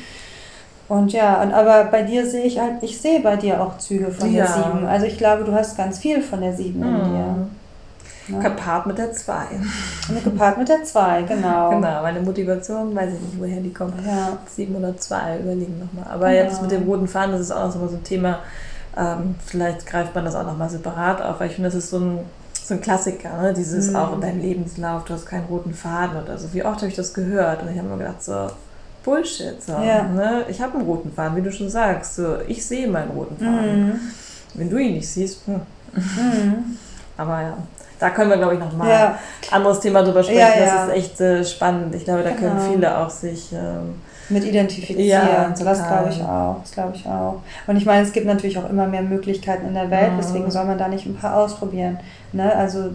Und 0.88 1.14
ja, 1.14 1.42
und 1.42 1.52
aber 1.52 1.86
bei 1.86 2.04
dir 2.04 2.28
sehe 2.28 2.44
ich 2.44 2.60
halt, 2.60 2.82
ich 2.82 3.00
sehe 3.00 3.20
bei 3.20 3.36
dir 3.38 3.62
auch 3.62 3.78
Züge 3.78 4.12
von 4.12 4.32
ja. 4.32 4.46
der 4.46 4.54
sieben. 4.54 4.86
Also 4.86 5.06
ich 5.06 5.18
glaube, 5.18 5.44
du 5.44 5.54
hast 5.54 5.78
ganz 5.78 6.00
viel 6.00 6.22
von 6.22 6.42
der 6.42 6.54
sieben 6.54 6.84
in 6.84 7.12
dir. 7.12 7.48
Ne? 8.28 8.40
Gepaart 8.40 8.88
mit 8.88 8.98
der 8.98 9.14
2. 9.14 9.46
Gepaart 10.24 10.58
mit 10.58 10.70
der 10.70 10.84
2, 10.84 11.24
genau. 11.24 11.70
Genau, 11.70 12.02
meine 12.02 12.22
Motivation, 12.22 12.96
weiß 12.96 13.14
ich 13.14 13.20
nicht, 13.20 13.40
woher 13.40 13.60
die 13.60 13.74
kommt. 13.74 13.94
Ja. 14.06 14.38
7 14.48 14.76
oder 14.76 14.98
2, 14.98 15.40
überlegen 15.40 15.80
nochmal. 15.80 16.14
Aber 16.14 16.30
genau. 16.30 16.44
jetzt 16.44 16.62
mit 16.62 16.72
dem 16.72 16.84
roten 16.84 17.08
Faden, 17.08 17.34
das 17.34 17.42
ist 17.42 17.52
auch 17.52 17.66
noch 17.66 17.90
so 17.90 17.96
ein 17.96 18.04
Thema, 18.04 18.40
ähm, 18.98 19.36
vielleicht 19.46 19.86
greift 19.86 20.16
man 20.16 20.26
das 20.26 20.36
auch 20.36 20.46
nochmal 20.46 20.70
separat 20.70 21.22
auf, 21.22 21.40
weil 21.40 21.50
ich 21.50 21.56
finde, 21.56 21.70
das 21.70 21.76
ist 21.76 21.90
so 21.90 22.00
ein, 22.00 22.20
so 22.54 22.74
ein 22.74 22.82
Klassiker, 22.82 23.42
ne? 23.42 23.54
dieses 23.54 23.90
mhm. 23.90 23.96
auch 23.96 24.14
in 24.14 24.22
deinem 24.22 24.42
Lebenslauf, 24.42 25.04
du 25.04 25.14
hast 25.14 25.26
keinen 25.26 25.46
roten 25.46 25.74
Faden 25.74 26.22
oder 26.22 26.38
so. 26.38 26.54
Wie 26.54 26.64
oft 26.64 26.78
habe 26.78 26.88
ich 26.88 26.96
das 26.96 27.14
gehört? 27.14 27.62
Und 27.62 27.72
ich 27.72 27.78
habe 27.78 27.90
mir 27.90 27.98
gedacht, 27.98 28.24
so, 28.24 28.50
Bullshit. 29.06 29.62
So, 29.62 29.74
ja. 29.74 30.04
ne? 30.04 30.46
Ich 30.50 30.60
habe 30.60 30.78
einen 30.78 30.88
roten 30.88 31.12
Faden, 31.14 31.38
wie 31.38 31.42
du 31.42 31.52
schon 31.52 31.70
sagst. 31.70 32.16
So, 32.16 32.38
ich 32.48 32.66
sehe 32.66 32.88
meinen 32.88 33.12
roten 33.12 33.38
Faden. 33.38 33.88
Mhm. 33.88 34.00
Wenn 34.56 34.70
du 34.70 34.78
ihn 34.78 34.94
nicht 34.94 35.08
siehst, 35.08 35.46
hm. 35.46 35.62
Mhm. 35.94 36.78
Aber 37.18 37.42
ja, 37.42 37.58
da 38.00 38.10
können 38.10 38.30
wir, 38.30 38.38
glaube 38.38 38.56
ich, 38.56 38.60
nochmal 38.60 38.90
ja. 38.90 39.20
anderes 39.52 39.80
Thema 39.80 40.04
drüber 40.04 40.24
sprechen. 40.24 40.40
Ja, 40.40 40.66
ja. 40.66 40.76
Das 40.76 40.88
ist 40.88 40.94
echt 40.94 41.22
äh, 41.22 41.44
spannend. 41.44 41.96
Ich 41.96 42.06
glaube, 42.06 42.24
da 42.24 42.32
genau. 42.32 42.42
können 42.42 42.74
viele 42.74 42.98
auch 42.98 43.10
sich 43.10 43.52
ähm, 43.54 43.96
mit 44.30 44.44
identifizieren. 44.44 45.08
Ja, 45.08 45.50
das 45.50 45.88
glaube 45.88 46.10
ich 46.10 46.22
auch. 46.22 46.58
Das 46.62 46.72
glaube 46.72 46.96
ich 46.96 47.06
auch. 47.06 47.42
Und 47.68 47.78
ich 47.78 47.86
meine, 47.86 48.04
es 48.04 48.12
gibt 48.12 48.26
natürlich 48.26 48.58
auch 48.58 48.70
immer 48.70 48.88
mehr 48.88 49.04
Möglichkeiten 49.04 49.68
in 49.68 49.74
der 49.74 49.90
Welt, 49.92 50.14
mhm. 50.14 50.18
deswegen 50.18 50.52
soll 50.52 50.66
man 50.66 50.78
da 50.78 50.88
nicht 50.88 51.06
ein 51.06 51.16
paar 51.16 51.36
ausprobieren. 51.36 52.00
Ne? 52.32 52.54
Also 52.56 52.90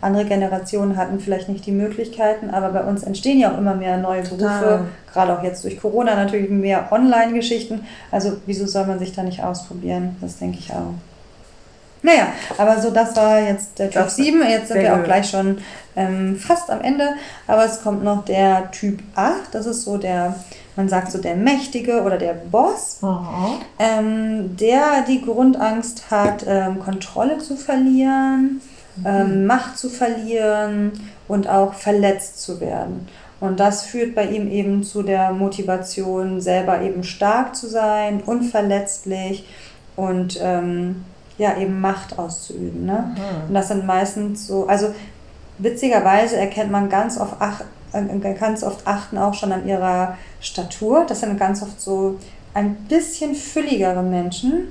andere 0.00 0.24
Generationen 0.24 0.96
hatten 0.96 1.18
vielleicht 1.18 1.48
nicht 1.48 1.66
die 1.66 1.72
Möglichkeiten, 1.72 2.50
aber 2.50 2.68
bei 2.70 2.84
uns 2.84 3.02
entstehen 3.02 3.40
ja 3.40 3.52
auch 3.52 3.58
immer 3.58 3.74
mehr 3.74 3.96
neue 3.96 4.22
Berufe, 4.22 4.38
Total. 4.38 4.80
gerade 5.12 5.36
auch 5.36 5.42
jetzt 5.42 5.64
durch 5.64 5.80
Corona 5.80 6.14
natürlich 6.14 6.50
mehr 6.50 6.90
Online-Geschichten. 6.92 7.80
Also 8.10 8.36
wieso 8.46 8.66
soll 8.66 8.86
man 8.86 9.00
sich 9.00 9.12
da 9.12 9.22
nicht 9.22 9.42
ausprobieren? 9.42 10.16
Das 10.20 10.38
denke 10.38 10.58
ich 10.58 10.72
auch. 10.72 10.94
Naja, 12.02 12.28
aber 12.56 12.80
so, 12.80 12.90
das 12.90 13.16
war 13.16 13.40
jetzt 13.40 13.78
der 13.78 13.90
Typ 13.90 14.02
das 14.02 14.16
7. 14.16 14.42
Jetzt 14.48 14.68
sind 14.68 14.80
wir 14.80 14.94
auch 14.94 15.02
gleich 15.02 15.28
schon 15.28 15.58
ähm, 15.96 16.36
fast 16.36 16.70
am 16.70 16.80
Ende. 16.80 17.10
Aber 17.46 17.64
es 17.64 17.82
kommt 17.82 18.04
noch 18.04 18.24
der 18.24 18.70
Typ 18.70 19.00
8. 19.14 19.52
Das 19.52 19.66
ist 19.66 19.82
so 19.82 19.96
der, 19.96 20.36
man 20.76 20.88
sagt 20.88 21.10
so 21.10 21.18
der 21.18 21.34
Mächtige 21.34 22.02
oder 22.02 22.18
der 22.18 22.34
Boss, 22.34 23.00
ähm, 23.78 24.56
der 24.56 25.04
die 25.08 25.22
Grundangst 25.22 26.10
hat, 26.10 26.44
ähm, 26.46 26.78
Kontrolle 26.78 27.38
zu 27.38 27.56
verlieren 27.56 28.60
ähm, 29.04 29.46
Macht 29.46 29.78
zu 29.78 29.88
verlieren 29.88 30.92
und 31.26 31.48
auch 31.48 31.74
verletzt 31.74 32.40
zu 32.40 32.60
werden. 32.60 33.08
Und 33.40 33.60
das 33.60 33.86
führt 33.86 34.14
bei 34.14 34.24
ihm 34.24 34.50
eben 34.50 34.82
zu 34.82 35.02
der 35.02 35.32
Motivation, 35.32 36.40
selber 36.40 36.82
eben 36.82 37.04
stark 37.04 37.54
zu 37.54 37.68
sein, 37.68 38.20
unverletzlich 38.24 39.46
und 39.94 40.38
ähm, 40.42 41.04
ja, 41.38 41.56
eben 41.56 41.80
Macht 41.80 42.18
auszuüben. 42.18 42.84
Ne? 42.84 43.14
Und 43.48 43.54
das 43.54 43.68
sind 43.68 43.86
meistens 43.86 44.46
so, 44.46 44.66
also 44.66 44.94
witzigerweise 45.58 46.36
erkennt 46.36 46.70
man 46.70 46.88
ganz 46.88 47.18
oft, 47.18 47.36
ach, 47.38 47.62
äh, 47.92 48.34
ganz 48.34 48.62
oft 48.62 48.86
achten 48.86 49.16
auch 49.16 49.34
schon 49.34 49.52
an 49.52 49.66
ihrer 49.66 50.18
Statur. 50.40 51.04
Das 51.08 51.20
sind 51.20 51.38
ganz 51.38 51.62
oft 51.62 51.80
so 51.80 52.18
ein 52.54 52.74
bisschen 52.88 53.34
fülligere 53.34 54.02
Menschen. 54.02 54.68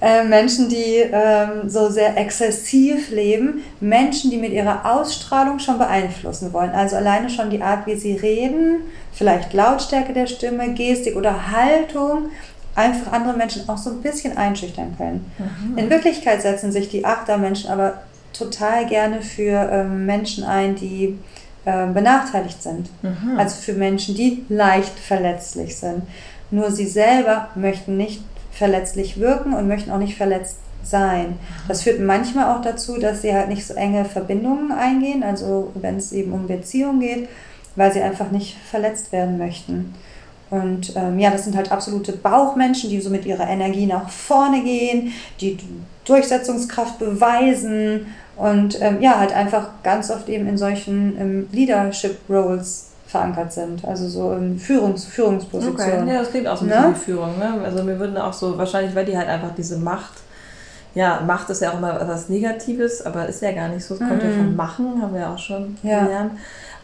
Äh, 0.00 0.22
Menschen, 0.22 0.68
die 0.68 1.02
ähm, 1.10 1.68
so 1.68 1.90
sehr 1.90 2.16
exzessiv 2.16 3.10
leben, 3.10 3.64
Menschen, 3.80 4.30
die 4.30 4.36
mit 4.36 4.52
ihrer 4.52 4.84
Ausstrahlung 4.84 5.58
schon 5.58 5.78
beeinflussen 5.78 6.52
wollen. 6.52 6.70
Also 6.70 6.94
alleine 6.94 7.28
schon 7.28 7.50
die 7.50 7.60
Art, 7.60 7.84
wie 7.86 7.96
sie 7.96 8.12
reden, 8.12 8.82
vielleicht 9.12 9.54
Lautstärke 9.54 10.12
der 10.12 10.28
Stimme, 10.28 10.72
Gestik 10.74 11.16
oder 11.16 11.50
Haltung, 11.50 12.30
einfach 12.78 13.12
andere 13.12 13.36
Menschen 13.36 13.68
auch 13.68 13.76
so 13.76 13.90
ein 13.90 14.00
bisschen 14.00 14.36
einschüchtern 14.36 14.94
können. 14.96 15.30
Mhm. 15.38 15.76
In 15.76 15.90
Wirklichkeit 15.90 16.42
setzen 16.42 16.72
sich 16.72 16.88
die 16.88 17.04
Achtermenschen 17.04 17.70
aber 17.70 18.02
total 18.32 18.86
gerne 18.86 19.20
für 19.20 19.68
ähm, 19.70 20.06
Menschen 20.06 20.44
ein, 20.44 20.76
die 20.76 21.18
äh, 21.64 21.86
benachteiligt 21.86 22.62
sind. 22.62 22.88
Mhm. 23.02 23.36
Also 23.36 23.56
für 23.60 23.72
Menschen, 23.72 24.14
die 24.14 24.44
leicht 24.48 24.98
verletzlich 24.98 25.76
sind. 25.76 26.02
Nur 26.50 26.70
sie 26.70 26.86
selber 26.86 27.48
möchten 27.56 27.96
nicht 27.96 28.22
verletzlich 28.52 29.18
wirken 29.18 29.52
und 29.54 29.68
möchten 29.68 29.90
auch 29.90 29.98
nicht 29.98 30.16
verletzt 30.16 30.58
sein. 30.82 31.38
Das 31.66 31.82
führt 31.82 32.00
manchmal 32.00 32.54
auch 32.56 32.62
dazu, 32.62 32.98
dass 32.98 33.22
sie 33.22 33.34
halt 33.34 33.48
nicht 33.48 33.66
so 33.66 33.74
enge 33.74 34.04
Verbindungen 34.04 34.72
eingehen, 34.72 35.22
also 35.22 35.72
wenn 35.74 35.96
es 35.96 36.12
eben 36.12 36.32
um 36.32 36.46
Beziehungen 36.46 37.00
geht, 37.00 37.28
weil 37.76 37.92
sie 37.92 38.00
einfach 38.00 38.30
nicht 38.30 38.56
verletzt 38.70 39.12
werden 39.12 39.36
möchten. 39.36 39.94
Und 40.50 40.96
ähm, 40.96 41.18
ja, 41.18 41.30
das 41.30 41.44
sind 41.44 41.56
halt 41.56 41.70
absolute 41.70 42.12
Bauchmenschen, 42.12 42.88
die 42.90 43.00
so 43.00 43.10
mit 43.10 43.26
ihrer 43.26 43.48
Energie 43.48 43.86
nach 43.86 44.08
vorne 44.08 44.62
gehen, 44.62 45.12
die 45.40 45.58
Durchsetzungskraft 46.04 46.98
beweisen 46.98 48.06
und 48.36 48.80
ähm, 48.80 49.02
ja, 49.02 49.18
halt 49.18 49.34
einfach 49.34 49.68
ganz 49.82 50.10
oft 50.10 50.28
eben 50.28 50.46
in 50.48 50.56
solchen 50.56 51.20
ähm, 51.20 51.48
Leadership 51.52 52.18
Roles 52.30 52.88
verankert 53.06 53.52
sind, 53.52 53.84
also 53.84 54.06
so 54.06 54.32
in 54.32 54.58
Führungs 54.58 55.04
Führungspositionen. 55.06 56.02
Okay. 56.02 56.12
Ja, 56.12 56.20
das 56.20 56.30
klingt 56.30 56.46
auch 56.46 56.56
so 56.56 56.64
ein 56.64 56.68
bisschen 56.68 56.90
ne? 56.90 56.94
wie 56.94 57.00
Führung. 57.00 57.38
Ne? 57.38 57.60
Also 57.64 57.82
mir 57.82 57.98
würden 57.98 58.16
auch 58.16 58.32
so, 58.32 58.56
wahrscheinlich, 58.56 58.94
weil 58.94 59.06
die 59.06 59.16
halt 59.16 59.28
einfach 59.28 59.54
diese 59.56 59.78
Macht, 59.78 60.12
ja, 60.94 61.20
Macht 61.26 61.48
ist 61.50 61.62
ja 61.62 61.72
auch 61.72 61.78
immer 61.78 62.00
etwas 62.00 62.28
Negatives, 62.28 63.04
aber 63.04 63.26
ist 63.26 63.42
ja 63.42 63.52
gar 63.52 63.68
nicht 63.68 63.84
so. 63.84 63.94
Es 63.94 64.00
kommt 64.00 64.22
mhm. 64.22 64.30
ja 64.30 64.36
von 64.36 64.56
Machen, 64.56 65.02
haben 65.02 65.14
wir 65.14 65.20
ja 65.20 65.32
auch 65.32 65.38
schon 65.38 65.76
ja. 65.82 66.04
gelernt. 66.04 66.32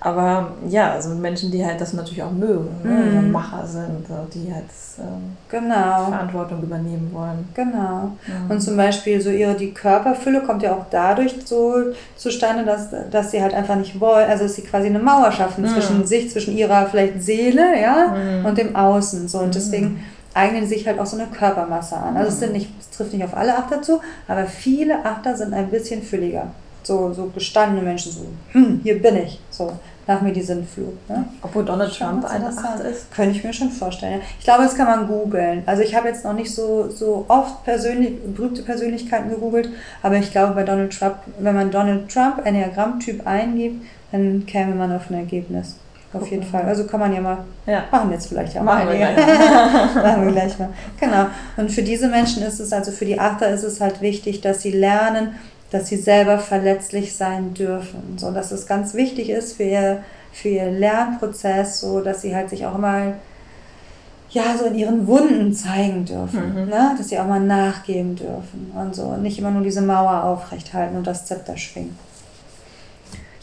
Aber 0.05 0.53
ja, 0.69 0.93
also 0.93 1.09
Menschen, 1.15 1.51
die 1.51 1.65
halt 1.65 1.81
das 1.81 1.95
natürlich 1.95 2.23
auch 2.23 2.31
mögen, 2.31 2.69
ne? 2.83 2.91
mhm. 2.91 3.15
ne? 3.15 3.23
Macher 3.23 3.67
sind, 3.67 4.05
die 4.35 4.53
halt 4.53 4.67
ähm, 4.99 5.35
genau. 5.49 6.11
Verantwortung 6.11 6.63
übernehmen 6.63 7.09
wollen. 7.11 7.49
Genau. 7.55 8.13
Mhm. 8.27 8.51
Und 8.51 8.61
zum 8.61 8.77
Beispiel 8.77 9.19
so 9.23 9.31
ihre, 9.31 9.55
die 9.55 9.73
Körperfülle 9.73 10.43
kommt 10.43 10.63
ja 10.63 10.75
auch 10.75 10.85
dadurch 10.91 11.35
so 11.47 11.77
zustande, 12.17 12.67
dass, 12.67 12.89
dass 13.11 13.31
sie 13.31 13.41
halt 13.41 13.55
einfach 13.55 13.77
nicht 13.77 13.99
wollen, 13.99 14.29
also 14.29 14.43
dass 14.43 14.57
sie 14.57 14.63
quasi 14.63 14.89
eine 14.89 14.99
Mauer 14.99 15.33
schaffen 15.33 15.65
mhm. 15.65 15.69
zwischen 15.69 16.07
sich, 16.07 16.31
zwischen 16.31 16.55
ihrer 16.55 16.85
vielleicht 16.85 17.23
Seele, 17.23 17.81
ja, 17.81 18.15
mhm. 18.15 18.45
und 18.45 18.59
dem 18.59 18.77
Außen. 18.77 19.27
So. 19.27 19.39
Und 19.39 19.47
mhm. 19.47 19.53
deswegen 19.53 20.05
eignen 20.35 20.67
sich 20.67 20.87
halt 20.87 20.99
auch 20.99 21.07
so 21.07 21.17
eine 21.17 21.29
Körpermasse 21.29 21.97
an. 21.97 22.15
Also 22.19 22.29
es, 22.29 22.41
sind 22.41 22.53
nicht, 22.53 22.69
es 22.79 22.91
trifft 22.91 23.15
nicht 23.15 23.25
auf 23.25 23.35
alle 23.35 23.57
Achter 23.57 23.81
zu, 23.81 24.03
aber 24.29 24.45
viele 24.45 25.03
Achter 25.03 25.35
sind 25.35 25.55
ein 25.55 25.71
bisschen 25.71 26.03
fülliger. 26.03 26.49
So, 26.83 27.15
so 27.15 27.31
gestandene 27.35 27.81
Menschen, 27.81 28.13
so, 28.13 28.27
hm, 28.53 28.81
hier 28.83 29.01
bin 29.01 29.17
ich. 29.17 29.41
So 29.49 29.73
nach 30.07 30.21
mir 30.21 30.33
die 30.33 30.43
Sinnflut. 30.43 31.09
Ne? 31.09 31.25
Obwohl 31.43 31.65
Donald 31.65 31.97
Trump 31.97 32.25
eine 32.25 32.49
Acht 32.49 32.81
ist? 32.81 33.11
Könnte 33.13 33.37
ich 33.37 33.45
mir 33.45 33.53
schon 33.53 33.71
vorstellen. 33.71 34.21
Ich 34.39 34.45
glaube, 34.45 34.65
das 34.65 34.77
kann 34.77 34.87
man 34.87 35.07
googeln. 35.07 35.63
Also 35.67 35.83
ich 35.83 35.95
habe 35.95 36.09
jetzt 36.09 36.25
noch 36.25 36.35
nicht 36.35 36.55
so, 36.55 36.91
so 36.91 37.25
oft 37.29 37.65
persönlich, 37.65 38.15
berühmte 38.35 38.63
Persönlichkeiten 38.63 39.31
gegoogelt, 39.31 39.71
aber 40.03 40.17
ich 40.17 40.31
glaube, 40.31 40.55
bei 40.55 40.63
Donald 40.63 40.97
Trump, 40.97 41.17
wenn 41.39 41.55
man 41.55 41.71
Donald 41.71 42.09
Trump 42.11 42.45
Enneagramm-Typ 42.45 43.27
eingibt, 43.27 43.85
dann 44.13 44.47
käme 44.47 44.75
man 44.75 44.93
auf 44.93 45.11
ein 45.11 45.15
Ergebnis. 45.15 45.77
Auf 46.15 46.31
jeden 46.31 46.45
Fall. 46.45 46.63
Also 46.63 46.85
kann 46.85 47.01
man 47.01 47.13
ja 47.13 47.21
mal 47.21 47.39
ja. 47.67 47.85
machen 47.91 48.13
jetzt 48.13 48.29
vielleicht 48.29 48.55
ja 48.55 48.63
machen 48.63 48.89
wir, 48.89 48.97
gleich. 48.97 49.17
machen 49.97 50.27
wir 50.27 50.33
gleich 50.33 50.59
mal. 50.59 50.69
Genau. 51.01 51.27
Und 51.57 51.73
für 51.73 51.83
diese 51.83 52.09
Menschen 52.09 52.45
ist 52.45 52.61
es, 52.61 52.73
also 52.73 52.93
für 52.93 53.05
die 53.05 53.19
Achter 53.19 53.49
ist 53.51 53.65
es 53.65 53.81
halt 53.81 54.01
wichtig, 54.01 54.41
dass 54.41 54.63
sie 54.63 54.71
lernen, 54.71 55.35
dass 55.75 55.89
sie 55.89 55.97
selber 55.97 56.39
verletzlich 56.39 57.17
sein 57.17 57.53
dürfen. 57.53 58.17
So, 58.17 58.31
dass 58.31 58.53
es 58.53 58.69
ganz 58.69 58.95
wichtig 58.95 59.29
ist 59.29 59.57
für 59.57 59.65
ihr, 59.65 60.05
für 60.33 60.49
ihr 60.49 60.71
Lernprozess, 60.71 61.81
so 61.81 62.01
dass 62.01 62.23
sie 62.23 62.35
halt 62.35 62.49
sich 62.49 62.65
auch 62.65 62.79
mal 62.79 63.15
ja, 64.31 64.57
so 64.57 64.67
in 64.67 64.77
ihren 64.77 65.09
Wunden 65.09 65.53
zeigen 65.53 66.05
dürfen, 66.05 66.55
mhm. 66.55 66.69
ne? 66.69 66.95
dass 66.97 67.09
sie 67.09 67.19
auch 67.19 67.27
mal 67.27 67.41
nachgeben 67.41 68.15
dürfen 68.15 68.73
und 68.81 68.95
so 68.95 69.17
nicht 69.17 69.37
immer 69.37 69.51
nur 69.51 69.63
diese 69.63 69.83
Mauer 69.83 70.23
aufrecht 70.23 70.73
halten 70.73 70.97
und 70.97 71.09
das 71.09 71.27
Zepter 71.27 71.57
schwingen. 71.57 71.99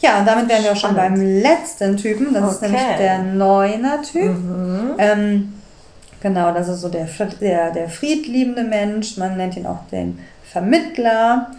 Ja, 0.00 0.18
und 0.18 0.26
damit 0.26 0.48
wären 0.48 0.64
wir 0.64 0.72
auch 0.72 0.76
schon 0.76 0.96
beim 0.96 1.16
letzten 1.16 1.98
Typen, 1.98 2.32
das 2.32 2.44
okay. 2.44 2.52
ist 2.52 2.62
nämlich 2.62 2.96
der 2.98 3.18
Neuner-Typ. 3.18 4.38
Mhm. 4.38 4.94
Ähm, 4.96 5.52
genau, 6.20 6.52
das 6.54 6.68
ist 6.68 6.80
so 6.80 6.88
der, 6.88 7.06
der, 7.42 7.72
der 7.72 7.88
friedliebende 7.90 8.64
Mensch, 8.64 9.18
man 9.18 9.36
nennt 9.36 9.54
ihn 9.58 9.66
auch 9.66 9.86
den 9.92 10.18
Vermittler. 10.50 11.50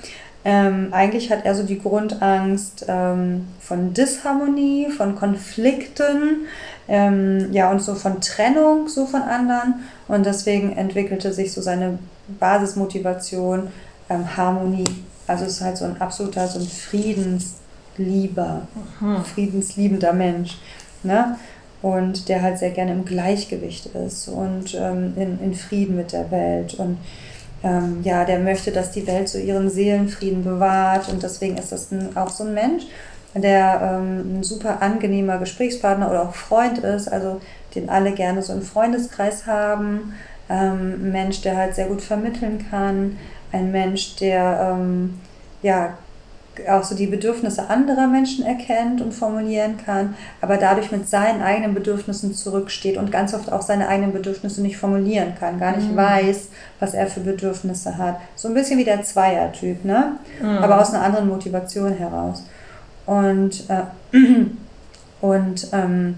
Ähm, 0.45 0.89
eigentlich 0.91 1.31
hat 1.31 1.45
er 1.45 1.55
so 1.55 1.63
die 1.63 1.79
Grundangst 1.79 2.85
ähm, 2.87 3.47
von 3.61 3.93
Disharmonie, 3.93 4.91
von 4.91 5.15
Konflikten, 5.15 6.47
ähm, 6.87 7.51
ja, 7.53 7.71
und 7.71 7.81
so 7.81 7.95
von 7.95 8.19
Trennung 8.19 8.89
so 8.89 9.05
von 9.05 9.21
anderen. 9.21 9.85
Und 10.07 10.25
deswegen 10.25 10.75
entwickelte 10.75 11.31
sich 11.31 11.53
so 11.53 11.61
seine 11.61 11.97
Basismotivation 12.39 13.69
ähm, 14.09 14.35
Harmonie. 14.35 14.83
Also 15.27 15.45
es 15.45 15.53
ist 15.53 15.61
halt 15.61 15.77
so 15.77 15.85
ein 15.85 16.01
absoluter, 16.01 16.45
so 16.47 16.59
ein 16.59 16.67
Friedenslieber, 16.67 18.67
mhm. 18.99 19.23
friedensliebender 19.23 20.11
Mensch. 20.11 20.57
Ne? 21.03 21.37
Und 21.81 22.27
der 22.27 22.41
halt 22.41 22.59
sehr 22.59 22.71
gerne 22.71 22.91
im 22.91 23.05
Gleichgewicht 23.05 23.87
ist 23.87 24.27
und 24.27 24.75
ähm, 24.75 25.13
in, 25.15 25.39
in 25.41 25.53
Frieden 25.53 25.95
mit 25.95 26.11
der 26.11 26.31
Welt. 26.31 26.73
Und 26.75 26.97
ähm, 27.63 28.01
ja, 28.03 28.25
der 28.25 28.39
möchte, 28.39 28.71
dass 28.71 28.91
die 28.91 29.07
Welt 29.07 29.29
so 29.29 29.37
ihren 29.37 29.69
Seelenfrieden 29.69 30.43
bewahrt 30.43 31.09
und 31.09 31.23
deswegen 31.23 31.57
ist 31.57 31.71
das 31.71 31.91
ein, 31.91 32.15
auch 32.17 32.29
so 32.29 32.43
ein 32.43 32.53
Mensch, 32.53 32.83
der 33.35 33.81
ähm, 33.81 34.39
ein 34.39 34.43
super 34.43 34.81
angenehmer 34.81 35.37
Gesprächspartner 35.37 36.09
oder 36.09 36.23
auch 36.23 36.35
Freund 36.35 36.79
ist, 36.79 37.07
also 37.11 37.41
den 37.73 37.89
alle 37.89 38.11
gerne 38.11 38.41
so 38.43 38.53
im 38.53 38.61
Freundeskreis 38.61 39.47
haben. 39.47 40.13
Ähm, 40.49 41.05
ein 41.05 41.11
Mensch, 41.11 41.41
der 41.41 41.57
halt 41.57 41.73
sehr 41.73 41.87
gut 41.87 42.01
vermitteln 42.01 42.65
kann, 42.69 43.17
ein 43.51 43.71
Mensch, 43.71 44.17
der 44.17 44.75
ähm, 44.75 45.19
ja 45.61 45.97
auch 46.69 46.83
so 46.83 46.95
die 46.95 47.07
Bedürfnisse 47.07 47.69
anderer 47.69 48.07
Menschen 48.07 48.45
erkennt 48.45 49.01
und 49.01 49.13
formulieren 49.13 49.77
kann, 49.83 50.15
aber 50.41 50.57
dadurch 50.57 50.91
mit 50.91 51.09
seinen 51.09 51.41
eigenen 51.41 51.73
Bedürfnissen 51.73 52.33
zurücksteht 52.33 52.97
und 52.97 53.11
ganz 53.11 53.33
oft 53.33 53.51
auch 53.51 53.61
seine 53.61 53.87
eigenen 53.87 54.13
Bedürfnisse 54.13 54.61
nicht 54.61 54.77
formulieren 54.77 55.33
kann, 55.39 55.59
gar 55.59 55.75
nicht 55.75 55.91
mhm. 55.91 55.97
weiß, 55.97 56.49
was 56.79 56.93
er 56.93 57.07
für 57.07 57.21
Bedürfnisse 57.21 57.97
hat. 57.97 58.17
So 58.35 58.47
ein 58.47 58.53
bisschen 58.53 58.77
wie 58.77 58.83
der 58.83 59.03
Zweiertyp, 59.03 59.83
ne? 59.83 60.13
Mhm. 60.41 60.57
Aber 60.59 60.79
aus 60.79 60.93
einer 60.93 61.03
anderen 61.03 61.27
Motivation 61.27 61.93
heraus. 61.93 62.43
Und, 63.05 63.63
äh, 63.69 64.15
und 65.21 65.67
ähm, 65.73 66.17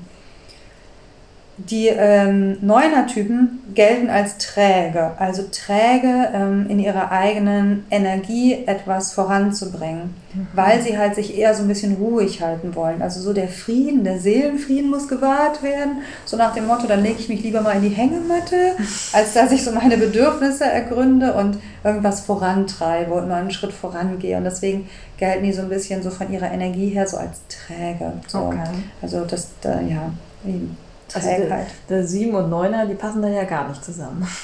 die 1.57 1.87
ähm, 1.87 2.57
Neuner-Typen 2.61 3.59
gelten 3.75 4.09
als 4.09 4.37
träge, 4.37 5.11
also 5.17 5.43
träge 5.51 6.29
ähm, 6.33 6.65
in 6.69 6.79
ihrer 6.79 7.11
eigenen 7.11 7.85
Energie 7.89 8.65
etwas 8.65 9.13
voranzubringen, 9.13 10.13
mhm. 10.33 10.47
weil 10.53 10.81
sie 10.81 10.97
halt 10.97 11.15
sich 11.15 11.37
eher 11.37 11.55
so 11.55 11.63
ein 11.63 11.69
bisschen 11.69 11.95
ruhig 11.95 12.41
halten 12.41 12.75
wollen. 12.75 13.01
Also 13.01 13.21
so 13.21 13.31
der 13.31 13.47
Frieden, 13.47 14.03
der 14.03 14.19
Seelenfrieden 14.19 14.89
muss 14.89 15.07
gewahrt 15.07 15.63
werden, 15.63 16.01
so 16.25 16.35
nach 16.35 16.53
dem 16.53 16.67
Motto, 16.67 16.87
dann 16.87 17.03
lege 17.03 17.19
ich 17.19 17.29
mich 17.29 17.41
lieber 17.41 17.61
mal 17.61 17.77
in 17.77 17.83
die 17.83 17.95
Hängematte, 17.95 18.75
als 19.13 19.33
dass 19.33 19.53
ich 19.53 19.63
so 19.63 19.71
meine 19.71 19.97
Bedürfnisse 19.97 20.65
ergründe 20.65 21.33
und 21.33 21.57
irgendwas 21.85 22.21
vorantreibe 22.21 23.13
und 23.13 23.27
nur 23.27 23.37
einen 23.37 23.51
Schritt 23.51 23.71
vorangehe. 23.71 24.37
Und 24.37 24.43
deswegen 24.43 24.89
gelten 25.17 25.45
die 25.45 25.53
so 25.53 25.61
ein 25.61 25.69
bisschen 25.69 26.03
so 26.03 26.09
von 26.09 26.31
ihrer 26.33 26.51
Energie 26.51 26.89
her 26.89 27.07
so 27.07 27.15
als 27.15 27.39
träge. 27.47 28.11
So. 28.27 28.39
Okay. 28.39 28.59
Also 29.01 29.23
das, 29.23 29.49
da, 29.61 29.79
ja, 29.79 30.11
eben. 30.45 30.84
Trägheit. 31.21 31.51
Also 31.51 31.65
der, 31.89 31.97
der 31.97 32.07
7 32.07 32.35
und 32.35 32.51
9er, 32.51 32.85
die 32.85 32.95
passen 32.95 33.21
da 33.21 33.27
ja 33.27 33.43
gar 33.43 33.67
nicht 33.67 33.83
zusammen. 33.83 34.27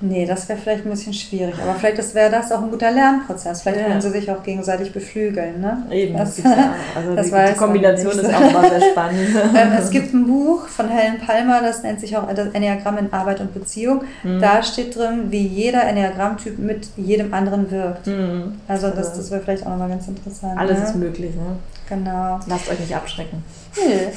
Nee, 0.00 0.26
das 0.26 0.48
wäre 0.48 0.58
vielleicht 0.58 0.84
ein 0.84 0.90
bisschen 0.90 1.14
schwierig. 1.14 1.54
Aber 1.62 1.74
vielleicht 1.74 2.14
wäre 2.14 2.30
das 2.30 2.50
auch 2.52 2.62
ein 2.62 2.70
guter 2.70 2.90
Lernprozess. 2.90 3.62
Vielleicht 3.62 3.80
ja. 3.80 3.86
können 3.86 4.00
sie 4.00 4.10
sich 4.10 4.30
auch 4.30 4.42
gegenseitig 4.42 4.92
beflügeln. 4.92 5.60
Ne? 5.60 5.86
Eben, 5.90 6.16
das, 6.16 6.36
das 6.36 6.52
also 6.94 7.14
das 7.14 7.26
die, 7.26 7.52
die 7.52 7.58
Kombination 7.58 8.12
ist 8.12 8.34
auch 8.34 8.52
mal 8.52 8.68
sehr 8.68 8.90
spannend. 8.90 9.28
ähm, 9.54 9.72
es 9.78 9.90
gibt 9.90 10.12
ein 10.12 10.26
Buch 10.26 10.66
von 10.66 10.88
Helen 10.88 11.18
Palmer, 11.18 11.60
das 11.62 11.82
nennt 11.82 12.00
sich 12.00 12.16
auch 12.16 12.30
das 12.32 12.48
Enneagramm 12.48 12.98
in 12.98 13.12
Arbeit 13.12 13.40
und 13.40 13.54
Beziehung. 13.54 14.02
Mhm. 14.22 14.40
Da 14.40 14.62
steht 14.62 14.96
drin, 14.96 15.30
wie 15.30 15.46
jeder 15.46 15.84
Enneagrammtyp 15.84 16.58
mit 16.58 16.88
jedem 16.96 17.32
anderen 17.32 17.70
wirkt. 17.70 18.06
Mhm. 18.06 18.60
Also 18.68 18.88
das, 18.88 19.08
also 19.08 19.16
das 19.18 19.30
wäre 19.30 19.42
vielleicht 19.42 19.64
auch 19.64 19.70
nochmal 19.70 19.88
ganz 19.88 20.08
interessant. 20.08 20.58
Alles 20.58 20.80
ne? 20.80 20.84
ist 20.84 20.96
möglich. 20.96 21.34
Ne? 21.34 21.56
Genau. 21.88 22.40
Lasst 22.46 22.70
euch 22.70 22.80
nicht 22.80 22.94
abschrecken. 22.94 23.42
Nee. 23.76 24.08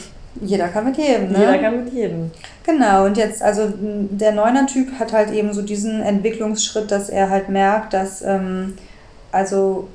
Jeder 0.41 0.67
kann 0.67 0.85
mit 0.85 0.97
jedem, 0.97 1.31
ne? 1.31 1.39
Jeder 1.39 1.57
kann 1.57 1.83
mit 1.83 1.93
jedem. 1.93 2.31
Genau, 2.65 3.05
und 3.05 3.17
jetzt, 3.17 3.41
also 3.41 3.71
der 3.79 4.33
Neuner-Typ 4.33 4.99
hat 4.99 5.13
halt 5.13 5.31
eben 5.31 5.53
so 5.53 5.61
diesen 5.61 6.01
Entwicklungsschritt, 6.01 6.91
dass 6.91 7.09
er 7.09 7.29
halt 7.29 7.49
merkt, 7.49 7.93
dass, 7.93 8.21
ähm, 8.21 8.75
also 9.31 9.88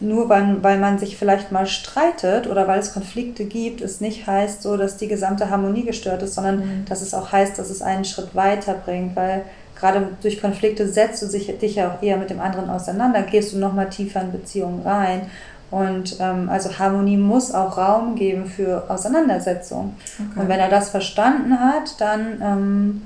nur 0.00 0.28
weil, 0.28 0.62
weil 0.62 0.78
man 0.78 0.98
sich 0.98 1.16
vielleicht 1.16 1.52
mal 1.52 1.66
streitet 1.66 2.46
oder 2.46 2.68
weil 2.68 2.80
es 2.80 2.92
Konflikte 2.92 3.44
gibt, 3.44 3.80
es 3.80 4.00
nicht 4.00 4.26
heißt 4.26 4.62
so, 4.62 4.76
dass 4.76 4.96
die 4.96 5.08
gesamte 5.08 5.48
Harmonie 5.48 5.84
gestört 5.84 6.22
ist, 6.22 6.34
sondern 6.34 6.58
mhm. 6.58 6.84
dass 6.88 7.00
es 7.00 7.14
auch 7.14 7.32
heißt, 7.32 7.58
dass 7.58 7.70
es 7.70 7.82
einen 7.82 8.04
Schritt 8.04 8.34
weiter 8.34 8.74
bringt, 8.74 9.16
weil 9.16 9.42
gerade 9.74 10.08
durch 10.22 10.40
Konflikte 10.40 10.88
setzt 10.88 11.22
du 11.22 11.26
dich 11.26 11.76
ja 11.76 11.90
auch 11.90 12.02
eher 12.02 12.16
mit 12.16 12.30
dem 12.30 12.40
anderen 12.40 12.70
auseinander, 12.70 13.22
gehst 13.22 13.52
du 13.52 13.58
nochmal 13.58 13.88
tiefer 13.88 14.22
in 14.22 14.32
Beziehungen 14.32 14.82
rein 14.82 15.30
und 15.70 16.16
ähm, 16.20 16.48
also 16.48 16.78
Harmonie 16.78 17.16
muss 17.16 17.52
auch 17.52 17.76
Raum 17.76 18.14
geben 18.14 18.46
für 18.46 18.88
Auseinandersetzung. 18.88 19.94
Okay. 20.14 20.40
Und 20.40 20.48
wenn 20.48 20.60
er 20.60 20.68
das 20.68 20.90
verstanden 20.90 21.58
hat, 21.58 22.00
dann, 22.00 22.40
ähm, 22.40 23.02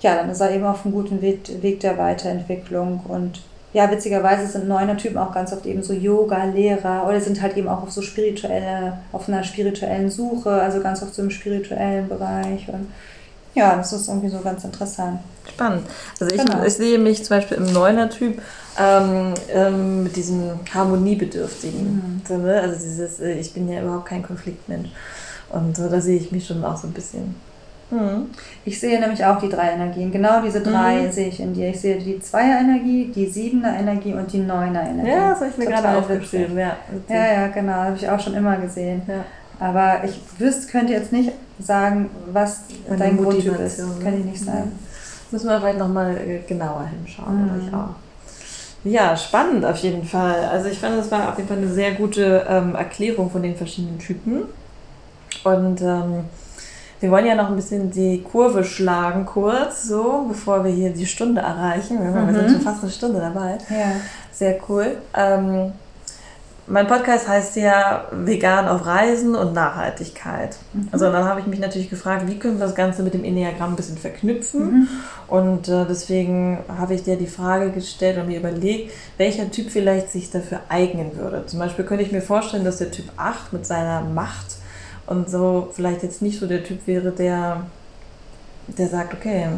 ja, 0.00 0.16
dann 0.16 0.30
ist 0.30 0.40
er 0.40 0.50
eben 0.50 0.64
auf 0.64 0.84
einem 0.84 0.94
guten 0.94 1.22
Weg, 1.22 1.62
Weg 1.62 1.80
der 1.80 1.96
Weiterentwicklung. 1.96 3.00
Und 3.08 3.40
ja, 3.72 3.90
witzigerweise 3.90 4.46
sind 4.46 4.68
neuner 4.68 4.98
Typen 4.98 5.16
auch 5.16 5.32
ganz 5.32 5.50
oft 5.52 5.64
eben 5.64 5.82
so 5.82 5.94
Yoga-Lehrer 5.94 7.06
oder 7.08 7.20
sind 7.20 7.40
halt 7.40 7.56
eben 7.56 7.68
auch 7.68 7.82
auf 7.82 7.90
so 7.90 8.02
spirituelle, 8.02 8.98
auf 9.12 9.28
einer 9.28 9.42
spirituellen 9.42 10.10
Suche, 10.10 10.50
also 10.50 10.80
ganz 10.80 11.02
oft 11.02 11.14
so 11.14 11.22
im 11.22 11.30
spirituellen 11.30 12.06
Bereich. 12.06 12.68
Und 12.68 12.88
ja, 13.54 13.76
das 13.76 13.94
ist 13.94 14.08
irgendwie 14.08 14.28
so 14.28 14.40
ganz 14.40 14.62
interessant. 14.64 15.20
Spannend. 15.48 15.86
Also 16.20 16.34
ich, 16.34 16.44
genau. 16.44 16.64
ich 16.64 16.74
sehe 16.74 16.98
mich 16.98 17.24
zum 17.24 17.36
Beispiel 17.36 17.56
im 17.58 17.72
Neuner-Typ 17.72 18.40
ähm, 18.78 19.34
ähm, 19.52 20.04
mit 20.04 20.16
diesem 20.16 20.60
Harmoniebedürftigen. 20.72 21.84
Mhm. 21.84 22.22
So? 22.26 22.34
Also 22.34 22.74
dieses, 22.74 23.20
äh, 23.20 23.34
ich 23.34 23.52
bin 23.52 23.68
ja 23.68 23.82
überhaupt 23.82 24.06
kein 24.06 24.22
Konfliktmensch. 24.22 24.90
Und 25.50 25.76
so, 25.76 25.88
da 25.88 26.00
sehe 26.00 26.16
ich 26.16 26.32
mich 26.32 26.46
schon 26.46 26.64
auch 26.64 26.76
so 26.76 26.86
ein 26.86 26.92
bisschen. 26.92 27.34
Mhm. 27.90 28.30
Ich 28.64 28.80
sehe 28.80 28.98
nämlich 28.98 29.22
auch 29.24 29.38
die 29.38 29.50
drei 29.50 29.72
Energien. 29.72 30.10
Genau 30.10 30.40
diese 30.42 30.62
drei 30.62 31.02
mhm. 31.02 31.12
sehe 31.12 31.28
ich 31.28 31.40
in 31.40 31.52
dir. 31.52 31.68
Ich 31.68 31.80
sehe 31.80 31.98
die 31.98 32.18
Zweier-Energie, 32.18 33.12
die 33.14 33.26
Siebener-Energie 33.26 34.14
und 34.14 34.32
die 34.32 34.38
Neuner-Energie. 34.38 35.10
Ja, 35.10 35.30
das 35.30 35.40
habe 35.40 35.50
ich 35.50 35.58
mir 35.58 35.66
Total 35.66 35.82
gerade 35.82 35.98
aufgeschrieben. 35.98 36.58
Ja, 36.58 36.76
ja, 37.08 37.32
ja, 37.32 37.46
genau. 37.48 37.72
Habe 37.72 37.96
ich 37.96 38.08
auch 38.08 38.20
schon 38.20 38.34
immer 38.34 38.56
gesehen. 38.56 39.02
Ja. 39.06 39.24
Aber 39.60 40.02
ich 40.04 40.18
wüsste, 40.38 40.72
könnte 40.72 40.92
jetzt 40.94 41.12
nicht 41.12 41.32
sagen, 41.60 42.10
was 42.32 42.62
Meine 42.88 42.98
dein 42.98 43.16
Grundtyp 43.18 43.60
ist. 43.60 43.78
Kann 44.02 44.18
ich 44.18 44.24
nicht 44.24 44.44
sagen. 44.44 44.72
Müssen 45.32 45.48
wir 45.48 45.58
vielleicht 45.58 45.78
nochmal 45.78 46.16
äh, 46.16 46.40
genauer 46.46 46.86
hinschauen. 46.86 47.44
Mhm. 47.44 47.66
Ich 47.66 47.74
auch. 47.74 47.88
Ja, 48.84 49.16
spannend 49.16 49.64
auf 49.64 49.78
jeden 49.78 50.04
Fall. 50.04 50.44
Also 50.44 50.68
ich 50.68 50.78
fand, 50.78 50.98
das 50.98 51.10
war 51.10 51.30
auf 51.30 51.36
jeden 51.36 51.48
Fall 51.48 51.58
eine 51.58 51.72
sehr 51.72 51.92
gute 51.92 52.44
ähm, 52.48 52.74
Erklärung 52.74 53.30
von 53.30 53.42
den 53.42 53.56
verschiedenen 53.56 53.98
Typen. 53.98 54.42
Und 55.44 55.80
ähm, 55.80 56.24
wir 57.00 57.10
wollen 57.10 57.26
ja 57.26 57.34
noch 57.34 57.48
ein 57.48 57.56
bisschen 57.56 57.90
die 57.90 58.22
Kurve 58.22 58.64
schlagen 58.64 59.24
kurz, 59.24 59.84
so, 59.84 60.26
bevor 60.28 60.64
wir 60.64 60.70
hier 60.70 60.90
die 60.90 61.06
Stunde 61.06 61.40
erreichen. 61.40 61.98
Wir, 62.00 62.10
mhm. 62.10 62.34
sind 62.34 62.50
schon 62.50 62.60
fast 62.60 62.82
eine 62.82 62.92
Stunde 62.92 63.20
dabei. 63.20 63.58
Ja. 63.70 63.92
Sehr 64.32 64.58
cool. 64.68 64.98
Ähm, 65.14 65.72
mein 66.66 66.86
Podcast 66.86 67.26
heißt 67.26 67.56
ja 67.56 68.06
Vegan 68.12 68.68
auf 68.68 68.86
Reisen 68.86 69.34
und 69.34 69.52
Nachhaltigkeit. 69.52 70.56
Mhm. 70.72 70.88
Also 70.92 71.10
dann 71.10 71.24
habe 71.24 71.40
ich 71.40 71.46
mich 71.46 71.58
natürlich 71.58 71.90
gefragt, 71.90 72.28
wie 72.28 72.38
können 72.38 72.58
wir 72.58 72.66
das 72.66 72.74
Ganze 72.74 73.02
mit 73.02 73.14
dem 73.14 73.24
Enneagramm 73.24 73.70
ein 73.70 73.76
bisschen 73.76 73.98
verknüpfen? 73.98 74.72
Mhm. 74.72 74.88
Und 75.26 75.68
äh, 75.68 75.84
deswegen 75.88 76.58
habe 76.68 76.94
ich 76.94 77.02
dir 77.02 77.16
die 77.16 77.26
Frage 77.26 77.70
gestellt 77.70 78.18
und 78.18 78.28
mir 78.28 78.38
überlegt, 78.38 78.92
welcher 79.16 79.50
Typ 79.50 79.70
vielleicht 79.70 80.12
sich 80.12 80.30
dafür 80.30 80.60
eignen 80.68 81.16
würde. 81.16 81.46
Zum 81.46 81.58
Beispiel 81.58 81.84
könnte 81.84 82.04
ich 82.04 82.12
mir 82.12 82.22
vorstellen, 82.22 82.64
dass 82.64 82.78
der 82.78 82.90
Typ 82.90 83.06
8 83.16 83.52
mit 83.52 83.66
seiner 83.66 84.02
Macht 84.02 84.56
und 85.06 85.28
so 85.28 85.70
vielleicht 85.72 86.02
jetzt 86.04 86.22
nicht 86.22 86.38
so 86.38 86.46
der 86.46 86.62
Typ 86.62 86.86
wäre, 86.86 87.10
der, 87.10 87.64
der 88.68 88.88
sagt, 88.88 89.14
okay, 89.14 89.48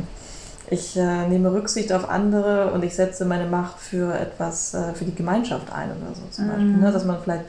ich 0.75 0.97
äh, 0.97 1.29
nehme 1.29 1.53
Rücksicht 1.53 1.93
auf 1.93 2.09
andere 2.09 2.73
und 2.73 2.85
ich 2.85 2.95
setze 2.95 3.25
meine 3.25 3.47
Macht 3.47 3.79
für 3.81 4.13
etwas, 4.15 4.75
äh, 4.75 4.93
für 4.95 5.05
die 5.05 5.15
Gemeinschaft 5.15 5.73
ein 5.73 5.91
oder 5.91 6.15
so 6.15 6.23
zum 6.31 6.47
mhm. 6.47 6.49
Beispiel. 6.51 6.77
Ne? 6.77 6.93
Dass 6.93 7.05
man 7.05 7.19
vielleicht 7.23 7.45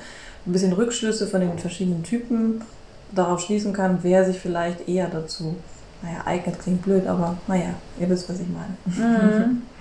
ein 0.45 0.51
bisschen 0.51 0.73
Rückschlüsse 0.73 1.27
von 1.27 1.41
den 1.41 1.57
verschiedenen 1.57 2.03
Typen 2.03 2.61
darauf 3.11 3.41
schließen 3.41 3.73
kann, 3.73 3.99
wer 4.01 4.25
sich 4.25 4.39
vielleicht 4.39 4.87
eher 4.87 5.07
dazu, 5.07 5.55
naja, 6.01 6.19
eignet, 6.25 6.59
klingt 6.59 6.83
blöd, 6.83 7.07
aber 7.07 7.37
naja, 7.47 7.69
ihr 7.99 8.09
wisst, 8.09 8.29
was 8.29 8.39
ich 8.39 8.47
meine. 8.47 8.75
Mhm. 8.85 9.61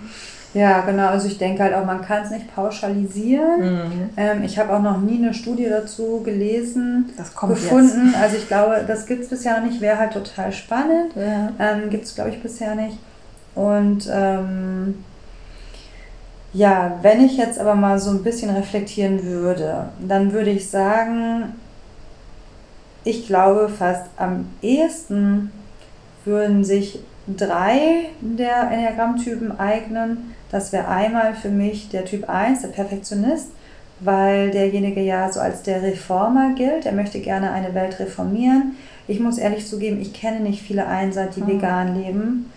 Ja, 0.55 0.83
genau. 0.83 1.09
Also 1.09 1.27
ich 1.27 1.37
denke 1.37 1.65
halt 1.65 1.75
auch, 1.75 1.85
man 1.85 2.01
kann 2.01 2.23
es 2.23 2.31
nicht 2.31 2.55
pauschalisieren. 2.55 3.61
Mhm. 3.61 4.11
Ähm, 4.17 4.45
ich 4.45 4.57
habe 4.57 4.73
auch 4.73 4.81
noch 4.81 5.01
nie 5.01 5.19
eine 5.19 5.35
Studie 5.35 5.69
dazu 5.69 6.23
gelesen, 6.25 7.11
gefunden. 7.17 8.07
Jetzt. 8.07 8.23
Also 8.23 8.37
ich 8.37 8.47
glaube, 8.47 8.85
das 8.87 9.05
gibt 9.07 9.25
es 9.25 9.29
bisher 9.29 9.59
noch 9.59 9.67
nicht. 9.67 9.81
Wäre 9.81 9.99
halt 9.99 10.13
total 10.13 10.53
spannend. 10.53 11.13
Ja. 11.17 11.53
Ähm, 11.59 11.91
gibt 11.91 12.05
es, 12.05 12.15
glaube 12.15 12.31
ich, 12.31 12.41
bisher 12.41 12.77
nicht. 12.77 12.97
Und 13.55 14.09
ähm, 14.13 15.05
ja, 16.53 16.99
wenn 17.03 17.25
ich 17.25 17.37
jetzt 17.37 17.59
aber 17.59 17.75
mal 17.75 17.99
so 17.99 18.11
ein 18.11 18.23
bisschen 18.23 18.51
reflektieren 18.51 19.25
würde, 19.25 19.89
dann 20.01 20.33
würde 20.33 20.51
ich 20.51 20.71
sagen, 20.71 21.53
ich 23.03 23.27
glaube 23.27 23.69
fast 23.69 24.07
am 24.17 24.47
ehesten 24.63 25.51
würden 26.25 26.65
sich 26.65 27.01
drei 27.27 28.07
der 28.21 28.71
Enneagrammtypen 28.71 29.59
eignen. 29.59 30.35
Das 30.51 30.73
wäre 30.73 30.89
einmal 30.89 31.35
für 31.35 31.49
mich 31.49 31.89
der 31.89 32.05
Typ 32.05 32.29
1, 32.29 32.63
der 32.63 32.69
Perfektionist, 32.69 33.49
weil 34.01 34.51
derjenige 34.51 35.01
ja 35.01 35.31
so 35.33 35.41
als 35.41 35.63
der 35.63 35.83
Reformer 35.83 36.55
gilt. 36.55 36.87
Er 36.87 36.93
möchte 36.93 37.21
gerne 37.21 37.51
eine 37.51 37.75
Welt 37.75 37.99
reformieren. 37.99 38.77
Ich 39.09 39.21
muss 39.21 39.39
ehrlich 39.39 39.67
zugeben, 39.67 40.01
ich 40.01 40.13
kenne 40.13 40.41
nicht 40.41 40.63
viele 40.63 40.87
Einser, 40.87 41.27
die 41.27 41.43
mhm. 41.43 41.49
vegan 41.49 42.01
leben 42.01 42.53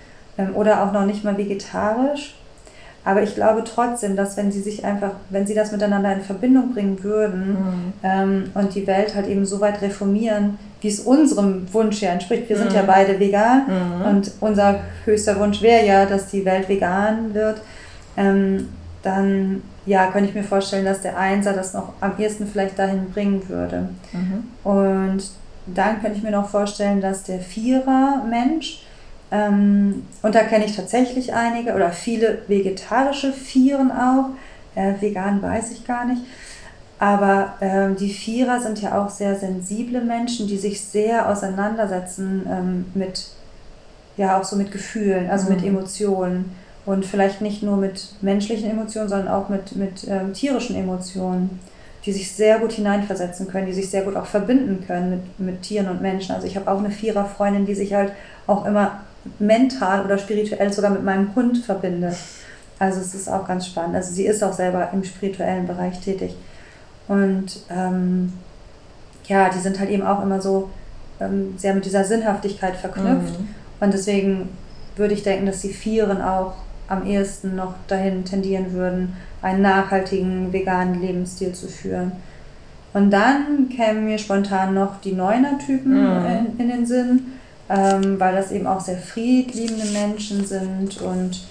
oder 0.56 0.84
auch 0.84 0.92
noch 0.92 1.06
nicht 1.06 1.24
mal 1.24 1.38
vegetarisch. 1.38 2.36
Aber 3.04 3.24
ich 3.24 3.36
glaube 3.36 3.64
trotzdem, 3.64 4.18
dass 4.18 4.36
wenn 4.36 4.52
sie 4.52 4.60
sich 4.60 4.84
einfach, 4.84 5.12
wenn 5.30 5.48
sie 5.48 5.54
das 5.54 5.72
miteinander 5.72 6.12
in 6.12 6.22
Verbindung 6.22 6.74
bringen 6.74 7.02
würden 7.04 7.52
mhm. 7.52 7.94
ähm, 8.04 8.52
und 8.54 8.76
die 8.76 8.86
Welt 8.86 9.16
halt 9.16 9.28
eben 9.28 9.46
so 9.46 9.62
weit 9.62 9.82
reformieren, 9.82 10.60
wie 10.82 10.90
es 10.90 11.00
unserem 11.00 11.74
Wunsch 11.74 12.02
ja 12.02 12.12
entspricht. 12.12 12.50
Wir 12.50 12.58
mhm. 12.58 12.62
sind 12.64 12.74
ja 12.74 12.84
mhm. 12.84 12.88
beide 12.88 13.20
vegan 13.20 13.62
mhm. 13.68 14.06
und 14.06 14.32
unser 14.42 14.82
höchster 15.06 15.40
Wunsch 15.40 15.62
wäre 15.62 15.86
ja, 15.86 16.06
dass 16.06 16.28
die 16.28 16.44
Welt 16.44 16.68
vegan 16.68 17.34
wird. 17.34 17.62
Ähm, 18.18 18.68
dann 19.04 19.62
ja, 19.86 20.08
könnte 20.08 20.30
ich 20.30 20.36
mir 20.36 20.44
vorstellen, 20.44 20.84
dass 20.84 21.02
der 21.02 21.18
Einser 21.18 21.54
das 21.54 21.74
noch 21.74 21.94
am 22.02 22.12
ehesten 22.20 22.46
vielleicht 22.46 22.78
dahin 22.78 23.10
bringen 23.12 23.48
würde. 23.48 23.88
Mhm. 24.12 24.44
Und 24.70 25.24
dann 25.66 26.02
könnte 26.02 26.18
ich 26.18 26.24
mir 26.24 26.32
noch 26.32 26.50
vorstellen, 26.50 27.00
dass 27.00 27.24
der 27.24 27.40
Vierer-Mensch, 27.40 28.84
ähm, 29.32 30.06
und 30.22 30.36
da 30.36 30.44
kenne 30.44 30.66
ich 30.66 30.76
tatsächlich 30.76 31.34
einige 31.34 31.74
oder 31.74 31.92
viele 31.92 32.40
vegetarische 32.48 33.34
Vieren 33.34 33.92
auch. 33.92 34.30
Äh, 34.76 34.94
vegan 35.02 35.42
weiß 35.42 35.72
ich 35.72 35.86
gar 35.86 36.06
nicht. 36.06 36.22
Aber 37.00 37.54
ähm, 37.62 37.96
die 37.96 38.12
Vierer 38.12 38.60
sind 38.60 38.82
ja 38.82 39.00
auch 39.00 39.10
sehr 39.10 39.36
sensible 39.36 40.02
Menschen, 40.02 40.48
die 40.48 40.58
sich 40.58 40.82
sehr 40.82 41.30
auseinandersetzen 41.30 42.48
ähm, 42.50 42.86
mit, 42.96 43.28
ja, 44.16 44.40
auch 44.40 44.44
so 44.44 44.56
mit 44.56 44.72
Gefühlen, 44.72 45.30
also 45.30 45.50
mhm. 45.50 45.56
mit 45.56 45.66
Emotionen. 45.66 46.56
Und 46.86 47.06
vielleicht 47.06 47.42
nicht 47.42 47.62
nur 47.64 47.76
mit 47.76 48.16
menschlichen 48.22 48.72
Emotionen, 48.72 49.10
sondern 49.10 49.28
auch 49.28 49.50
mit, 49.50 49.76
mit 49.76 50.08
ähm, 50.08 50.34
tierischen 50.34 50.76
Emotionen, 50.78 51.60
die 52.06 52.14
sich 52.14 52.32
sehr 52.32 52.60
gut 52.60 52.72
hineinversetzen 52.72 53.50
können, 53.50 53.68
die 53.68 53.74
sich 53.74 53.90
sehr 53.90 54.04
gut 54.04 54.16
auch 54.16 54.26
verbinden 54.26 54.86
können 54.88 55.10
mit, 55.10 55.40
mit 55.40 55.62
Tieren 55.64 55.90
und 55.90 56.02
Menschen. 56.02 56.34
Also 56.34 56.48
ich 56.48 56.56
habe 56.56 56.72
auch 56.72 56.80
eine 56.80 56.90
Vierer-Freundin, 56.90 57.66
die 57.66 57.76
sich 57.76 57.94
halt 57.94 58.14
auch 58.48 58.66
immer 58.66 59.02
mental 59.40 60.06
oder 60.06 60.18
spirituell 60.18 60.72
sogar 60.72 60.92
mit 60.92 61.04
meinem 61.04 61.36
Hund 61.36 61.58
verbinde. 61.58 62.16
Also 62.80 63.02
es 63.02 63.16
ist 63.16 63.28
auch 63.28 63.48
ganz 63.48 63.68
spannend. 63.68 63.96
Also 63.96 64.14
sie 64.14 64.26
ist 64.26 64.44
auch 64.44 64.54
selber 64.54 64.90
im 64.94 65.04
spirituellen 65.04 65.68
Bereich 65.68 66.00
tätig. 66.00 66.36
Und 67.08 67.62
ähm, 67.70 68.34
ja, 69.26 69.50
die 69.50 69.60
sind 69.60 69.80
halt 69.80 69.90
eben 69.90 70.04
auch 70.04 70.22
immer 70.22 70.42
so 70.42 70.70
ähm, 71.20 71.56
sehr 71.58 71.74
mit 71.74 71.86
dieser 71.86 72.04
Sinnhaftigkeit 72.04 72.76
verknüpft. 72.76 73.40
Mhm. 73.40 73.48
Und 73.80 73.94
deswegen 73.94 74.50
würde 74.96 75.14
ich 75.14 75.24
denken, 75.24 75.46
dass 75.46 75.62
die 75.62 75.74
Vieren 75.74 76.22
auch 76.22 76.54
am 76.88 77.06
ehesten 77.06 77.56
noch 77.56 77.74
dahin 77.88 78.24
tendieren 78.26 78.74
würden, 78.74 79.14
einen 79.42 79.62
nachhaltigen 79.62 80.54
veganen 80.54 81.02
Lebensstil 81.02 81.54
zu 81.54 81.68
führen. 81.68 82.12
Und 82.94 83.12
dann 83.12 83.70
kämen 83.70 84.06
mir 84.06 84.18
spontan 84.18 84.74
noch 84.74 85.02
die 85.02 85.14
Neuner-Typen 85.14 85.92
mhm. 85.92 86.26
in, 86.26 86.60
in 86.60 86.70
den 86.70 86.86
Sinn 86.86 87.34
ähm, 87.70 88.20
weil 88.20 88.36
das 88.36 88.52
eben 88.52 88.68
auch 88.68 88.80
sehr 88.80 88.98
friedliebende 88.98 89.86
Menschen 89.88 90.46
sind 90.46 91.02
und 91.02 91.42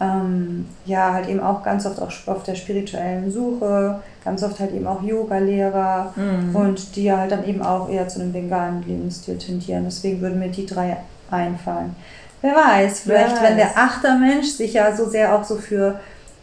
ähm, 0.00 0.66
ja, 0.84 1.12
halt 1.12 1.28
eben 1.28 1.40
auch 1.40 1.62
ganz 1.62 1.84
oft 1.84 2.00
auch 2.00 2.12
auf 2.26 2.42
der 2.44 2.54
spirituellen 2.54 3.30
Suche, 3.30 4.00
ganz 4.24 4.42
oft 4.42 4.60
halt 4.60 4.72
eben 4.72 4.86
auch 4.86 5.02
Yoga-Lehrer 5.02 6.12
mhm. 6.14 6.54
und 6.54 6.96
die 6.96 7.12
halt 7.12 7.32
dann 7.32 7.46
eben 7.46 7.62
auch 7.62 7.88
eher 7.88 8.06
zu 8.06 8.20
einem 8.20 8.32
veganen 8.32 8.84
Lebensstil 8.86 9.38
tendieren. 9.38 9.84
Deswegen 9.84 10.20
würden 10.20 10.38
mir 10.38 10.50
die 10.50 10.66
drei 10.66 10.98
einfallen. 11.30 11.96
Wer 12.40 12.54
weiß, 12.54 13.00
vielleicht, 13.00 13.34
Wer 13.34 13.42
weiß. 13.42 13.50
wenn 13.50 13.56
der 13.56 13.76
Achtermensch 13.76 14.46
sich 14.46 14.74
ja 14.74 14.94
so 14.94 15.08
sehr 15.08 15.34
auch 15.34 15.42
so 15.42 15.56
für 15.56 15.98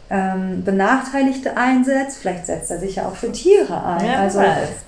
ähm, 0.08 0.62
Benachteiligte 0.64 1.56
einsetzt. 1.56 2.18
Vielleicht 2.18 2.46
setzt 2.46 2.70
er 2.70 2.78
sich 2.78 2.96
ja 2.96 3.06
auch 3.06 3.16
für 3.16 3.32
Tiere 3.32 3.82
ein. 3.84 4.06
Ja, 4.06 4.20
also 4.20 4.40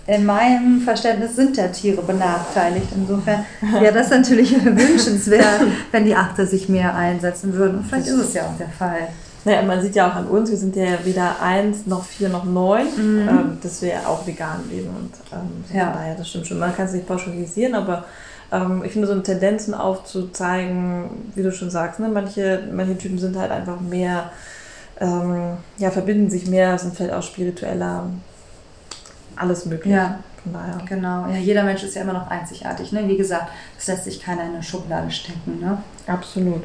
in 0.06 0.24
meinem 0.24 0.80
Verständnis 0.80 1.34
sind 1.34 1.56
ja 1.56 1.68
Tiere 1.68 2.02
benachteiligt. 2.02 2.86
Insofern 2.94 3.44
wäre 3.80 3.94
das 3.94 4.10
natürlich 4.10 4.52
wünschenswert, 4.64 5.62
wenn 5.90 6.04
die 6.04 6.14
Achter 6.14 6.46
sich 6.46 6.68
mehr 6.68 6.94
einsetzen 6.94 7.52
würden. 7.54 7.78
Und 7.78 7.86
vielleicht 7.86 8.06
ist 8.06 8.14
es 8.14 8.34
ja 8.34 8.42
auch 8.42 8.56
der 8.58 8.68
Fall. 8.68 9.08
Naja, 9.44 9.62
man 9.62 9.80
sieht 9.80 9.94
ja 9.94 10.10
auch 10.10 10.14
an 10.14 10.26
uns, 10.26 10.50
wir 10.50 10.56
sind 10.56 10.76
ja 10.76 10.98
weder 11.04 11.40
eins 11.40 11.86
noch 11.86 12.04
vier 12.04 12.28
noch 12.28 12.44
neun, 12.44 12.86
mhm. 12.96 13.28
ähm, 13.28 13.58
dass 13.62 13.82
wir 13.82 14.08
auch 14.08 14.26
vegan 14.26 14.68
leben. 14.70 14.88
Und 14.88 15.12
ähm, 15.32 15.64
ja. 15.74 15.92
daher, 15.92 16.14
das 16.14 16.28
stimmt 16.28 16.46
schon. 16.46 16.58
Man 16.58 16.76
kann 16.76 16.86
es 16.86 16.92
nicht 16.92 17.06
pauschalisieren, 17.06 17.74
aber 17.74 18.04
ähm, 18.52 18.82
ich 18.84 18.92
finde 18.92 19.06
so 19.06 19.14
eine 19.14 19.22
Tendenzen 19.22 19.74
aufzuzeigen, 19.74 21.10
wie 21.34 21.42
du 21.42 21.52
schon 21.52 21.70
sagst, 21.70 21.98
ne? 21.98 22.08
manche, 22.08 22.68
manche 22.72 22.98
Typen 22.98 23.18
sind 23.18 23.36
halt 23.36 23.50
einfach 23.50 23.80
mehr 23.80 24.30
ähm, 25.01 25.57
ja, 25.78 25.90
verbinden 25.90 26.30
sich 26.30 26.49
mehr, 26.49 26.78
sind 26.78 26.96
vielleicht 26.96 27.14
auch 27.14 27.22
spiritueller, 27.22 28.11
alles 29.36 29.66
möglich. 29.66 29.94
Ja. 29.94 30.20
Von 30.42 30.53
daher. 30.53 30.78
Genau, 30.86 31.26
ja, 31.26 31.36
jeder 31.36 31.64
Mensch 31.64 31.82
ist 31.82 31.96
ja 31.96 32.03
immer 32.03 32.12
noch 32.12 32.28
einzigartig. 32.28 32.92
Ne? 32.92 33.09
Wie 33.09 33.16
gesagt, 33.16 33.51
das 33.76 33.88
lässt 33.88 34.05
sich 34.05 34.20
keiner 34.20 34.44
in 34.44 34.55
eine 34.55 34.62
Schublade 34.62 35.11
stecken. 35.11 35.59
Ne? 35.61 35.78
Absolut. 36.07 36.62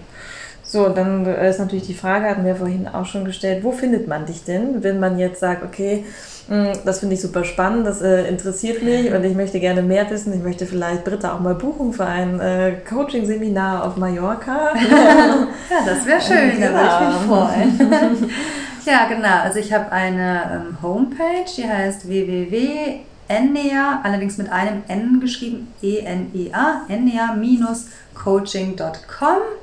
So, 0.73 0.89
dann 0.89 1.25
ist 1.27 1.59
natürlich 1.59 1.85
die 1.85 1.93
Frage, 1.93 2.27
hatten 2.27 2.45
wir 2.45 2.55
vorhin 2.55 2.87
auch 2.87 3.05
schon 3.05 3.25
gestellt, 3.25 3.63
wo 3.63 3.71
findet 3.71 4.07
man 4.07 4.25
dich 4.25 4.43
denn, 4.43 4.81
wenn 4.81 4.99
man 4.99 5.19
jetzt 5.19 5.39
sagt, 5.39 5.63
okay, 5.63 6.03
hm, 6.47 6.71
das 6.83 6.97
finde 6.97 7.13
ich 7.13 7.21
super 7.21 7.43
spannend, 7.43 7.85
das 7.85 8.01
äh, 8.01 8.23
interessiert 8.23 8.81
mich 8.81 9.13
und 9.13 9.23
ich 9.23 9.35
möchte 9.35 9.59
gerne 9.59 9.83
mehr 9.83 10.09
wissen. 10.09 10.33
Ich 10.33 10.41
möchte 10.41 10.65
vielleicht 10.65 11.03
Britta 11.03 11.35
auch 11.35 11.41
mal 11.41 11.53
buchen 11.53 11.93
für 11.93 12.07
ein 12.07 12.39
äh, 12.39 12.77
Coaching-Seminar 12.89 13.85
auf 13.85 13.97
Mallorca. 13.97 14.73
ja, 14.75 15.47
das 15.85 16.07
wäre 16.07 16.19
schön, 16.27 16.59
genau. 16.59 16.71
da 16.71 17.01
würde 17.01 17.05
ich 17.05 17.11
mich 17.19 17.27
freuen. 17.29 18.31
ja, 18.87 19.07
genau. 19.09 19.41
Also 19.43 19.59
ich 19.59 19.71
habe 19.71 19.91
eine 19.91 20.65
ähm, 20.71 20.81
Homepage, 20.81 21.45
die 21.55 21.69
heißt 21.69 22.07
www.ennea, 22.07 23.99
allerdings 24.01 24.39
mit 24.39 24.51
einem 24.51 24.81
N 24.87 25.19
geschrieben, 25.19 25.71
E-N-E-A, 25.83 26.87
ennea-coaching.com. 26.89 29.62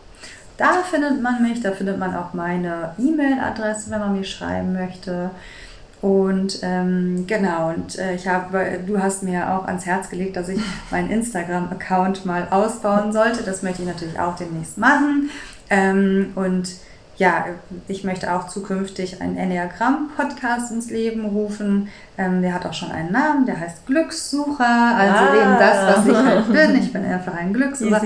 Da 0.61 0.83
findet 0.83 1.23
man 1.23 1.41
mich, 1.41 1.63
da 1.63 1.73
findet 1.73 1.99
man 1.99 2.15
auch 2.15 2.35
meine 2.35 2.95
E-Mail-Adresse, 2.99 3.91
wenn 3.91 4.01
man 4.01 4.13
mir 4.13 4.25
schreiben 4.25 4.75
möchte. 4.75 5.31
Und 6.03 6.59
ähm, 6.61 7.25
genau, 7.27 7.71
und 7.71 7.99
äh, 7.99 8.15
ich 8.15 8.29
habe, 8.29 8.79
du 8.87 9.03
hast 9.03 9.23
mir 9.23 9.55
auch 9.55 9.65
ans 9.65 9.87
Herz 9.87 10.11
gelegt, 10.11 10.37
dass 10.37 10.51
ich 10.51 10.61
meinen 10.91 11.11
Instagram-Account 11.11 12.27
mal 12.27 12.47
ausbauen 12.51 13.11
sollte. 13.11 13.43
Das 13.43 13.63
möchte 13.63 13.81
ich 13.81 13.89
natürlich 13.89 14.21
auch 14.21 14.37
demnächst 14.37 14.77
machen. 14.77 15.31
Ähm, 15.71 16.33
und 16.35 16.69
ja, 17.17 17.47
ich 17.89 18.05
möchte 18.05 18.31
auch 18.31 18.47
zukünftig 18.47 19.23
einen 19.23 19.39
Enneagramm-Podcast 19.39 20.73
ins 20.73 20.91
Leben 20.91 21.25
rufen. 21.25 21.89
Ähm, 22.19 22.43
der 22.43 22.53
hat 22.53 22.67
auch 22.67 22.75
schon 22.75 22.91
einen 22.91 23.13
Namen, 23.13 23.47
der 23.47 23.59
heißt 23.59 23.87
Glückssucher. 23.87 24.95
Also 24.95 25.25
ah. 25.25 25.35
eben 25.35 25.59
das, 25.59 25.97
was 25.97 26.07
ich 26.07 26.17
halt 26.17 26.53
bin. 26.53 26.83
Ich 26.83 26.93
bin 26.93 27.07
einfach 27.07 27.35
ein 27.35 27.53
Glückssucher. 27.55 28.03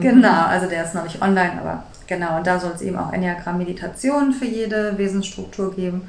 Genau, 0.00 0.46
also 0.46 0.66
der 0.66 0.84
ist 0.86 0.94
noch 0.94 1.04
nicht 1.04 1.20
online, 1.20 1.60
aber 1.60 1.84
genau. 2.10 2.36
Und 2.36 2.46
da 2.46 2.60
soll 2.60 2.72
es 2.74 2.82
eben 2.82 2.98
auch 2.98 3.10
Enneagramm-Meditationen 3.10 4.34
für 4.34 4.44
jede 4.44 4.98
Wesensstruktur 4.98 5.74
geben. 5.74 6.02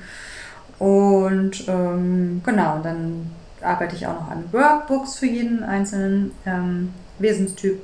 Und 0.79 1.65
ähm, 1.69 2.41
genau, 2.43 2.79
dann 2.83 3.31
arbeite 3.61 3.95
ich 3.95 4.05
auch 4.07 4.19
noch 4.19 4.31
an 4.31 4.43
Workbooks 4.51 5.15
für 5.15 5.27
jeden 5.27 5.63
einzelnen 5.63 6.31
ähm, 6.45 6.93
Wesenstyp 7.19 7.79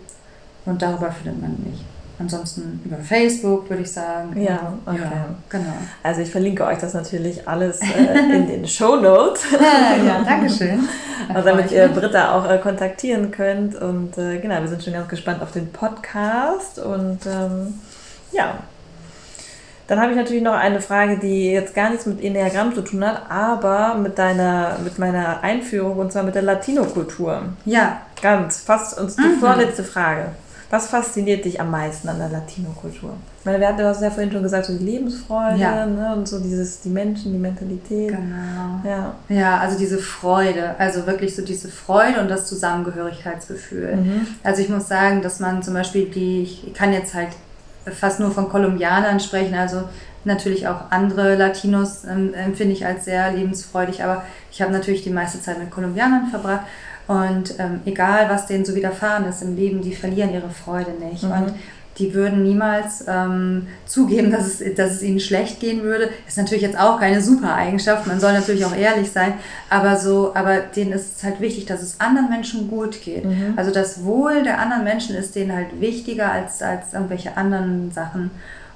und 0.65 0.81
darüber 0.81 1.11
findet 1.11 1.39
man 1.39 1.55
mich. 1.63 1.85
Ansonsten 2.19 2.81
über 2.83 2.97
Facebook 2.97 3.69
würde 3.69 3.83
ich 3.83 3.91
sagen. 3.91 4.41
Ja, 4.41 4.73
okay. 4.87 4.97
Ja, 4.99 5.35
genau. 5.49 5.73
Also 6.01 6.21
ich 6.21 6.31
verlinke 6.31 6.65
euch 6.65 6.79
das 6.79 6.95
natürlich 6.95 7.47
alles 7.47 7.79
äh, 7.81 8.35
in 8.35 8.47
den 8.47 8.67
Show 8.67 8.95
Notes. 8.95 9.43
ja, 9.51 10.03
ja, 10.03 10.23
danke 10.23 10.49
schön. 10.49 10.79
Also 11.33 11.49
damit 11.49 11.71
ihr 11.71 11.89
Britta 11.89 12.37
auch 12.37 12.49
äh, 12.49 12.57
kontaktieren 12.57 13.31
könnt. 13.31 13.75
Und 13.75 14.17
äh, 14.17 14.37
genau, 14.39 14.61
wir 14.61 14.67
sind 14.69 14.81
schon 14.81 14.93
ganz 14.93 15.09
gespannt 15.09 15.41
auf 15.41 15.51
den 15.51 15.73
Podcast. 15.73 16.79
Und 16.79 17.19
ähm, 17.25 17.73
ja, 18.31 18.59
dann 19.87 20.01
habe 20.01 20.11
ich 20.11 20.17
natürlich 20.17 20.43
noch 20.43 20.53
eine 20.53 20.81
Frage, 20.81 21.17
die 21.17 21.51
jetzt 21.51 21.73
gar 21.73 21.89
nichts 21.89 22.05
mit 22.05 22.21
Enneagramm 22.21 22.75
zu 22.75 22.81
tun 22.81 23.05
hat, 23.05 23.31
aber 23.31 23.95
mit 23.95 24.17
deiner, 24.19 24.77
mit 24.83 24.99
meiner 24.99 25.41
Einführung 25.41 25.97
und 25.97 26.11
zwar 26.11 26.23
mit 26.23 26.35
der 26.35 26.41
Latino-Kultur. 26.41 27.43
Ja. 27.65 28.01
Ganz, 28.21 28.59
fast 28.59 28.99
uns 28.99 29.15
die 29.15 29.21
mhm. 29.21 29.39
vorletzte 29.39 29.83
Frage. 29.83 30.25
Was 30.69 30.87
fasziniert 30.87 31.45
dich 31.45 31.61
am 31.61 31.71
meisten 31.71 32.09
an 32.09 32.19
der 32.19 32.27
Latino-Kultur? 32.27 33.11
Ich 33.39 33.45
meine, 33.45 33.61
wir 33.61 33.69
hatten 33.69 33.77
das 33.77 34.01
ja 34.01 34.09
vorhin 34.09 34.29
schon 34.29 34.43
gesagt, 34.43 34.65
so 34.65 34.77
die 34.77 34.83
Lebensfreude 34.83 35.57
ja. 35.57 35.85
ne, 35.85 36.13
und 36.13 36.27
so 36.27 36.39
dieses, 36.39 36.81
die 36.81 36.89
Menschen, 36.89 37.31
die 37.31 37.37
Mentalität. 37.37 38.09
Genau. 38.09 38.81
Ja. 38.83 39.15
ja, 39.29 39.57
also 39.59 39.77
diese 39.77 39.99
Freude, 39.99 40.75
also 40.77 41.07
wirklich 41.07 41.33
so 41.33 41.45
diese 41.45 41.69
Freude 41.69 42.19
und 42.19 42.27
das 42.27 42.47
Zusammengehörigkeitsgefühl. 42.47 43.95
Mhm. 43.95 44.27
Also 44.43 44.61
ich 44.61 44.67
muss 44.67 44.89
sagen, 44.89 45.21
dass 45.21 45.39
man 45.39 45.63
zum 45.63 45.73
Beispiel 45.73 46.09
die, 46.09 46.41
ich 46.43 46.73
kann 46.73 46.91
jetzt 46.91 47.13
halt 47.13 47.29
fast 47.91 48.19
nur 48.19 48.31
von 48.31 48.49
Kolumbianern 48.49 49.19
sprechen, 49.19 49.55
also 49.55 49.83
natürlich 50.23 50.67
auch 50.67 50.91
andere 50.91 51.35
Latinos 51.35 52.03
ähm, 52.05 52.33
empfinde 52.33 52.73
ich 52.73 52.85
als 52.85 53.05
sehr 53.05 53.31
lebensfreudig, 53.31 54.03
aber 54.03 54.23
ich 54.51 54.61
habe 54.61 54.71
natürlich 54.71 55.03
die 55.03 55.09
meiste 55.09 55.41
Zeit 55.41 55.59
mit 55.59 55.71
Kolumbianern 55.71 56.27
verbracht 56.27 56.65
und 57.07 57.57
ähm, 57.57 57.79
egal, 57.85 58.29
was 58.29 58.47
denen 58.47 58.65
so 58.65 58.75
widerfahren 58.75 59.25
ist 59.25 59.41
im 59.41 59.55
Leben, 59.55 59.81
die 59.81 59.95
verlieren 59.95 60.33
ihre 60.33 60.49
Freude 60.49 60.91
nicht. 60.91 61.23
Mhm. 61.23 61.31
Und 61.31 61.53
die 61.97 62.13
würden 62.13 62.43
niemals 62.43 63.03
ähm, 63.07 63.67
zugeben, 63.85 64.31
dass 64.31 64.45
es, 64.45 64.75
dass 64.75 64.91
es 64.91 65.01
ihnen 65.01 65.19
schlecht 65.19 65.59
gehen 65.59 65.81
würde. 65.81 66.09
Ist 66.27 66.37
natürlich 66.37 66.61
jetzt 66.61 66.77
auch 66.77 66.99
keine 66.99 67.21
super 67.21 67.55
Eigenschaft. 67.55 68.05
Man 68.05 68.19
soll 68.19 68.33
natürlich 68.33 68.65
auch 68.65 68.75
ehrlich 68.75 69.11
sein. 69.11 69.33
Aber 69.69 69.97
so, 69.97 70.35
aber 70.35 70.59
denen 70.59 70.91
ist 70.91 71.17
es 71.17 71.23
halt 71.23 71.41
wichtig, 71.41 71.65
dass 71.65 71.81
es 71.81 71.99
anderen 71.99 72.29
Menschen 72.29 72.69
gut 72.69 73.01
geht. 73.01 73.25
Mhm. 73.25 73.53
Also 73.55 73.71
das 73.71 74.03
Wohl 74.03 74.43
der 74.43 74.59
anderen 74.59 74.83
Menschen 74.83 75.15
ist 75.15 75.35
denen 75.35 75.53
halt 75.53 75.81
wichtiger 75.81 76.31
als, 76.31 76.61
als 76.61 76.93
irgendwelche 76.93 77.35
anderen 77.35 77.91
Sachen. 77.91 78.29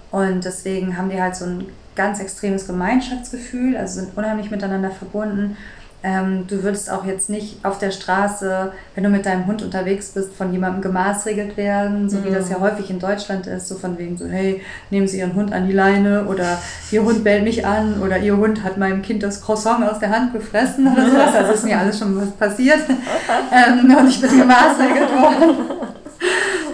Und 0.09 0.43
deswegen 0.43 0.97
haben 0.97 1.09
die 1.09 1.21
halt 1.21 1.35
so 1.35 1.45
ein 1.45 1.65
ganz 1.95 2.19
extremes 2.19 2.67
Gemeinschaftsgefühl, 2.67 3.77
also 3.77 3.99
sind 4.01 4.17
unheimlich 4.17 4.49
miteinander 4.49 4.91
verbunden. 4.91 5.57
Ähm, 6.03 6.45
du 6.47 6.63
würdest 6.63 6.89
auch 6.89 7.05
jetzt 7.05 7.29
nicht 7.29 7.63
auf 7.63 7.77
der 7.77 7.91
Straße, 7.91 8.71
wenn 8.95 9.03
du 9.03 9.09
mit 9.11 9.27
deinem 9.27 9.45
Hund 9.45 9.61
unterwegs 9.61 10.09
bist, 10.09 10.33
von 10.33 10.51
jemandem 10.51 10.81
gemaßregelt 10.81 11.57
werden, 11.57 12.09
so 12.09 12.17
mhm. 12.17 12.25
wie 12.25 12.31
das 12.31 12.49
ja 12.49 12.57
mhm. 12.57 12.63
häufig 12.63 12.89
in 12.89 12.97
Deutschland 12.97 13.45
ist, 13.45 13.67
so 13.67 13.75
von 13.75 13.99
wegen 13.99 14.17
so, 14.17 14.25
hey, 14.25 14.61
nehmen 14.89 15.07
Sie 15.07 15.19
Ihren 15.19 15.35
Hund 15.35 15.53
an 15.53 15.67
die 15.67 15.73
Leine 15.73 16.25
oder 16.25 16.57
Ihr 16.89 17.03
Hund 17.03 17.23
bellt 17.23 17.43
mich 17.43 17.67
an 17.67 18.01
oder 18.01 18.17
Ihr 18.17 18.35
Hund 18.35 18.63
hat 18.63 18.77
meinem 18.77 19.03
Kind 19.03 19.21
das 19.21 19.41
Croissant 19.41 19.83
aus 19.87 19.99
der 19.99 20.09
Hand 20.09 20.33
gefressen 20.33 20.91
oder 20.91 21.07
sowas. 21.07 21.35
Also 21.35 21.53
ist 21.53 21.65
mir 21.65 21.77
alles 21.77 21.99
schon 21.99 22.31
passiert 22.39 22.79
ähm, 22.89 23.95
und 23.95 24.07
ich 24.07 24.19
bin 24.19 24.39
gemaßregelt 24.39 25.11
worden. 25.11 25.55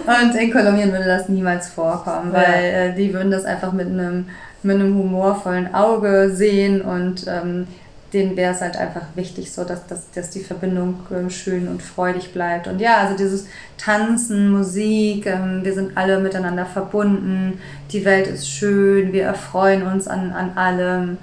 Und 0.06 0.34
in 0.36 0.50
Kolumbien 0.50 0.90
würde 0.90 1.04
das 1.04 1.28
niemals 1.28 1.68
vorkommen, 1.68 2.32
weil 2.32 2.64
äh, 2.64 2.94
die 2.94 3.12
würden 3.12 3.30
das 3.30 3.44
einfach 3.44 3.72
mit 3.72 3.88
einem, 3.88 4.24
mit 4.62 4.76
einem 4.76 4.96
humorvollen 4.96 5.74
Auge 5.74 6.30
sehen 6.32 6.80
und 6.80 7.26
ähm, 7.28 7.66
denen 8.12 8.36
wäre 8.36 8.54
es 8.54 8.60
halt 8.60 8.76
einfach 8.76 9.02
wichtig, 9.14 9.52
so 9.52 9.64
dass, 9.64 9.86
dass, 9.86 10.10
dass 10.12 10.30
die 10.30 10.40
Verbindung 10.40 11.00
äh, 11.10 11.28
schön 11.30 11.68
und 11.68 11.82
freudig 11.82 12.32
bleibt. 12.32 12.66
Und 12.66 12.80
ja, 12.80 12.98
also 12.98 13.16
dieses 13.16 13.46
Tanzen, 13.76 14.50
Musik, 14.50 15.26
ähm, 15.26 15.60
wir 15.62 15.74
sind 15.74 15.96
alle 15.96 16.18
miteinander 16.18 16.64
verbunden, 16.64 17.60
die 17.92 18.04
Welt 18.04 18.26
ist 18.26 18.48
schön, 18.48 19.12
wir 19.12 19.24
erfreuen 19.24 19.82
uns 19.82 20.08
an, 20.08 20.32
an 20.32 20.56
allem. 20.56 21.18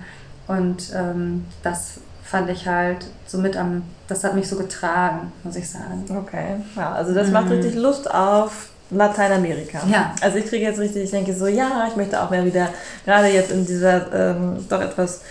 Und 0.48 0.92
ähm, 0.96 1.46
das 1.64 2.00
fand 2.24 2.50
ich 2.50 2.68
halt 2.68 3.08
so 3.26 3.40
mit 3.40 3.58
am, 3.58 3.82
das 4.08 4.24
hat 4.24 4.36
mich 4.36 4.48
so 4.48 4.56
getragen, 4.56 5.32
muss 5.44 5.56
ich 5.56 5.68
sagen. 5.68 6.06
Okay, 6.08 6.58
ja, 6.76 6.92
also 6.92 7.14
das 7.16 7.28
mhm. 7.28 7.34
macht 7.34 7.50
richtig 7.50 7.76
Lust 7.76 8.10
auf 8.12 8.70
Lateinamerika. 8.92 9.82
Ja. 9.92 10.14
Also 10.22 10.38
ich 10.38 10.46
kriege 10.46 10.66
jetzt 10.66 10.80
richtig, 10.80 11.06
ich 11.06 11.12
denke 11.12 11.34
so, 11.34 11.48
ja, 11.48 11.88
ich 11.90 11.96
möchte 11.96 12.22
auch 12.22 12.30
mehr 12.30 12.46
wieder, 12.46 12.70
gerade 13.06 13.28
jetzt 13.28 13.52
in 13.52 13.66
dieser 13.66 14.14
ähm, 14.14 14.64
doch 14.70 14.82
etwas 14.82 15.22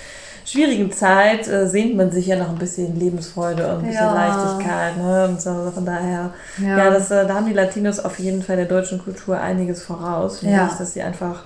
schwierigen 0.45 0.93
Zeit 0.93 1.49
äh, 1.49 1.67
sehnt 1.67 1.97
man 1.97 2.11
sich 2.11 2.27
ja 2.27 2.37
noch 2.37 2.51
ein 2.51 2.59
bisschen 2.59 2.99
Lebensfreude 2.99 3.67
und 3.67 3.79
ein 3.79 3.87
bisschen 3.87 3.95
ja. 3.95 4.15
Leichtigkeit. 4.15 4.97
Ne? 4.99 5.29
Und 5.29 5.41
so, 5.41 5.71
von 5.75 5.85
daher, 5.85 6.31
ja, 6.59 6.79
ja 6.79 6.91
das, 6.91 7.11
äh, 7.11 7.27
da 7.27 7.35
haben 7.35 7.47
die 7.47 7.53
Latinos 7.53 8.01
auf 8.01 8.19
jeden 8.19 8.43
Fall 8.43 8.57
der 8.57 8.67
deutschen 8.67 8.99
Kultur 8.99 9.41
einiges 9.41 9.83
voraus, 9.83 10.43
ja. 10.43 10.69
ich, 10.71 10.79
dass 10.79 10.95
sie 10.95 11.03
einfach, 11.03 11.45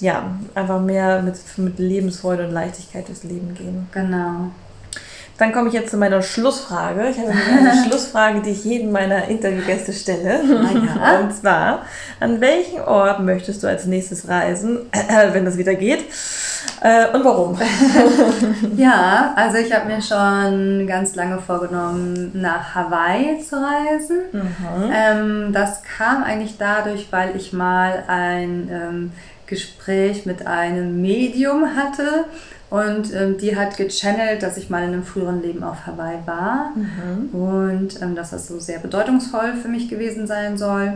ja, 0.00 0.34
einfach 0.54 0.80
mehr 0.80 1.22
mit, 1.22 1.36
mit 1.56 1.78
Lebensfreude 1.78 2.46
und 2.46 2.52
Leichtigkeit 2.52 3.06
durchs 3.08 3.24
Leben 3.24 3.54
gehen. 3.54 3.88
Genau. 3.92 4.50
Dann 5.42 5.50
komme 5.50 5.66
ich 5.66 5.74
jetzt 5.74 5.90
zu 5.90 5.96
meiner 5.96 6.22
Schlussfrage. 6.22 7.08
Ich 7.08 7.18
habe 7.18 7.30
eine 7.32 7.72
Schlussfrage, 7.88 8.42
die 8.42 8.50
ich 8.50 8.64
jedem 8.64 8.92
meiner 8.92 9.26
Interviewgäste 9.26 9.92
stelle. 9.92 10.40
Ja. 10.44 11.18
Und 11.18 11.34
zwar, 11.34 11.84
an 12.20 12.40
welchen 12.40 12.80
Ort 12.80 13.18
möchtest 13.18 13.60
du 13.60 13.66
als 13.66 13.84
nächstes 13.86 14.28
reisen, 14.28 14.88
äh, 14.92 15.28
wenn 15.32 15.44
das 15.44 15.58
wieder 15.58 15.74
geht? 15.74 16.04
Äh, 16.80 17.08
und 17.12 17.24
warum? 17.24 17.58
ja, 18.76 19.32
also 19.34 19.58
ich 19.58 19.74
habe 19.74 19.86
mir 19.86 20.00
schon 20.00 20.86
ganz 20.86 21.16
lange 21.16 21.40
vorgenommen, 21.40 22.30
nach 22.34 22.76
Hawaii 22.76 23.40
zu 23.40 23.56
reisen. 23.56 24.18
Mhm. 24.30 24.92
Ähm, 24.94 25.52
das 25.52 25.82
kam 25.82 26.22
eigentlich 26.22 26.56
dadurch, 26.56 27.08
weil 27.10 27.34
ich 27.34 27.52
mal 27.52 28.04
ein 28.06 28.68
ähm, 28.70 29.12
Gespräch 29.46 30.24
mit 30.24 30.46
einem 30.46 31.02
Medium 31.02 31.74
hatte 31.74 32.26
und 32.72 33.12
ähm, 33.12 33.36
die 33.36 33.54
hat 33.54 33.76
gechannelt, 33.76 34.42
dass 34.42 34.56
ich 34.56 34.70
mal 34.70 34.82
in 34.82 34.94
einem 34.94 35.04
früheren 35.04 35.42
Leben 35.42 35.62
auf 35.62 35.86
Hawaii 35.86 36.20
war 36.24 36.72
mhm. 36.74 37.28
und 37.38 38.00
ähm, 38.00 38.14
dass 38.14 38.30
das 38.30 38.48
so 38.48 38.58
sehr 38.58 38.78
bedeutungsvoll 38.78 39.56
für 39.60 39.68
mich 39.68 39.90
gewesen 39.90 40.26
sein 40.26 40.56
soll. 40.56 40.94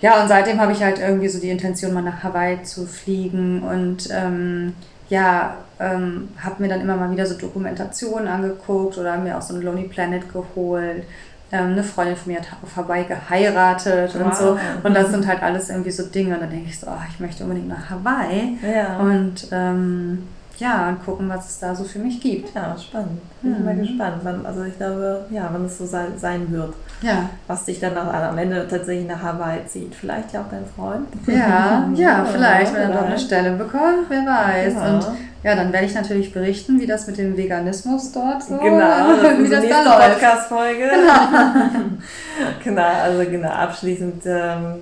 Ja, 0.00 0.22
und 0.22 0.28
seitdem 0.28 0.60
habe 0.60 0.70
ich 0.70 0.80
halt 0.80 1.00
irgendwie 1.00 1.26
so 1.26 1.40
die 1.40 1.50
Intention, 1.50 1.92
mal 1.92 2.02
nach 2.02 2.22
Hawaii 2.22 2.62
zu 2.62 2.86
fliegen 2.86 3.62
und 3.62 4.10
ähm, 4.12 4.74
ja, 5.08 5.56
ähm, 5.80 6.28
habe 6.40 6.62
mir 6.62 6.68
dann 6.68 6.82
immer 6.82 6.96
mal 6.96 7.10
wieder 7.10 7.26
so 7.26 7.36
Dokumentationen 7.36 8.28
angeguckt 8.28 8.96
oder 8.96 9.16
mir 9.16 9.36
auch 9.36 9.42
so 9.42 9.56
ein 9.56 9.62
Lonely 9.62 9.88
Planet 9.88 10.32
geholt. 10.32 11.02
Ähm, 11.50 11.72
eine 11.72 11.82
Freundin 11.82 12.14
von 12.14 12.32
mir 12.32 12.38
hat 12.38 12.46
auf 12.62 12.76
Hawaii 12.76 13.06
geheiratet 13.06 14.12
wow. 14.14 14.24
und 14.24 14.36
so. 14.36 14.58
Und 14.84 14.94
das 14.94 15.10
sind 15.10 15.26
halt 15.26 15.42
alles 15.42 15.68
irgendwie 15.68 15.90
so 15.90 16.04
Dinge. 16.04 16.34
Und 16.34 16.42
dann 16.42 16.50
denke 16.50 16.68
ich 16.68 16.78
so, 16.78 16.86
oh, 16.86 17.02
ich 17.12 17.18
möchte 17.18 17.42
unbedingt 17.42 17.66
nach 17.66 17.90
Hawaii. 17.90 18.56
Ja. 18.62 18.98
Und 19.00 19.48
ähm, 19.50 20.28
ja, 20.60 20.90
und 20.90 21.04
gucken, 21.04 21.28
was 21.28 21.48
es 21.48 21.58
da 21.58 21.74
so 21.74 21.84
für 21.84 21.98
mich 21.98 22.20
gibt. 22.20 22.54
Ja, 22.54 22.76
spannend. 22.78 23.20
Bin 23.40 23.58
mhm. 23.58 23.64
mal 23.64 23.76
gespannt. 23.76 24.16
Wann, 24.22 24.44
also 24.44 24.62
ich 24.64 24.76
glaube, 24.76 25.24
ja, 25.30 25.48
wann 25.50 25.64
es 25.64 25.78
so 25.78 25.86
sein, 25.86 26.12
sein 26.18 26.50
wird. 26.52 26.74
Ja. 27.00 27.30
Was 27.46 27.64
dich 27.64 27.80
dann 27.80 27.94
nach, 27.94 28.12
am 28.12 28.36
Ende 28.36 28.68
tatsächlich 28.68 29.08
nach 29.08 29.22
Hawaii 29.22 29.66
zieht. 29.66 29.94
Vielleicht 29.94 30.34
ja 30.34 30.42
auch 30.42 30.50
dein 30.50 30.66
Freund. 30.66 31.08
Ja, 31.26 31.88
ja, 31.94 32.24
vielleicht, 32.24 32.74
wenn 32.74 32.90
er 32.90 32.92
doch 32.92 33.06
eine 33.06 33.18
Stelle 33.18 33.52
bekommt, 33.52 34.06
wer 34.08 34.26
weiß. 34.26 34.74
Ja. 34.74 34.94
Und 34.94 35.06
ja, 35.42 35.56
dann 35.56 35.72
werde 35.72 35.86
ich 35.86 35.94
natürlich 35.94 36.34
berichten, 36.34 36.80
wie 36.80 36.86
das 36.86 37.06
mit 37.06 37.16
dem 37.16 37.36
Veganismus 37.36 38.12
dort 38.12 38.42
so 38.42 38.58
Genau, 38.58 39.16
das 39.22 39.38
wie 39.42 39.48
das 39.48 39.66
da 39.66 39.82
läuft. 39.82 40.12
Podcast-Folge. 40.12 40.90
Genau. 40.90 41.80
genau, 42.64 42.82
also 43.02 43.30
genau, 43.30 43.48
abschließend 43.48 44.22
ähm, 44.26 44.80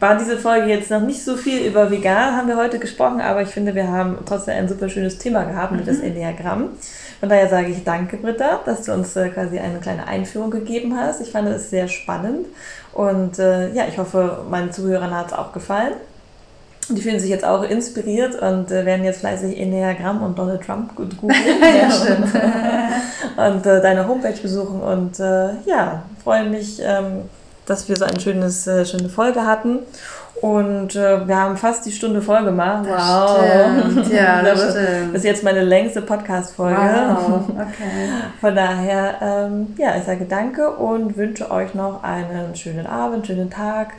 war 0.00 0.18
diese 0.18 0.36
Folge 0.36 0.66
jetzt 0.66 0.90
noch 0.90 1.02
nicht 1.02 1.22
so 1.22 1.36
viel 1.36 1.64
über 1.64 1.90
vegan, 1.90 2.36
haben 2.36 2.48
wir 2.48 2.56
heute 2.56 2.80
gesprochen, 2.80 3.20
aber 3.20 3.42
ich 3.42 3.50
finde, 3.50 3.74
wir 3.74 3.86
haben 3.86 4.18
trotzdem 4.26 4.56
ein 4.56 4.68
super 4.68 4.88
schönes 4.88 5.18
Thema 5.18 5.44
gehabt 5.44 5.72
mit 5.72 5.82
mhm. 5.82 5.86
das 5.86 6.00
Enneagramm. 6.00 6.70
Von 7.20 7.28
daher 7.28 7.48
sage 7.48 7.68
ich 7.68 7.84
danke, 7.84 8.16
Britta, 8.16 8.60
dass 8.64 8.82
du 8.82 8.92
uns 8.92 9.14
äh, 9.14 9.28
quasi 9.28 9.60
eine 9.60 9.78
kleine 9.78 10.08
Einführung 10.08 10.50
gegeben 10.50 10.96
hast. 10.98 11.20
Ich 11.20 11.30
fand 11.30 11.46
es 11.48 11.70
sehr 11.70 11.86
spannend 11.86 12.46
und 12.92 13.38
äh, 13.38 13.72
ja, 13.72 13.84
ich 13.86 13.98
hoffe, 13.98 14.44
meinen 14.50 14.72
Zuhörern 14.72 15.14
hat 15.14 15.28
es 15.28 15.32
auch 15.34 15.52
gefallen. 15.52 15.92
Die 16.90 17.00
fühlen 17.00 17.20
sich 17.20 17.30
jetzt 17.30 17.44
auch 17.44 17.62
inspiriert 17.62 18.40
und 18.40 18.70
äh, 18.70 18.84
werden 18.84 19.04
jetzt 19.04 19.20
fleißig 19.20 19.58
Enneagramm 19.58 20.22
und 20.22 20.38
Donald 20.38 20.62
Trump 20.62 20.94
gut 20.96 21.16
googeln. 21.20 21.40
ja, 21.80 21.90
stimmt. 21.90 22.28
und 23.36 23.66
äh, 23.66 23.80
deine 23.80 24.06
Homepage 24.08 24.40
besuchen 24.40 24.80
und 24.80 25.20
äh, 25.20 25.50
ja, 25.66 26.02
freue 26.22 26.48
mich, 26.48 26.80
ähm, 26.82 27.22
dass 27.66 27.88
wir 27.88 27.96
so 27.96 28.04
eine 28.04 28.20
schönes, 28.20 28.66
äh, 28.66 28.84
schöne 28.84 29.08
Folge 29.08 29.46
hatten. 29.46 29.80
Und 30.40 30.96
äh, 30.96 31.28
wir 31.28 31.36
haben 31.36 31.56
fast 31.56 31.84
die 31.84 31.92
Stunde 31.92 32.22
voll 32.22 32.44
gemacht. 32.44 32.86
Wow. 32.88 33.40
Stimmt. 33.92 34.10
Ja, 34.10 34.42
das, 34.44 34.60
das 34.60 34.70
stimmt. 34.72 35.14
ist 35.14 35.24
jetzt 35.24 35.44
meine 35.44 35.62
längste 35.62 36.00
Podcast-Folge. 36.00 36.76
Wow. 36.76 37.42
Okay. 37.50 38.08
Von 38.40 38.56
daher, 38.56 39.14
ähm, 39.20 39.74
ja, 39.76 39.96
ich 39.98 40.04
sage 40.04 40.24
danke 40.24 40.70
und 40.70 41.16
wünsche 41.18 41.50
euch 41.50 41.74
noch 41.74 42.02
einen 42.02 42.56
schönen 42.56 42.86
Abend, 42.86 43.26
schönen 43.26 43.50
Tag 43.50 43.92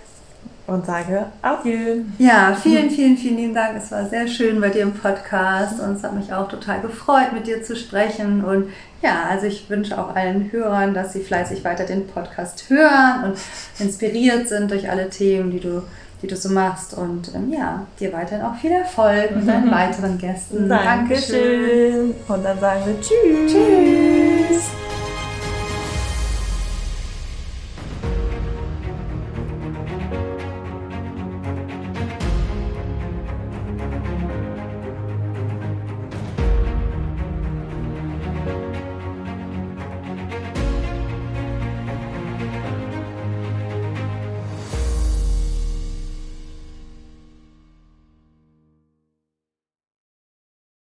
und 0.68 0.86
sage 0.86 1.26
Adieu. 1.41 2.03
Ja, 2.18 2.55
vielen, 2.62 2.89
vielen, 2.89 3.18
vielen 3.18 3.38
lieben 3.38 3.53
Dank. 3.53 3.78
Es 3.78 3.91
war 3.91 4.07
sehr 4.07 4.28
schön 4.28 4.62
bei 4.62 4.70
dir 4.70 4.84
im 4.84 4.93
Podcast 4.93 5.80
und 5.80 5.95
es 5.95 6.03
hat 6.03 6.14
mich 6.14 6.34
auch 6.34 6.47
total 6.47 6.82
gefreut, 6.82 7.34
mit 7.34 7.47
dir 7.47 7.64
zu 7.64 7.76
sprechen. 7.76 8.43
Und 8.43 8.70
ja, 9.01 9.26
also 9.30 9.47
ich 9.47 9.70
wünsche 9.70 9.97
auch 9.97 10.16
allen 10.16 10.51
Hörern, 10.51 10.93
dass 10.93 11.14
sie 11.14 11.22
fleißig 11.22 11.64
weiter 11.64 11.86
den 11.86 12.07
Podcast 12.07 12.70
hören 12.70 13.24
und 13.26 13.38
inspiriert 13.80 14.47
sind 14.47 14.72
durch 14.72 14.89
alle 14.89 15.09
Themen, 15.09 15.51
die 15.51 15.59
du 15.59 15.84
die 16.22 16.28
du 16.28 16.36
so 16.36 16.49
machst. 16.49 16.93
Und 16.93 17.34
ähm, 17.36 17.51
ja, 17.51 17.86
dir 17.99 18.14
weiterhin 18.14 18.45
auch 18.45 18.55
viel 18.55 18.72
Erfolg 18.72 19.36
mit 19.36 19.47
deinen 19.47 19.72
weiteren 19.72 20.18
Gästen. 20.18 20.70
Dankeschön. 20.70 21.39
Dankeschön. 21.39 22.16
Und 22.28 22.45
dann 22.45 22.59
sagen 22.59 22.82
wir 22.86 23.01
Tschüss. 23.01 23.51
Tschüss. 23.51 25.01